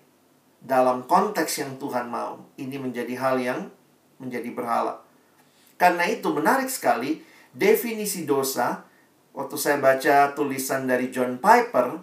dalam 0.64 1.04
konteks 1.04 1.60
yang 1.60 1.76
Tuhan 1.76 2.08
mau, 2.08 2.40
ini 2.56 2.80
menjadi 2.80 3.20
hal 3.20 3.36
yang 3.36 3.68
menjadi 4.16 4.48
berhala. 4.48 5.04
Karena 5.76 6.08
itu 6.08 6.32
menarik 6.32 6.72
sekali 6.72 7.20
definisi 7.52 8.24
dosa 8.24 8.80
waktu 9.32 9.56
saya 9.56 9.80
baca 9.80 10.36
tulisan 10.36 10.84
dari 10.84 11.08
John 11.08 11.40
Piper, 11.40 11.96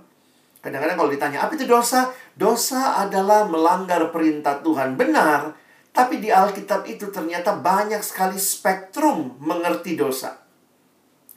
kadang-kadang 0.62 0.98
kalau 0.98 1.12
ditanya, 1.14 1.40
apa 1.46 1.54
itu 1.56 1.70
dosa? 1.70 2.10
Dosa 2.34 3.02
adalah 3.06 3.46
melanggar 3.46 4.10
perintah 4.10 4.60
Tuhan. 4.62 4.98
Benar, 4.98 5.54
tapi 5.94 6.22
di 6.22 6.30
Alkitab 6.34 6.86
itu 6.90 7.10
ternyata 7.14 7.58
banyak 7.58 8.02
sekali 8.02 8.38
spektrum 8.38 9.38
mengerti 9.42 9.94
dosa. 9.98 10.42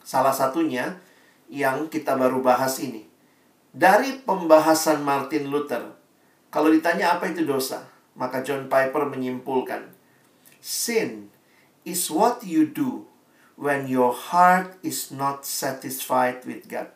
Salah 0.03 0.34
satunya 0.34 0.99
yang 1.53 1.86
kita 1.93 2.16
baru 2.16 2.40
bahas 2.40 2.80
ini. 2.80 3.07
Dari 3.72 4.20
pembahasan 4.20 5.01
Martin 5.01 5.49
Luther, 5.49 5.97
kalau 6.53 6.68
ditanya 6.68 7.16
apa 7.16 7.32
itu 7.32 7.49
dosa, 7.49 7.88
maka 8.12 8.45
John 8.45 8.68
Piper 8.68 9.09
menyimpulkan, 9.09 9.88
Sin 10.61 11.32
is 11.82 12.12
what 12.12 12.45
you 12.45 12.68
do 12.68 13.09
when 13.62 13.86
your 13.86 14.10
heart 14.10 14.74
is 14.82 15.14
not 15.14 15.46
satisfied 15.46 16.42
with 16.42 16.66
God. 16.66 16.90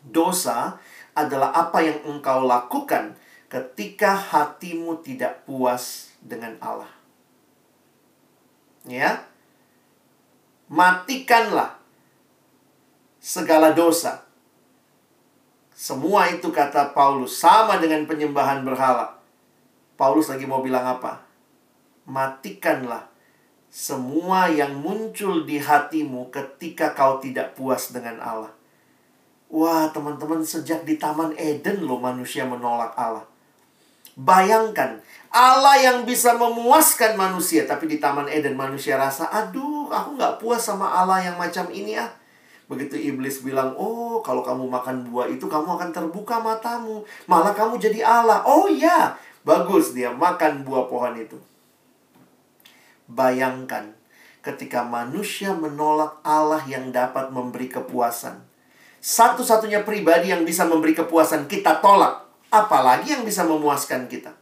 Dosa 0.00 0.80
adalah 1.12 1.52
apa 1.52 1.84
yang 1.84 2.00
engkau 2.08 2.48
lakukan 2.48 3.12
ketika 3.52 4.16
hatimu 4.16 5.04
tidak 5.04 5.44
puas 5.44 6.08
dengan 6.24 6.56
Allah. 6.64 6.88
Ya. 8.88 9.28
Matikanlah 10.72 11.76
segala 13.20 13.76
dosa. 13.76 14.24
Semua 15.76 16.32
itu 16.32 16.48
kata 16.48 16.96
Paulus 16.96 17.36
sama 17.36 17.76
dengan 17.76 18.08
penyembahan 18.08 18.64
berhala. 18.64 19.20
Paulus 20.00 20.32
lagi 20.32 20.48
mau 20.48 20.64
bilang 20.64 20.96
apa? 20.96 21.20
Matikanlah 22.08 23.13
semua 23.74 24.46
yang 24.46 24.70
muncul 24.78 25.42
di 25.42 25.58
hatimu 25.58 26.30
ketika 26.30 26.94
kau 26.94 27.18
tidak 27.18 27.58
puas 27.58 27.90
dengan 27.90 28.22
Allah. 28.22 28.54
Wah, 29.50 29.90
teman-teman, 29.90 30.46
sejak 30.46 30.86
di 30.86 30.94
Taman 30.94 31.34
Eden 31.34 31.82
loh 31.82 31.98
manusia 31.98 32.46
menolak 32.46 32.94
Allah. 32.94 33.26
Bayangkan, 34.14 35.02
Allah 35.34 35.74
yang 35.82 36.06
bisa 36.06 36.38
memuaskan 36.38 37.18
manusia, 37.18 37.66
tapi 37.66 37.90
di 37.90 37.98
Taman 37.98 38.30
Eden 38.30 38.54
manusia 38.54 38.94
rasa, 38.94 39.26
aduh, 39.26 39.90
aku 39.90 40.14
nggak 40.14 40.38
puas 40.38 40.62
sama 40.62 40.94
Allah 40.94 41.26
yang 41.26 41.34
macam 41.34 41.66
ini 41.74 41.98
ah. 41.98 42.14
Begitu 42.70 42.94
iblis 42.94 43.42
bilang, 43.42 43.74
oh 43.74 44.22
kalau 44.22 44.46
kamu 44.46 44.70
makan 44.70 45.02
buah 45.10 45.26
itu 45.26 45.50
kamu 45.50 45.74
akan 45.74 45.90
terbuka 45.90 46.38
matamu. 46.38 47.02
Malah 47.26 47.50
kamu 47.50 47.82
jadi 47.82 48.06
Allah. 48.06 48.46
Oh 48.46 48.70
ya, 48.70 49.18
bagus 49.42 49.98
dia 49.98 50.14
makan 50.14 50.62
buah 50.62 50.86
pohon 50.86 51.18
itu. 51.18 51.36
Bayangkan 53.04 53.92
ketika 54.44 54.84
manusia 54.84 55.56
menolak 55.56 56.20
Allah 56.20 56.60
yang 56.68 56.92
dapat 56.92 57.32
memberi 57.32 57.72
kepuasan. 57.72 58.44
Satu-satunya 59.00 59.84
pribadi 59.84 60.32
yang 60.32 60.44
bisa 60.44 60.68
memberi 60.68 60.92
kepuasan 60.92 61.48
kita 61.48 61.80
tolak. 61.80 62.24
Apalagi 62.52 63.16
yang 63.16 63.24
bisa 63.24 63.42
memuaskan 63.48 64.06
kita. 64.06 64.36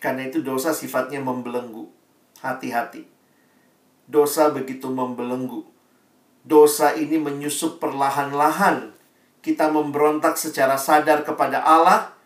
Karena 0.00 0.26
itu 0.26 0.40
dosa 0.40 0.72
sifatnya 0.72 1.20
membelenggu. 1.20 1.88
Hati-hati. 2.40 3.06
Dosa 4.08 4.48
begitu 4.50 4.88
membelenggu. 4.88 5.68
Dosa 6.48 6.96
ini 6.96 7.20
menyusup 7.20 7.76
perlahan-lahan. 7.76 8.96
Kita 9.44 9.68
memberontak 9.68 10.40
secara 10.40 10.80
sadar 10.80 11.22
kepada 11.28 11.60
Allah. 11.60 12.16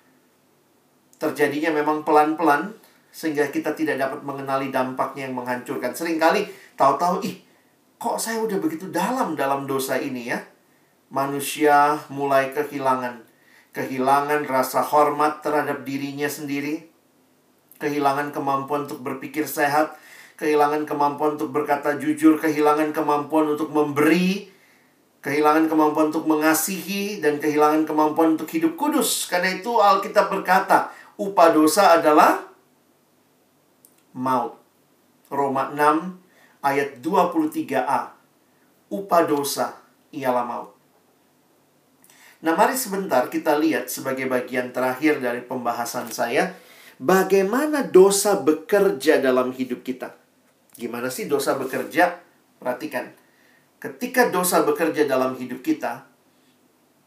Terjadinya 1.18 1.70
memang 1.74 2.02
pelan-pelan, 2.02 2.74
sehingga 3.12 3.52
kita 3.52 3.76
tidak 3.76 4.00
dapat 4.00 4.24
mengenali 4.24 4.72
dampaknya 4.72 5.28
yang 5.28 5.36
menghancurkan. 5.36 5.92
Seringkali 5.92 6.48
tahu-tahu 6.74 7.20
ih 7.28 7.44
kok 8.00 8.18
saya 8.18 8.40
udah 8.42 8.58
begitu 8.58 8.88
dalam 8.88 9.36
dalam 9.36 9.68
dosa 9.68 10.00
ini 10.00 10.32
ya. 10.32 10.40
Manusia 11.12 12.00
mulai 12.08 12.56
kehilangan 12.56 13.32
kehilangan 13.72 14.44
rasa 14.44 14.84
hormat 14.84 15.40
terhadap 15.40 15.82
dirinya 15.82 16.28
sendiri, 16.28 16.92
kehilangan 17.80 18.30
kemampuan 18.30 18.84
untuk 18.84 19.00
berpikir 19.00 19.48
sehat, 19.48 19.96
kehilangan 20.36 20.84
kemampuan 20.84 21.40
untuk 21.40 21.50
berkata 21.50 21.96
jujur, 21.96 22.36
kehilangan 22.36 22.92
kemampuan 22.92 23.56
untuk 23.56 23.72
memberi, 23.72 24.52
kehilangan 25.24 25.72
kemampuan 25.72 26.12
untuk 26.12 26.28
mengasihi 26.28 27.24
dan 27.24 27.40
kehilangan 27.40 27.88
kemampuan 27.88 28.36
untuk 28.36 28.48
hidup 28.52 28.76
kudus. 28.76 29.24
Karena 29.32 29.56
itu 29.56 29.72
Alkitab 29.80 30.28
berkata, 30.28 30.92
upah 31.16 31.48
dosa 31.56 31.96
adalah 31.96 32.51
maut. 34.16 34.60
Roma 35.32 35.72
6 35.72 36.64
ayat 36.64 37.00
23a. 37.00 38.14
Upah 38.92 39.22
dosa 39.24 39.80
ialah 40.12 40.44
maut. 40.44 40.70
Nah, 42.42 42.58
mari 42.58 42.74
sebentar 42.74 43.30
kita 43.30 43.54
lihat 43.56 43.86
sebagai 43.86 44.26
bagian 44.26 44.74
terakhir 44.74 45.22
dari 45.22 45.40
pembahasan 45.46 46.10
saya, 46.10 46.58
bagaimana 46.98 47.86
dosa 47.86 48.34
bekerja 48.34 49.22
dalam 49.22 49.54
hidup 49.54 49.86
kita. 49.86 50.12
Gimana 50.74 51.06
sih 51.06 51.30
dosa 51.30 51.54
bekerja? 51.54 52.18
Perhatikan. 52.58 53.14
Ketika 53.78 54.30
dosa 54.30 54.66
bekerja 54.66 55.06
dalam 55.06 55.38
hidup 55.38 55.62
kita, 55.62 56.06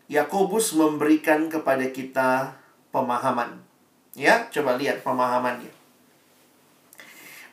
Yakobus 0.07 0.71
memberikan 0.77 1.51
kepada 1.51 1.83
kita 1.89 2.55
pemahaman. 2.95 3.59
Ya, 4.15 4.47
coba 4.53 4.79
lihat 4.79 5.03
pemahamannya. 5.03 5.84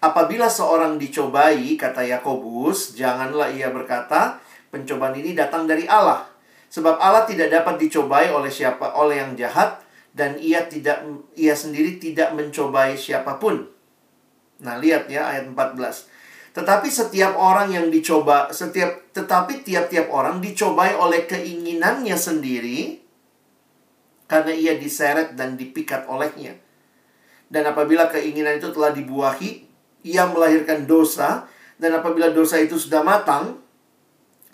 Apabila 0.03 0.51
seorang 0.51 0.99
dicobai, 0.99 1.79
kata 1.79 2.03
Yakobus, 2.03 2.99
janganlah 2.99 3.55
ia 3.55 3.71
berkata, 3.71 4.43
pencobaan 4.75 5.15
ini 5.15 5.39
datang 5.39 5.71
dari 5.71 5.87
Allah. 5.87 6.27
Sebab 6.75 6.99
Allah 6.99 7.23
tidak 7.23 7.55
dapat 7.55 7.79
dicobai 7.79 8.33
oleh 8.35 8.51
siapa 8.51 8.99
oleh 8.99 9.23
yang 9.23 9.39
jahat 9.39 9.79
dan 10.11 10.41
ia 10.43 10.67
tidak 10.67 11.05
ia 11.37 11.53
sendiri 11.53 12.03
tidak 12.03 12.33
mencobai 12.33 12.99
siapa 12.99 13.37
pun. 13.37 13.69
Nah, 14.65 14.81
lihat 14.81 15.07
ya 15.07 15.29
ayat 15.29 15.53
14. 15.53 16.57
Tetapi 16.57 16.89
setiap 16.89 17.37
orang 17.37 17.73
yang 17.73 17.87
dicoba, 17.93 18.49
setiap 18.51 19.13
tetapi 19.13 19.65
tiap-tiap 19.65 20.09
orang 20.09 20.41
dicobai 20.41 20.97
oleh 20.97 21.29
keinginannya 21.29 22.17
sendiri 22.17 23.01
karena 24.27 24.53
ia 24.53 24.75
diseret 24.81 25.37
dan 25.37 25.61
dipikat 25.61 26.09
olehnya. 26.09 26.57
Dan 27.53 27.69
apabila 27.69 28.09
keinginan 28.09 28.57
itu 28.57 28.73
telah 28.73 28.97
dibuahi, 28.97 29.72
ia 30.03 30.27
melahirkan 30.27 30.87
dosa 30.87 31.47
dan 31.79 31.99
apabila 31.99 32.31
dosa 32.31 32.59
itu 32.63 32.79
sudah 32.79 33.03
matang, 33.03 33.59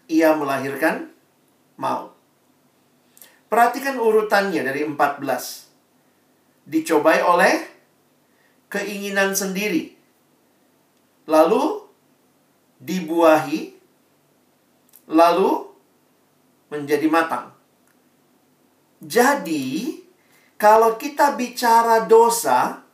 ia 0.09 0.33
melahirkan 0.33 1.13
maut. 1.77 2.17
Perhatikan 3.49 3.97
urutannya 3.97 4.61
dari 4.61 4.85
14. 4.85 6.69
Dicobai 6.69 7.25
oleh 7.25 7.55
keinginan 8.69 9.33
sendiri. 9.33 9.97
Lalu 11.29 11.85
dibuahi, 12.81 13.73
lalu 15.09 15.49
menjadi 16.69 17.09
matang. 17.09 17.57
Jadi, 19.01 19.97
kalau 20.61 21.01
kita 21.01 21.33
bicara 21.37 22.05
dosa, 22.05 22.88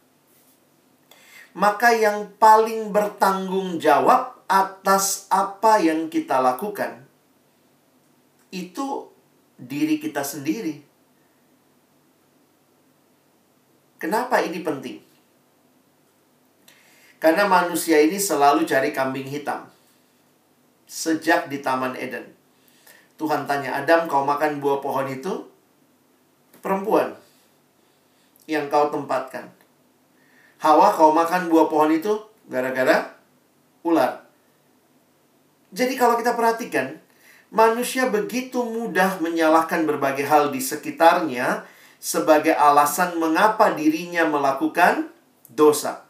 maka 1.54 1.94
yang 1.94 2.34
paling 2.36 2.90
bertanggung 2.90 3.78
jawab 3.78 4.34
atas 4.50 5.30
apa 5.30 5.78
yang 5.78 6.10
kita 6.10 6.42
lakukan 6.42 7.06
itu 8.50 9.10
diri 9.58 10.02
kita 10.02 10.22
sendiri. 10.22 10.82
Kenapa 14.02 14.42
ini 14.42 14.60
penting? 14.60 14.98
Karena 17.22 17.48
manusia 17.48 18.04
ini 18.04 18.20
selalu 18.20 18.68
cari 18.68 18.92
kambing 18.92 19.24
hitam. 19.24 19.64
Sejak 20.84 21.48
di 21.48 21.64
Taman 21.64 21.96
Eden. 21.96 22.28
Tuhan 23.16 23.48
tanya 23.48 23.80
Adam, 23.80 24.04
kau 24.04 24.26
makan 24.26 24.60
buah 24.60 24.84
pohon 24.84 25.08
itu? 25.08 25.48
Perempuan 26.60 27.16
yang 28.44 28.68
kau 28.68 28.92
tempatkan. 28.92 29.63
Hawa, 30.62 30.94
kau 30.94 31.10
makan 31.10 31.50
buah 31.50 31.66
pohon 31.66 31.90
itu 31.90 32.12
gara-gara 32.46 33.14
ular. 33.82 34.24
Jadi 35.74 35.98
kalau 35.98 36.14
kita 36.14 36.38
perhatikan, 36.38 37.02
manusia 37.50 38.06
begitu 38.06 38.62
mudah 38.62 39.18
menyalahkan 39.18 39.82
berbagai 39.86 40.26
hal 40.26 40.54
di 40.54 40.62
sekitarnya 40.62 41.66
sebagai 41.98 42.52
alasan 42.54 43.16
mengapa 43.16 43.72
dirinya 43.72 44.28
melakukan 44.28 45.10
dosa. 45.50 46.04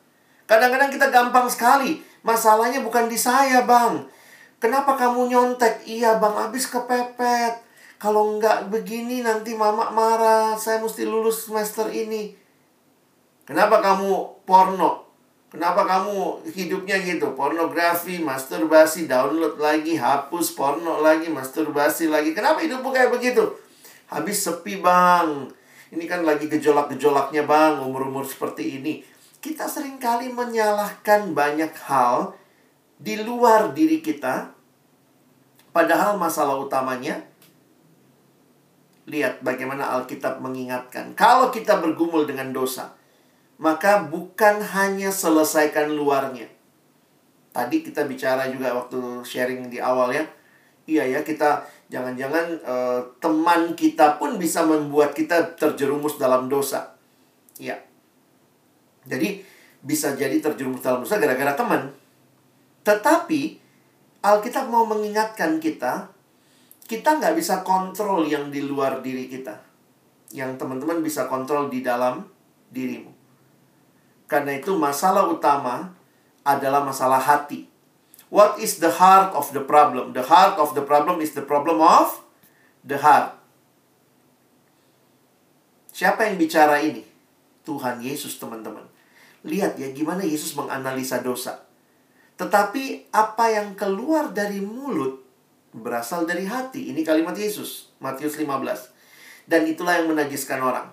Kadang-kadang 0.44 0.92
kita 0.92 1.08
gampang 1.08 1.48
sekali. 1.48 2.04
Masalahnya 2.24 2.80
bukan 2.84 3.08
di 3.08 3.16
saya, 3.16 3.64
Bang. 3.64 4.08
Kenapa 4.60 4.96
kamu 4.96 5.28
nyontek? 5.28 5.84
Iya, 5.84 6.20
Bang, 6.20 6.36
habis 6.36 6.68
kepepet. 6.68 7.60
Kalau 8.00 8.36
nggak 8.36 8.68
begini 8.68 9.24
nanti 9.24 9.56
mama 9.56 9.88
marah. 9.92 10.56
Saya 10.60 10.80
mesti 10.80 11.08
lulus 11.08 11.48
semester 11.48 11.88
ini. 11.88 12.36
Kenapa 13.44 13.84
kamu 13.84 14.44
porno? 14.48 15.04
Kenapa 15.54 15.86
kamu 15.86 16.42
hidupnya 16.50 16.98
gitu? 16.98 17.30
Pornografi, 17.38 18.18
masturbasi, 18.18 19.06
download 19.06 19.54
lagi, 19.60 19.94
hapus 19.94 20.58
porno 20.58 20.98
lagi, 20.98 21.30
masturbasi 21.30 22.10
lagi. 22.10 22.34
Kenapa 22.34 22.58
hidupmu 22.64 22.90
kayak 22.90 23.14
begitu? 23.14 23.54
Habis 24.10 24.42
sepi 24.42 24.82
bang. 24.82 25.46
Ini 25.94 26.04
kan 26.10 26.26
lagi 26.26 26.50
gejolak-gejolaknya 26.50 27.46
bang, 27.46 27.78
umur-umur 27.78 28.26
seperti 28.26 28.82
ini. 28.82 29.06
Kita 29.38 29.70
sering 29.70 30.02
kali 30.02 30.32
menyalahkan 30.34 31.30
banyak 31.30 31.70
hal 31.86 32.34
di 32.98 33.22
luar 33.22 33.70
diri 33.76 34.02
kita. 34.02 34.50
Padahal 35.70 36.18
masalah 36.18 36.58
utamanya, 36.58 37.22
lihat 39.06 39.38
bagaimana 39.44 39.94
Alkitab 40.00 40.42
mengingatkan. 40.42 41.14
Kalau 41.14 41.54
kita 41.54 41.78
bergumul 41.78 42.26
dengan 42.26 42.50
dosa, 42.50 42.96
maka 43.64 44.04
bukan 44.04 44.60
hanya 44.60 45.08
selesaikan 45.08 45.88
luarnya. 45.96 46.44
Tadi 47.48 47.80
kita 47.80 48.04
bicara 48.04 48.52
juga 48.52 48.76
waktu 48.76 49.24
sharing 49.24 49.72
di 49.72 49.80
awal 49.80 50.12
ya. 50.12 50.20
Iya 50.84 51.16
ya, 51.16 51.20
kita 51.24 51.64
jangan-jangan 51.88 52.60
uh, 52.60 53.00
teman 53.24 53.72
kita 53.72 54.20
pun 54.20 54.36
bisa 54.36 54.68
membuat 54.68 55.16
kita 55.16 55.56
terjerumus 55.56 56.20
dalam 56.20 56.52
dosa. 56.52 56.92
Ya. 57.56 57.80
Jadi 59.08 59.40
bisa 59.80 60.12
jadi 60.12 60.44
terjerumus 60.44 60.84
dalam 60.84 61.00
dosa 61.00 61.16
gara-gara 61.16 61.56
teman. 61.56 61.88
Tetapi 62.84 63.64
Alkitab 64.20 64.68
mau 64.68 64.84
mengingatkan 64.84 65.56
kita, 65.56 66.12
kita 66.84 67.16
nggak 67.16 67.32
bisa 67.32 67.64
kontrol 67.64 68.28
yang 68.28 68.52
di 68.52 68.60
luar 68.60 69.00
diri 69.00 69.24
kita. 69.24 69.56
Yang 70.36 70.60
teman-teman 70.60 71.00
bisa 71.00 71.24
kontrol 71.32 71.72
di 71.72 71.80
dalam 71.80 72.28
dirimu. 72.68 73.13
Karena 74.24 74.56
itu 74.56 74.72
masalah 74.76 75.28
utama 75.28 75.92
adalah 76.44 76.84
masalah 76.84 77.20
hati. 77.20 77.68
What 78.32 78.58
is 78.58 78.82
the 78.82 78.90
heart 78.90 79.36
of 79.36 79.54
the 79.54 79.62
problem? 79.62 80.10
The 80.16 80.26
heart 80.26 80.58
of 80.58 80.74
the 80.74 80.82
problem 80.82 81.22
is 81.22 81.36
the 81.36 81.44
problem 81.44 81.78
of 81.78 82.24
the 82.82 82.98
heart. 82.98 83.36
Siapa 85.94 86.26
yang 86.26 86.36
bicara 86.40 86.82
ini? 86.82 87.06
Tuhan 87.62 88.02
Yesus, 88.02 88.36
teman-teman. 88.42 88.84
Lihat 89.46 89.78
ya 89.78 89.88
gimana 89.94 90.26
Yesus 90.26 90.58
menganalisa 90.58 91.22
dosa. 91.22 91.62
Tetapi 92.34 93.14
apa 93.14 93.54
yang 93.54 93.78
keluar 93.78 94.34
dari 94.34 94.58
mulut 94.58 95.22
berasal 95.70 96.26
dari 96.26 96.46
hati. 96.46 96.90
Ini 96.90 97.06
kalimat 97.06 97.34
Yesus, 97.34 97.94
Matius 98.02 98.34
15. 98.34 98.90
Dan 99.46 99.70
itulah 99.70 100.02
yang 100.02 100.10
menajiskan 100.10 100.58
orang. 100.58 100.90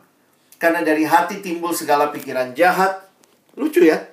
Karena 0.61 0.85
dari 0.85 1.05
hati 1.09 1.41
timbul 1.41 1.73
segala 1.73 2.13
pikiran 2.13 2.53
jahat, 2.53 3.10
Lucu 3.55 3.83
ya. 3.83 4.07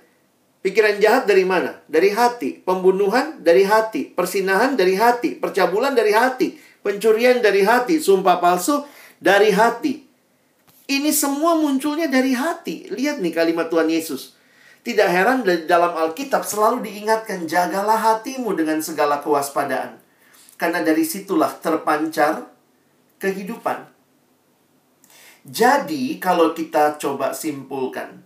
Pikiran 0.59 0.99
jahat 0.99 1.24
dari 1.30 1.47
mana? 1.47 1.78
Dari 1.86 2.11
hati. 2.11 2.59
Pembunuhan 2.62 3.41
dari 3.43 3.62
hati. 3.62 4.11
Persinahan 4.11 4.74
dari 4.74 4.99
hati. 4.99 5.39
Percabulan 5.39 5.95
dari 5.95 6.11
hati. 6.11 6.59
Pencurian 6.82 7.39
dari 7.39 7.62
hati. 7.62 8.03
Sumpah 8.03 8.43
palsu 8.43 8.82
dari 9.22 9.55
hati. 9.55 10.09
Ini 10.89 11.12
semua 11.12 11.55
munculnya 11.55 12.09
dari 12.09 12.32
hati. 12.32 12.89
Lihat 12.91 13.20
nih 13.20 13.32
kalimat 13.36 13.68
Tuhan 13.68 13.93
Yesus. 13.93 14.39
Tidak 14.82 15.05
heran 15.05 15.45
dalam 15.68 15.93
Alkitab 15.93 16.49
selalu 16.49 16.80
diingatkan, 16.80 17.45
jagalah 17.45 17.99
hatimu 17.99 18.57
dengan 18.57 18.80
segala 18.80 19.20
kewaspadaan. 19.20 20.01
Karena 20.57 20.80
dari 20.80 21.05
situlah 21.05 21.53
terpancar 21.61 22.49
kehidupan. 23.20 23.84
Jadi, 25.45 26.16
kalau 26.16 26.57
kita 26.57 26.97
coba 26.97 27.36
simpulkan, 27.36 28.24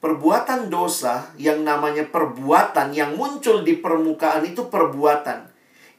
perbuatan 0.00 0.72
dosa 0.72 1.28
yang 1.36 1.60
namanya 1.60 2.08
perbuatan 2.08 2.96
yang 2.96 3.14
muncul 3.14 3.60
di 3.60 3.76
permukaan 3.78 4.42
itu 4.48 4.66
perbuatan. 4.66 5.46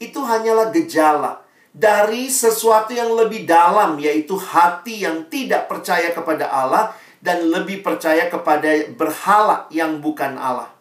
Itu 0.01 0.25
hanyalah 0.25 0.73
gejala 0.73 1.45
dari 1.71 2.27
sesuatu 2.27 2.91
yang 2.91 3.13
lebih 3.13 3.45
dalam 3.47 3.95
yaitu 4.01 4.35
hati 4.35 5.05
yang 5.05 5.29
tidak 5.29 5.69
percaya 5.69 6.11
kepada 6.11 6.49
Allah 6.49 6.91
dan 7.21 7.47
lebih 7.53 7.85
percaya 7.85 8.27
kepada 8.27 8.89
berhala 8.97 9.69
yang 9.69 10.01
bukan 10.01 10.35
Allah. 10.35 10.73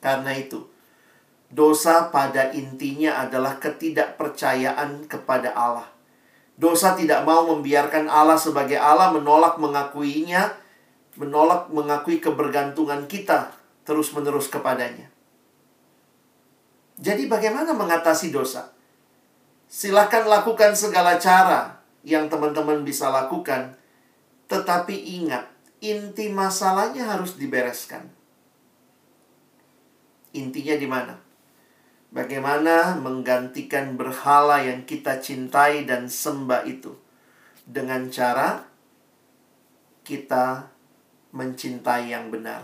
Karena 0.00 0.32
itu, 0.32 0.64
dosa 1.52 2.08
pada 2.08 2.52
intinya 2.56 3.20
adalah 3.24 3.60
ketidakpercayaan 3.60 5.04
kepada 5.04 5.52
Allah. 5.52 5.88
Dosa 6.56 6.96
tidak 6.96 7.28
mau 7.28 7.44
membiarkan 7.52 8.08
Allah 8.08 8.40
sebagai 8.40 8.80
Allah 8.80 9.12
menolak 9.12 9.60
mengakuinya 9.60 10.63
menolak 11.14 11.70
mengakui 11.70 12.18
kebergantungan 12.18 13.06
kita 13.06 13.54
terus-menerus 13.86 14.50
kepadanya. 14.50 15.10
Jadi 16.98 17.26
bagaimana 17.26 17.74
mengatasi 17.74 18.30
dosa? 18.30 18.70
Silakan 19.66 20.30
lakukan 20.30 20.78
segala 20.78 21.18
cara 21.18 21.82
yang 22.06 22.30
teman-teman 22.30 22.86
bisa 22.86 23.10
lakukan. 23.10 23.74
Tetapi 24.46 24.94
ingat, 25.18 25.50
inti 25.82 26.30
masalahnya 26.30 27.10
harus 27.10 27.34
dibereskan. 27.34 28.06
Intinya 30.34 30.76
di 30.78 30.86
mana? 30.86 31.14
Bagaimana 32.14 32.94
menggantikan 32.94 33.98
berhala 33.98 34.62
yang 34.62 34.86
kita 34.86 35.18
cintai 35.18 35.82
dan 35.82 36.06
sembah 36.06 36.62
itu 36.62 36.94
dengan 37.66 38.06
cara 38.12 38.62
kita 40.06 40.73
mencintai 41.34 42.14
yang 42.14 42.30
benar. 42.30 42.62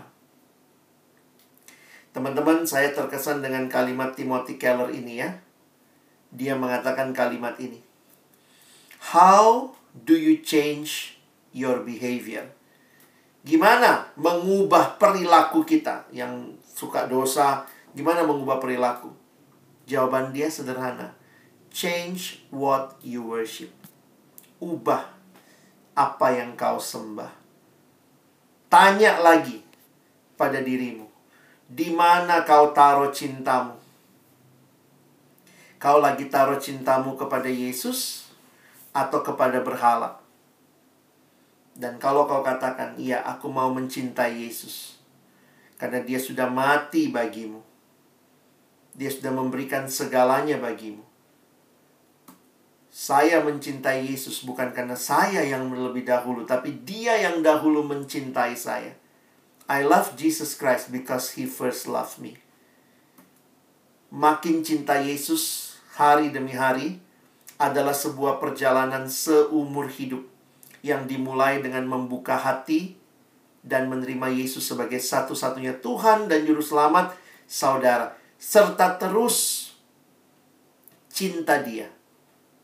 Teman-teman, 2.15 2.63
saya 2.63 2.95
terkesan 2.95 3.43
dengan 3.43 3.67
kalimat 3.67 4.15
Timothy 4.15 4.55
Keller 4.55 4.91
ini 4.95 5.19
ya. 5.19 5.35
Dia 6.31 6.55
mengatakan 6.55 7.11
kalimat 7.11 7.59
ini. 7.59 7.83
How 9.11 9.75
do 9.91 10.15
you 10.15 10.39
change 10.39 11.19
your 11.51 11.83
behavior? 11.83 12.47
Gimana 13.43 14.07
mengubah 14.15 14.95
perilaku 14.95 15.67
kita 15.67 16.07
yang 16.15 16.55
suka 16.63 17.11
dosa? 17.11 17.67
Gimana 17.91 18.23
mengubah 18.23 18.63
perilaku? 18.63 19.11
Jawaban 19.83 20.31
dia 20.31 20.47
sederhana. 20.47 21.11
Change 21.73 22.47
what 22.53 22.95
you 23.03 23.25
worship. 23.25 23.71
Ubah 24.63 25.11
apa 25.97 26.27
yang 26.37 26.55
kau 26.55 26.77
sembah. 26.77 27.40
Tanya 28.71 29.19
lagi 29.19 29.59
pada 30.39 30.63
dirimu. 30.63 31.11
Di 31.67 31.91
mana 31.91 32.47
kau 32.47 32.71
taruh 32.71 33.11
cintamu? 33.11 33.75
Kau 35.75 35.99
lagi 35.99 36.31
taruh 36.31 36.55
cintamu 36.55 37.19
kepada 37.19 37.51
Yesus 37.51 38.31
atau 38.95 39.19
kepada 39.19 39.59
berhala? 39.59 40.23
Dan 41.75 41.99
kalau 41.99 42.23
kau 42.23 42.39
katakan, 42.39 42.95
iya 42.95 43.19
aku 43.27 43.51
mau 43.51 43.67
mencintai 43.75 44.47
Yesus. 44.47 44.95
Karena 45.75 45.99
dia 45.99 46.19
sudah 46.21 46.47
mati 46.47 47.11
bagimu 47.11 47.71
dia 48.95 49.07
sudah 49.11 49.31
memberikan 49.31 49.87
segalanya 49.87 50.59
bagimu. 50.59 51.03
Saya 53.01 53.41
mencintai 53.41 54.13
Yesus 54.13 54.45
bukan 54.45 54.69
karena 54.77 54.93
saya 54.93 55.41
yang 55.41 55.73
lebih 55.73 56.05
dahulu, 56.05 56.45
tapi 56.45 56.85
Dia 56.85 57.17
yang 57.17 57.41
dahulu 57.41 57.81
mencintai 57.81 58.53
saya. 58.53 58.93
I 59.65 59.81
love 59.81 60.13
Jesus 60.13 60.53
Christ 60.53 60.93
because 60.93 61.33
He 61.33 61.49
first 61.49 61.89
loved 61.89 62.21
me. 62.21 62.37
Makin 64.13 64.61
cinta 64.61 65.01
Yesus 65.01 65.73
hari 65.97 66.29
demi 66.29 66.53
hari 66.53 67.01
adalah 67.57 67.97
sebuah 67.97 68.37
perjalanan 68.37 69.09
seumur 69.09 69.89
hidup 69.89 70.21
yang 70.85 71.09
dimulai 71.09 71.57
dengan 71.57 71.89
membuka 71.89 72.37
hati 72.37 73.01
dan 73.65 73.89
menerima 73.89 74.29
Yesus 74.29 74.69
sebagai 74.69 75.01
satu-satunya 75.01 75.81
Tuhan 75.81 76.29
dan 76.29 76.45
Juru 76.45 76.61
Selamat 76.61 77.17
saudara 77.49 78.13
serta 78.37 79.01
terus 79.01 79.73
cinta 81.09 81.57
Dia 81.65 82.00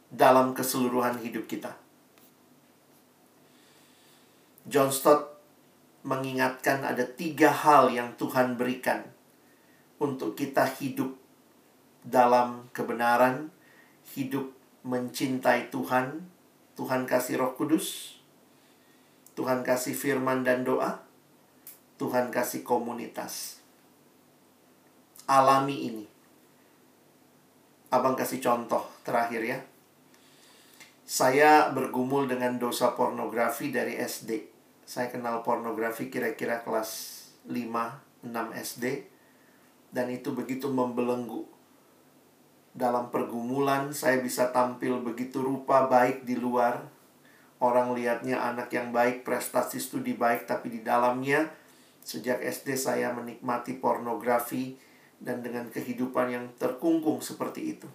dalam 0.08 0.55
keseluruhan 0.55 1.20
hidup 1.20 1.47
kita. 1.47 1.76
John 4.68 4.91
Stott 4.91 5.39
mengingatkan 6.03 6.84
ada 6.84 7.03
tiga 7.03 7.51
hal 7.51 7.91
yang 7.91 8.16
Tuhan 8.20 8.60
berikan 8.60 9.03
untuk 9.99 10.36
kita 10.36 10.68
hidup 10.80 11.16
dalam 12.03 12.72
kebenaran, 12.72 13.51
hidup 14.16 14.51
mencintai 14.88 15.68
Tuhan, 15.68 16.24
Tuhan 16.80 17.03
kasih 17.03 17.39
Roh 17.39 17.53
Kudus, 17.60 18.20
Tuhan 19.36 19.64
kasih 19.64 19.95
firman 19.95 20.47
dan 20.47 20.64
doa, 20.64 21.03
Tuhan 21.99 22.32
kasih 22.32 22.64
komunitas 22.64 23.58
alami 25.28 25.91
ini. 25.91 26.05
Abang 27.91 28.16
kasih 28.16 28.39
contoh 28.39 28.84
terakhir 29.03 29.43
ya. 29.43 29.60
Saya 31.08 31.72
bergumul 31.72 32.28
dengan 32.28 32.60
dosa 32.60 32.91
pornografi 32.91 33.72
dari 33.72 33.95
SD. 33.95 34.43
Saya 34.84 35.08
kenal 35.08 35.39
pornografi 35.39 36.12
kira-kira 36.12 36.68
kelas 36.68 37.24
5, 37.47 38.28
6 38.28 38.28
SD. 38.51 39.08
Dan 39.88 40.12
itu 40.12 40.36
begitu 40.36 40.68
membelenggu. 40.68 41.47
Dalam 42.76 43.08
pergumulan 43.08 43.95
saya 43.95 44.20
bisa 44.20 44.51
tampil 44.51 44.99
begitu 44.99 45.39
rupa 45.39 45.88
baik 45.88 46.28
di 46.28 46.36
luar. 46.36 46.84
Orang 47.64 47.95
lihatnya 47.95 48.43
anak 48.43 48.68
yang 48.76 48.91
baik, 48.91 49.24
prestasi 49.24 49.80
studi 49.80 50.12
baik, 50.12 50.43
tapi 50.43 50.76
di 50.76 50.84
dalamnya 50.84 51.47
sejak 52.03 52.43
SD 52.43 52.76
saya 52.76 53.16
menikmati 53.16 53.80
pornografi 53.80 54.76
dan 55.24 55.39
dengan 55.39 55.72
kehidupan 55.72 56.28
yang 56.36 56.45
terkungkung 56.60 57.24
seperti 57.24 57.80
itu. 57.80 57.88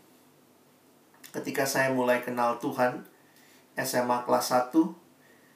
Ketika 1.33 1.65
saya 1.65 1.89
mulai 1.91 2.21
kenal 2.21 2.61
Tuhan, 2.61 3.09
SMA 3.73 4.29
kelas 4.29 4.53
1, 4.53 4.77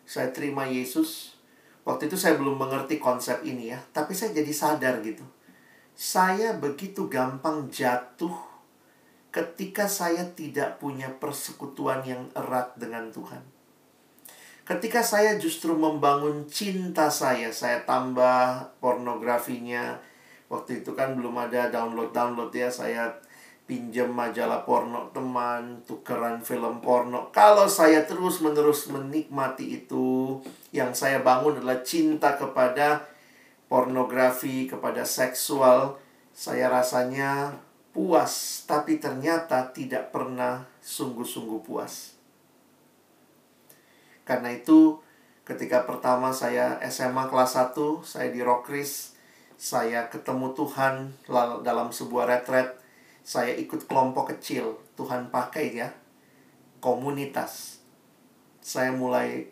saya 0.08 0.32
terima 0.32 0.64
Yesus. 0.64 1.36
Waktu 1.84 2.08
itu 2.08 2.16
saya 2.16 2.40
belum 2.40 2.56
mengerti 2.56 2.96
konsep 2.96 3.44
ini 3.44 3.70
ya, 3.70 3.78
tapi 3.92 4.16
saya 4.16 4.32
jadi 4.32 4.50
sadar 4.50 5.04
gitu. 5.04 5.22
Saya 5.92 6.56
begitu 6.56 7.06
gampang 7.12 7.68
jatuh 7.68 8.32
ketika 9.28 9.84
saya 9.84 10.24
tidak 10.32 10.80
punya 10.80 11.12
persekutuan 11.20 12.00
yang 12.08 12.24
erat 12.32 12.72
dengan 12.80 13.12
Tuhan. 13.12 13.44
Ketika 14.66 15.04
saya 15.04 15.38
justru 15.38 15.76
membangun 15.78 16.48
cinta 16.50 17.06
saya, 17.06 17.54
saya 17.54 17.84
tambah 17.86 18.74
pornografinya, 18.82 20.00
waktu 20.50 20.82
itu 20.82 20.90
kan 20.96 21.14
belum 21.14 21.36
ada 21.38 21.70
download-download 21.70 22.50
ya 22.50 22.66
saya 22.66 23.14
pinjam 23.66 24.14
majalah 24.14 24.62
porno 24.62 25.10
teman, 25.10 25.82
tukeran 25.82 26.38
film 26.38 26.78
porno. 26.78 27.34
Kalau 27.34 27.66
saya 27.66 28.06
terus-menerus 28.06 28.86
menikmati 28.94 29.82
itu, 29.82 30.38
yang 30.70 30.94
saya 30.94 31.18
bangun 31.20 31.58
adalah 31.58 31.82
cinta 31.82 32.38
kepada 32.38 33.02
pornografi, 33.66 34.70
kepada 34.70 35.02
seksual, 35.02 35.98
saya 36.30 36.70
rasanya 36.70 37.58
puas, 37.90 38.62
tapi 38.70 39.02
ternyata 39.02 39.74
tidak 39.74 40.14
pernah 40.14 40.62
sungguh-sungguh 40.86 41.66
puas. 41.66 42.14
Karena 44.22 44.54
itu, 44.54 45.02
ketika 45.42 45.82
pertama 45.82 46.30
saya 46.30 46.78
SMA 46.86 47.26
kelas 47.26 47.58
1, 47.58 48.06
saya 48.06 48.30
di 48.30 48.46
Rockris, 48.46 49.18
saya 49.58 50.06
ketemu 50.06 50.54
Tuhan 50.54 51.10
dalam 51.66 51.90
sebuah 51.90 52.30
retret 52.30 52.85
saya 53.26 53.58
ikut 53.58 53.90
kelompok 53.90 54.38
kecil 54.38 54.78
Tuhan 54.94 55.34
pakai 55.34 55.74
ya 55.74 55.90
komunitas 56.78 57.82
saya 58.62 58.94
mulai 58.94 59.50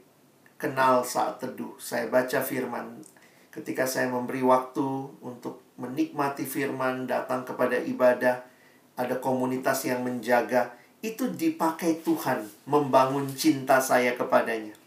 kenal 0.55 1.03
saat 1.03 1.43
teduh 1.43 1.75
saya 1.83 2.07
baca 2.07 2.39
firman 2.39 3.03
ketika 3.51 3.83
saya 3.83 4.07
memberi 4.07 4.47
waktu 4.47 5.11
untuk 5.19 5.59
menikmati 5.75 6.47
firman 6.47 7.11
datang 7.11 7.43
kepada 7.43 7.75
ibadah 7.75 8.47
ada 8.95 9.19
komunitas 9.19 9.91
yang 9.91 10.07
menjaga 10.07 10.71
itu 11.03 11.27
dipakai 11.35 11.99
Tuhan 12.07 12.47
membangun 12.71 13.27
cinta 13.35 13.83
saya 13.83 14.15
kepadanya 14.15 14.79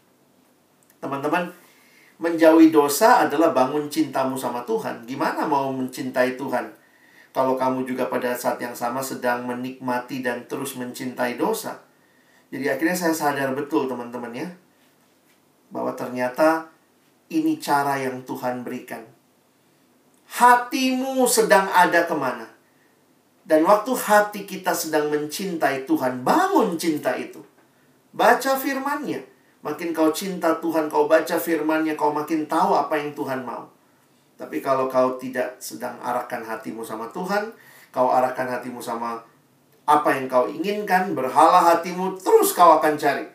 teman-teman 1.04 1.52
menjauhi 2.18 2.74
dosa 2.74 3.24
adalah 3.26 3.54
bangun 3.54 3.86
cintamu 3.86 4.34
sama 4.34 4.66
Tuhan. 4.66 5.06
Gimana 5.06 5.46
mau 5.46 5.70
mencintai 5.70 6.34
Tuhan? 6.34 6.77
Kalau 7.38 7.54
kamu 7.54 7.86
juga 7.86 8.10
pada 8.10 8.34
saat 8.34 8.58
yang 8.58 8.74
sama 8.74 8.98
sedang 8.98 9.46
menikmati 9.46 10.26
dan 10.26 10.50
terus 10.50 10.74
mencintai 10.74 11.38
dosa. 11.38 11.78
Jadi 12.50 12.66
akhirnya 12.66 12.98
saya 12.98 13.14
sadar 13.14 13.54
betul 13.54 13.86
teman-teman 13.86 14.34
ya. 14.34 14.50
Bahwa 15.70 15.94
ternyata 15.94 16.66
ini 17.30 17.62
cara 17.62 17.94
yang 18.02 18.26
Tuhan 18.26 18.66
berikan. 18.66 19.06
Hatimu 20.34 21.22
sedang 21.30 21.70
ada 21.70 22.10
ke 22.10 22.14
mana? 22.18 22.50
Dan 23.46 23.62
waktu 23.62 23.94
hati 23.94 24.42
kita 24.42 24.74
sedang 24.74 25.06
mencintai 25.06 25.86
Tuhan, 25.86 26.26
bangun 26.26 26.74
cinta 26.74 27.14
itu. 27.14 27.38
Baca 28.10 28.58
firmannya 28.58 29.22
Makin 29.62 29.90
kau 29.94 30.10
cinta 30.10 30.58
Tuhan, 30.58 30.90
kau 30.90 31.06
baca 31.06 31.38
firmannya, 31.38 31.94
kau 31.94 32.10
makin 32.10 32.50
tahu 32.50 32.74
apa 32.74 32.98
yang 32.98 33.14
Tuhan 33.14 33.46
mau. 33.46 33.77
Tapi 34.38 34.62
kalau 34.62 34.86
kau 34.86 35.18
tidak 35.18 35.58
sedang 35.58 35.98
arahkan 35.98 36.46
hatimu 36.46 36.86
sama 36.86 37.10
Tuhan, 37.10 37.50
kau 37.90 38.06
arahkan 38.14 38.46
hatimu 38.46 38.78
sama 38.78 39.18
apa 39.82 40.14
yang 40.14 40.30
kau 40.30 40.46
inginkan, 40.46 41.18
berhala 41.18 41.74
hatimu, 41.74 42.14
terus 42.14 42.54
kau 42.54 42.78
akan 42.78 42.94
cari. 42.94 43.26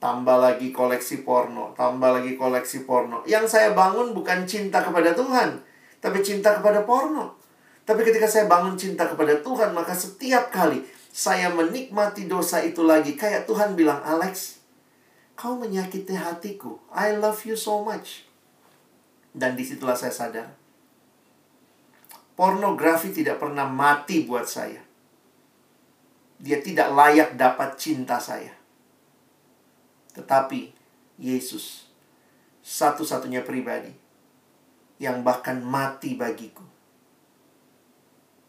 Tambah 0.00 0.40
lagi 0.40 0.72
koleksi 0.72 1.22
porno, 1.22 1.76
tambah 1.76 2.16
lagi 2.16 2.34
koleksi 2.40 2.88
porno. 2.88 3.20
Yang 3.28 3.54
saya 3.54 3.76
bangun 3.76 4.16
bukan 4.16 4.48
cinta 4.48 4.80
kepada 4.80 5.12
Tuhan, 5.12 5.60
tapi 6.00 6.24
cinta 6.24 6.56
kepada 6.56 6.82
porno. 6.88 7.36
Tapi 7.84 8.00
ketika 8.06 8.24
saya 8.24 8.48
bangun 8.48 8.74
cinta 8.74 9.04
kepada 9.04 9.36
Tuhan, 9.44 9.76
maka 9.76 9.92
setiap 9.92 10.48
kali 10.48 10.80
saya 11.12 11.52
menikmati 11.52 12.24
dosa 12.24 12.64
itu 12.64 12.88
lagi, 12.88 13.20
kayak 13.20 13.44
Tuhan 13.44 13.76
bilang, 13.76 14.00
Alex, 14.00 14.64
kau 15.36 15.60
menyakiti 15.60 16.16
hatiku. 16.16 16.80
I 16.88 17.20
love 17.20 17.44
you 17.44 17.52
so 17.52 17.84
much. 17.84 18.31
Dan 19.32 19.56
di 19.56 19.64
situlah 19.64 19.96
saya 19.96 20.12
sadar. 20.12 20.48
Pornografi 22.36 23.12
tidak 23.12 23.40
pernah 23.40 23.68
mati 23.68 24.24
buat 24.24 24.44
saya. 24.44 24.80
Dia 26.42 26.60
tidak 26.60 26.92
layak 26.92 27.36
dapat 27.36 27.76
cinta 27.80 28.20
saya. 28.20 28.52
Tetapi 30.12 30.74
Yesus 31.16 31.88
satu-satunya 32.62 33.42
pribadi 33.42 33.90
yang 35.02 35.26
bahkan 35.26 35.58
mati 35.58 36.14
bagiku. 36.14 36.62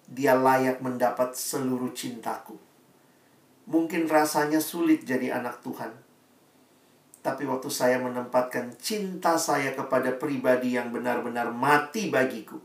Dia 0.05 0.37
layak 0.37 0.83
mendapat 0.85 1.33
seluruh 1.33 1.89
cintaku. 1.97 2.59
Mungkin 3.65 4.05
rasanya 4.05 4.59
sulit 4.61 5.07
jadi 5.07 5.33
anak 5.33 5.65
Tuhan. 5.65 6.02
Tapi 7.23 7.47
waktu 7.47 7.71
saya 7.71 8.03
menempatkan 8.03 8.75
cinta 8.75 9.39
saya 9.39 9.71
kepada 9.71 10.11
pribadi 10.19 10.75
yang 10.75 10.91
benar-benar 10.91 11.55
mati 11.55 12.11
bagiku, 12.11 12.59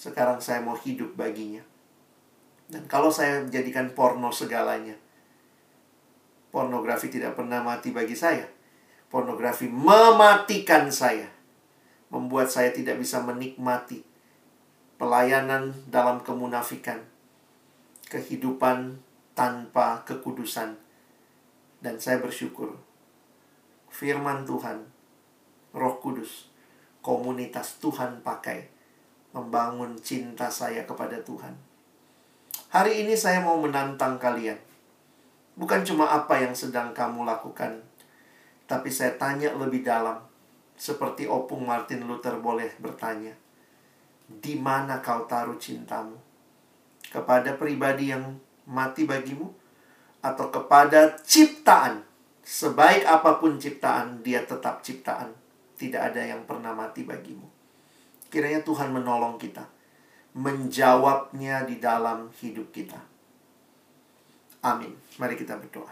sekarang 0.00 0.40
saya 0.40 0.64
mau 0.64 0.80
hidup 0.80 1.12
baginya. 1.12 1.60
Dan 2.72 2.88
kalau 2.88 3.12
saya 3.12 3.44
menjadikan 3.44 3.92
porno 3.92 4.32
segalanya, 4.32 4.96
pornografi 6.48 7.12
tidak 7.12 7.36
pernah 7.36 7.60
mati 7.60 7.92
bagi 7.92 8.16
saya. 8.16 8.48
Pornografi 9.12 9.68
mematikan 9.68 10.88
saya, 10.88 11.28
membuat 12.08 12.48
saya 12.48 12.72
tidak 12.72 12.96
bisa 12.96 13.20
menikmati 13.20 14.00
pelayanan 14.96 15.76
dalam 15.92 16.24
kemunafikan, 16.24 17.04
kehidupan 18.08 18.96
tanpa 19.36 20.00
kekudusan. 20.08 20.80
Dan 21.84 22.00
saya 22.00 22.24
bersyukur 22.24 22.85
firman 23.96 24.44
Tuhan, 24.44 24.84
Roh 25.72 25.96
Kudus, 26.04 26.52
komunitas 27.00 27.80
Tuhan 27.80 28.20
pakai 28.20 28.68
membangun 29.32 29.96
cinta 29.96 30.52
saya 30.52 30.84
kepada 30.84 31.16
Tuhan. 31.24 31.56
Hari 32.68 33.08
ini 33.08 33.16
saya 33.16 33.40
mau 33.40 33.56
menantang 33.56 34.20
kalian. 34.20 34.60
Bukan 35.56 35.80
cuma 35.88 36.12
apa 36.12 36.44
yang 36.44 36.52
sedang 36.52 36.92
kamu 36.92 37.24
lakukan, 37.24 37.80
tapi 38.68 38.92
saya 38.92 39.16
tanya 39.16 39.56
lebih 39.56 39.80
dalam. 39.80 40.20
Seperti 40.76 41.24
opung 41.24 41.64
Martin 41.64 42.04
Luther 42.04 42.36
boleh 42.36 42.76
bertanya, 42.76 43.32
di 44.28 44.60
mana 44.60 45.00
kau 45.00 45.24
taruh 45.24 45.56
cintamu? 45.56 46.20
Kepada 47.08 47.56
pribadi 47.56 48.12
yang 48.12 48.36
mati 48.68 49.08
bagimu 49.08 49.48
atau 50.20 50.52
kepada 50.52 51.16
ciptaan. 51.24 52.05
Sebaik 52.46 53.02
apa 53.02 53.42
pun 53.42 53.58
ciptaan, 53.58 54.22
dia 54.22 54.46
tetap 54.46 54.78
ciptaan. 54.86 55.34
Tidak 55.74 55.98
ada 55.98 56.22
yang 56.22 56.46
pernah 56.46 56.70
mati 56.70 57.02
bagimu. 57.02 57.42
Kiranya 58.30 58.62
Tuhan 58.62 58.94
menolong 58.94 59.34
kita. 59.34 59.66
Menjawabnya 60.38 61.66
di 61.66 61.82
dalam 61.82 62.30
hidup 62.38 62.70
kita. 62.70 63.02
Amin. 64.62 64.94
Mari 65.18 65.34
kita 65.34 65.58
berdoa. 65.58 65.90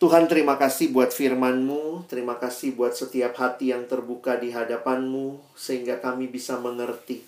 Tuhan 0.00 0.30
terima 0.30 0.56
kasih 0.56 0.94
buat 0.94 1.12
firman-Mu, 1.12 2.08
terima 2.08 2.38
kasih 2.40 2.72
buat 2.72 2.96
setiap 2.96 3.36
hati 3.36 3.74
yang 3.74 3.84
terbuka 3.84 4.38
di 4.38 4.48
hadapan-Mu, 4.48 5.42
sehingga 5.52 6.00
kami 6.00 6.24
bisa 6.30 6.56
mengerti 6.56 7.20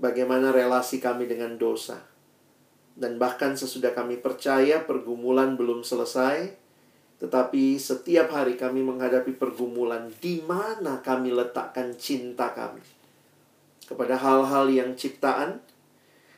bagaimana 0.00 0.54
relasi 0.54 1.02
kami 1.02 1.28
dengan 1.28 1.60
dosa. 1.60 2.11
Dan 2.92 3.16
bahkan 3.16 3.56
sesudah 3.56 3.96
kami 3.96 4.20
percaya 4.20 4.84
pergumulan 4.84 5.56
belum 5.56 5.80
selesai, 5.80 6.52
tetapi 7.22 7.78
setiap 7.78 8.34
hari 8.34 8.58
kami 8.58 8.82
menghadapi 8.82 9.38
pergumulan 9.38 10.10
di 10.18 10.42
mana 10.42 10.98
kami 11.00 11.30
letakkan 11.30 11.94
cinta 11.94 12.50
kami 12.50 12.82
kepada 13.86 14.18
hal-hal 14.18 14.66
yang 14.72 14.98
ciptaan, 14.98 15.62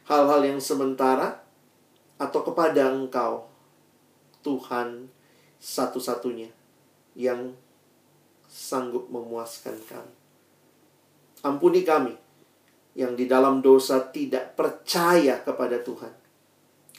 hal-hal 0.07 0.45
yang 0.45 0.61
sementara, 0.61 1.41
atau 2.21 2.41
kepada 2.45 2.93
Engkau, 2.93 3.49
Tuhan 4.45 5.09
satu-satunya 5.59 6.53
yang 7.17 7.57
sanggup 8.45 9.09
memuaskan 9.09 9.81
kami. 9.89 10.15
Ampuni 11.43 11.81
kami 11.83 12.15
yang 12.95 13.19
di 13.19 13.27
dalam 13.27 13.65
dosa 13.65 14.05
tidak 14.13 14.55
percaya 14.55 15.43
kepada 15.43 15.83
Tuhan 15.83 16.24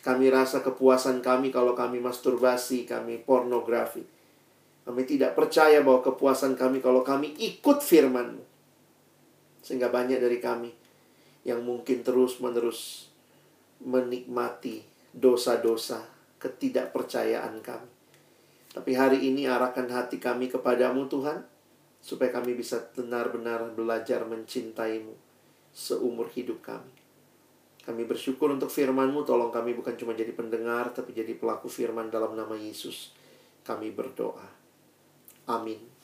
kami 0.05 0.29
rasa 0.29 0.61
kepuasan 0.61 1.25
kami 1.25 1.49
kalau 1.49 1.73
kami 1.73 1.97
masturbasi, 1.97 2.85
kami 2.85 3.25
pornografi. 3.25 4.05
Kami 4.85 5.01
tidak 5.01 5.33
percaya 5.33 5.81
bahwa 5.81 6.05
kepuasan 6.05 6.53
kami 6.53 6.77
kalau 6.77 7.01
kami 7.01 7.33
ikut 7.41 7.81
firman 7.81 8.37
Sehingga 9.65 9.89
banyak 9.89 10.21
dari 10.21 10.37
kami 10.37 10.69
yang 11.41 11.65
mungkin 11.65 12.05
terus-menerus 12.05 13.09
menikmati 13.81 14.85
dosa-dosa 15.09 16.05
ketidakpercayaan 16.37 17.65
kami. 17.65 17.89
Tapi 18.77 18.91
hari 18.93 19.25
ini 19.25 19.49
arahkan 19.49 19.89
hati 19.89 20.21
kami 20.21 20.53
kepadamu 20.53 21.09
Tuhan, 21.09 21.41
supaya 21.97 22.29
kami 22.29 22.53
bisa 22.53 22.77
benar-benar 22.93 23.73
belajar 23.73 24.21
mencintaimu 24.29 25.17
seumur 25.73 26.29
hidup 26.29 26.61
kami. 26.61 26.94
Kami 27.85 28.01
bersyukur 28.09 28.49
untuk 28.49 28.73
firman-Mu. 28.73 29.21
Tolong 29.23 29.53
kami 29.53 29.77
bukan 29.77 29.93
cuma 29.93 30.17
jadi 30.17 30.33
pendengar, 30.33 30.89
tapi 30.89 31.13
jadi 31.13 31.37
pelaku 31.37 31.69
firman 31.69 32.09
dalam 32.09 32.33
nama 32.33 32.57
Yesus. 32.57 33.13
Kami 33.61 33.93
berdoa. 33.93 34.49
Amin. 35.45 35.94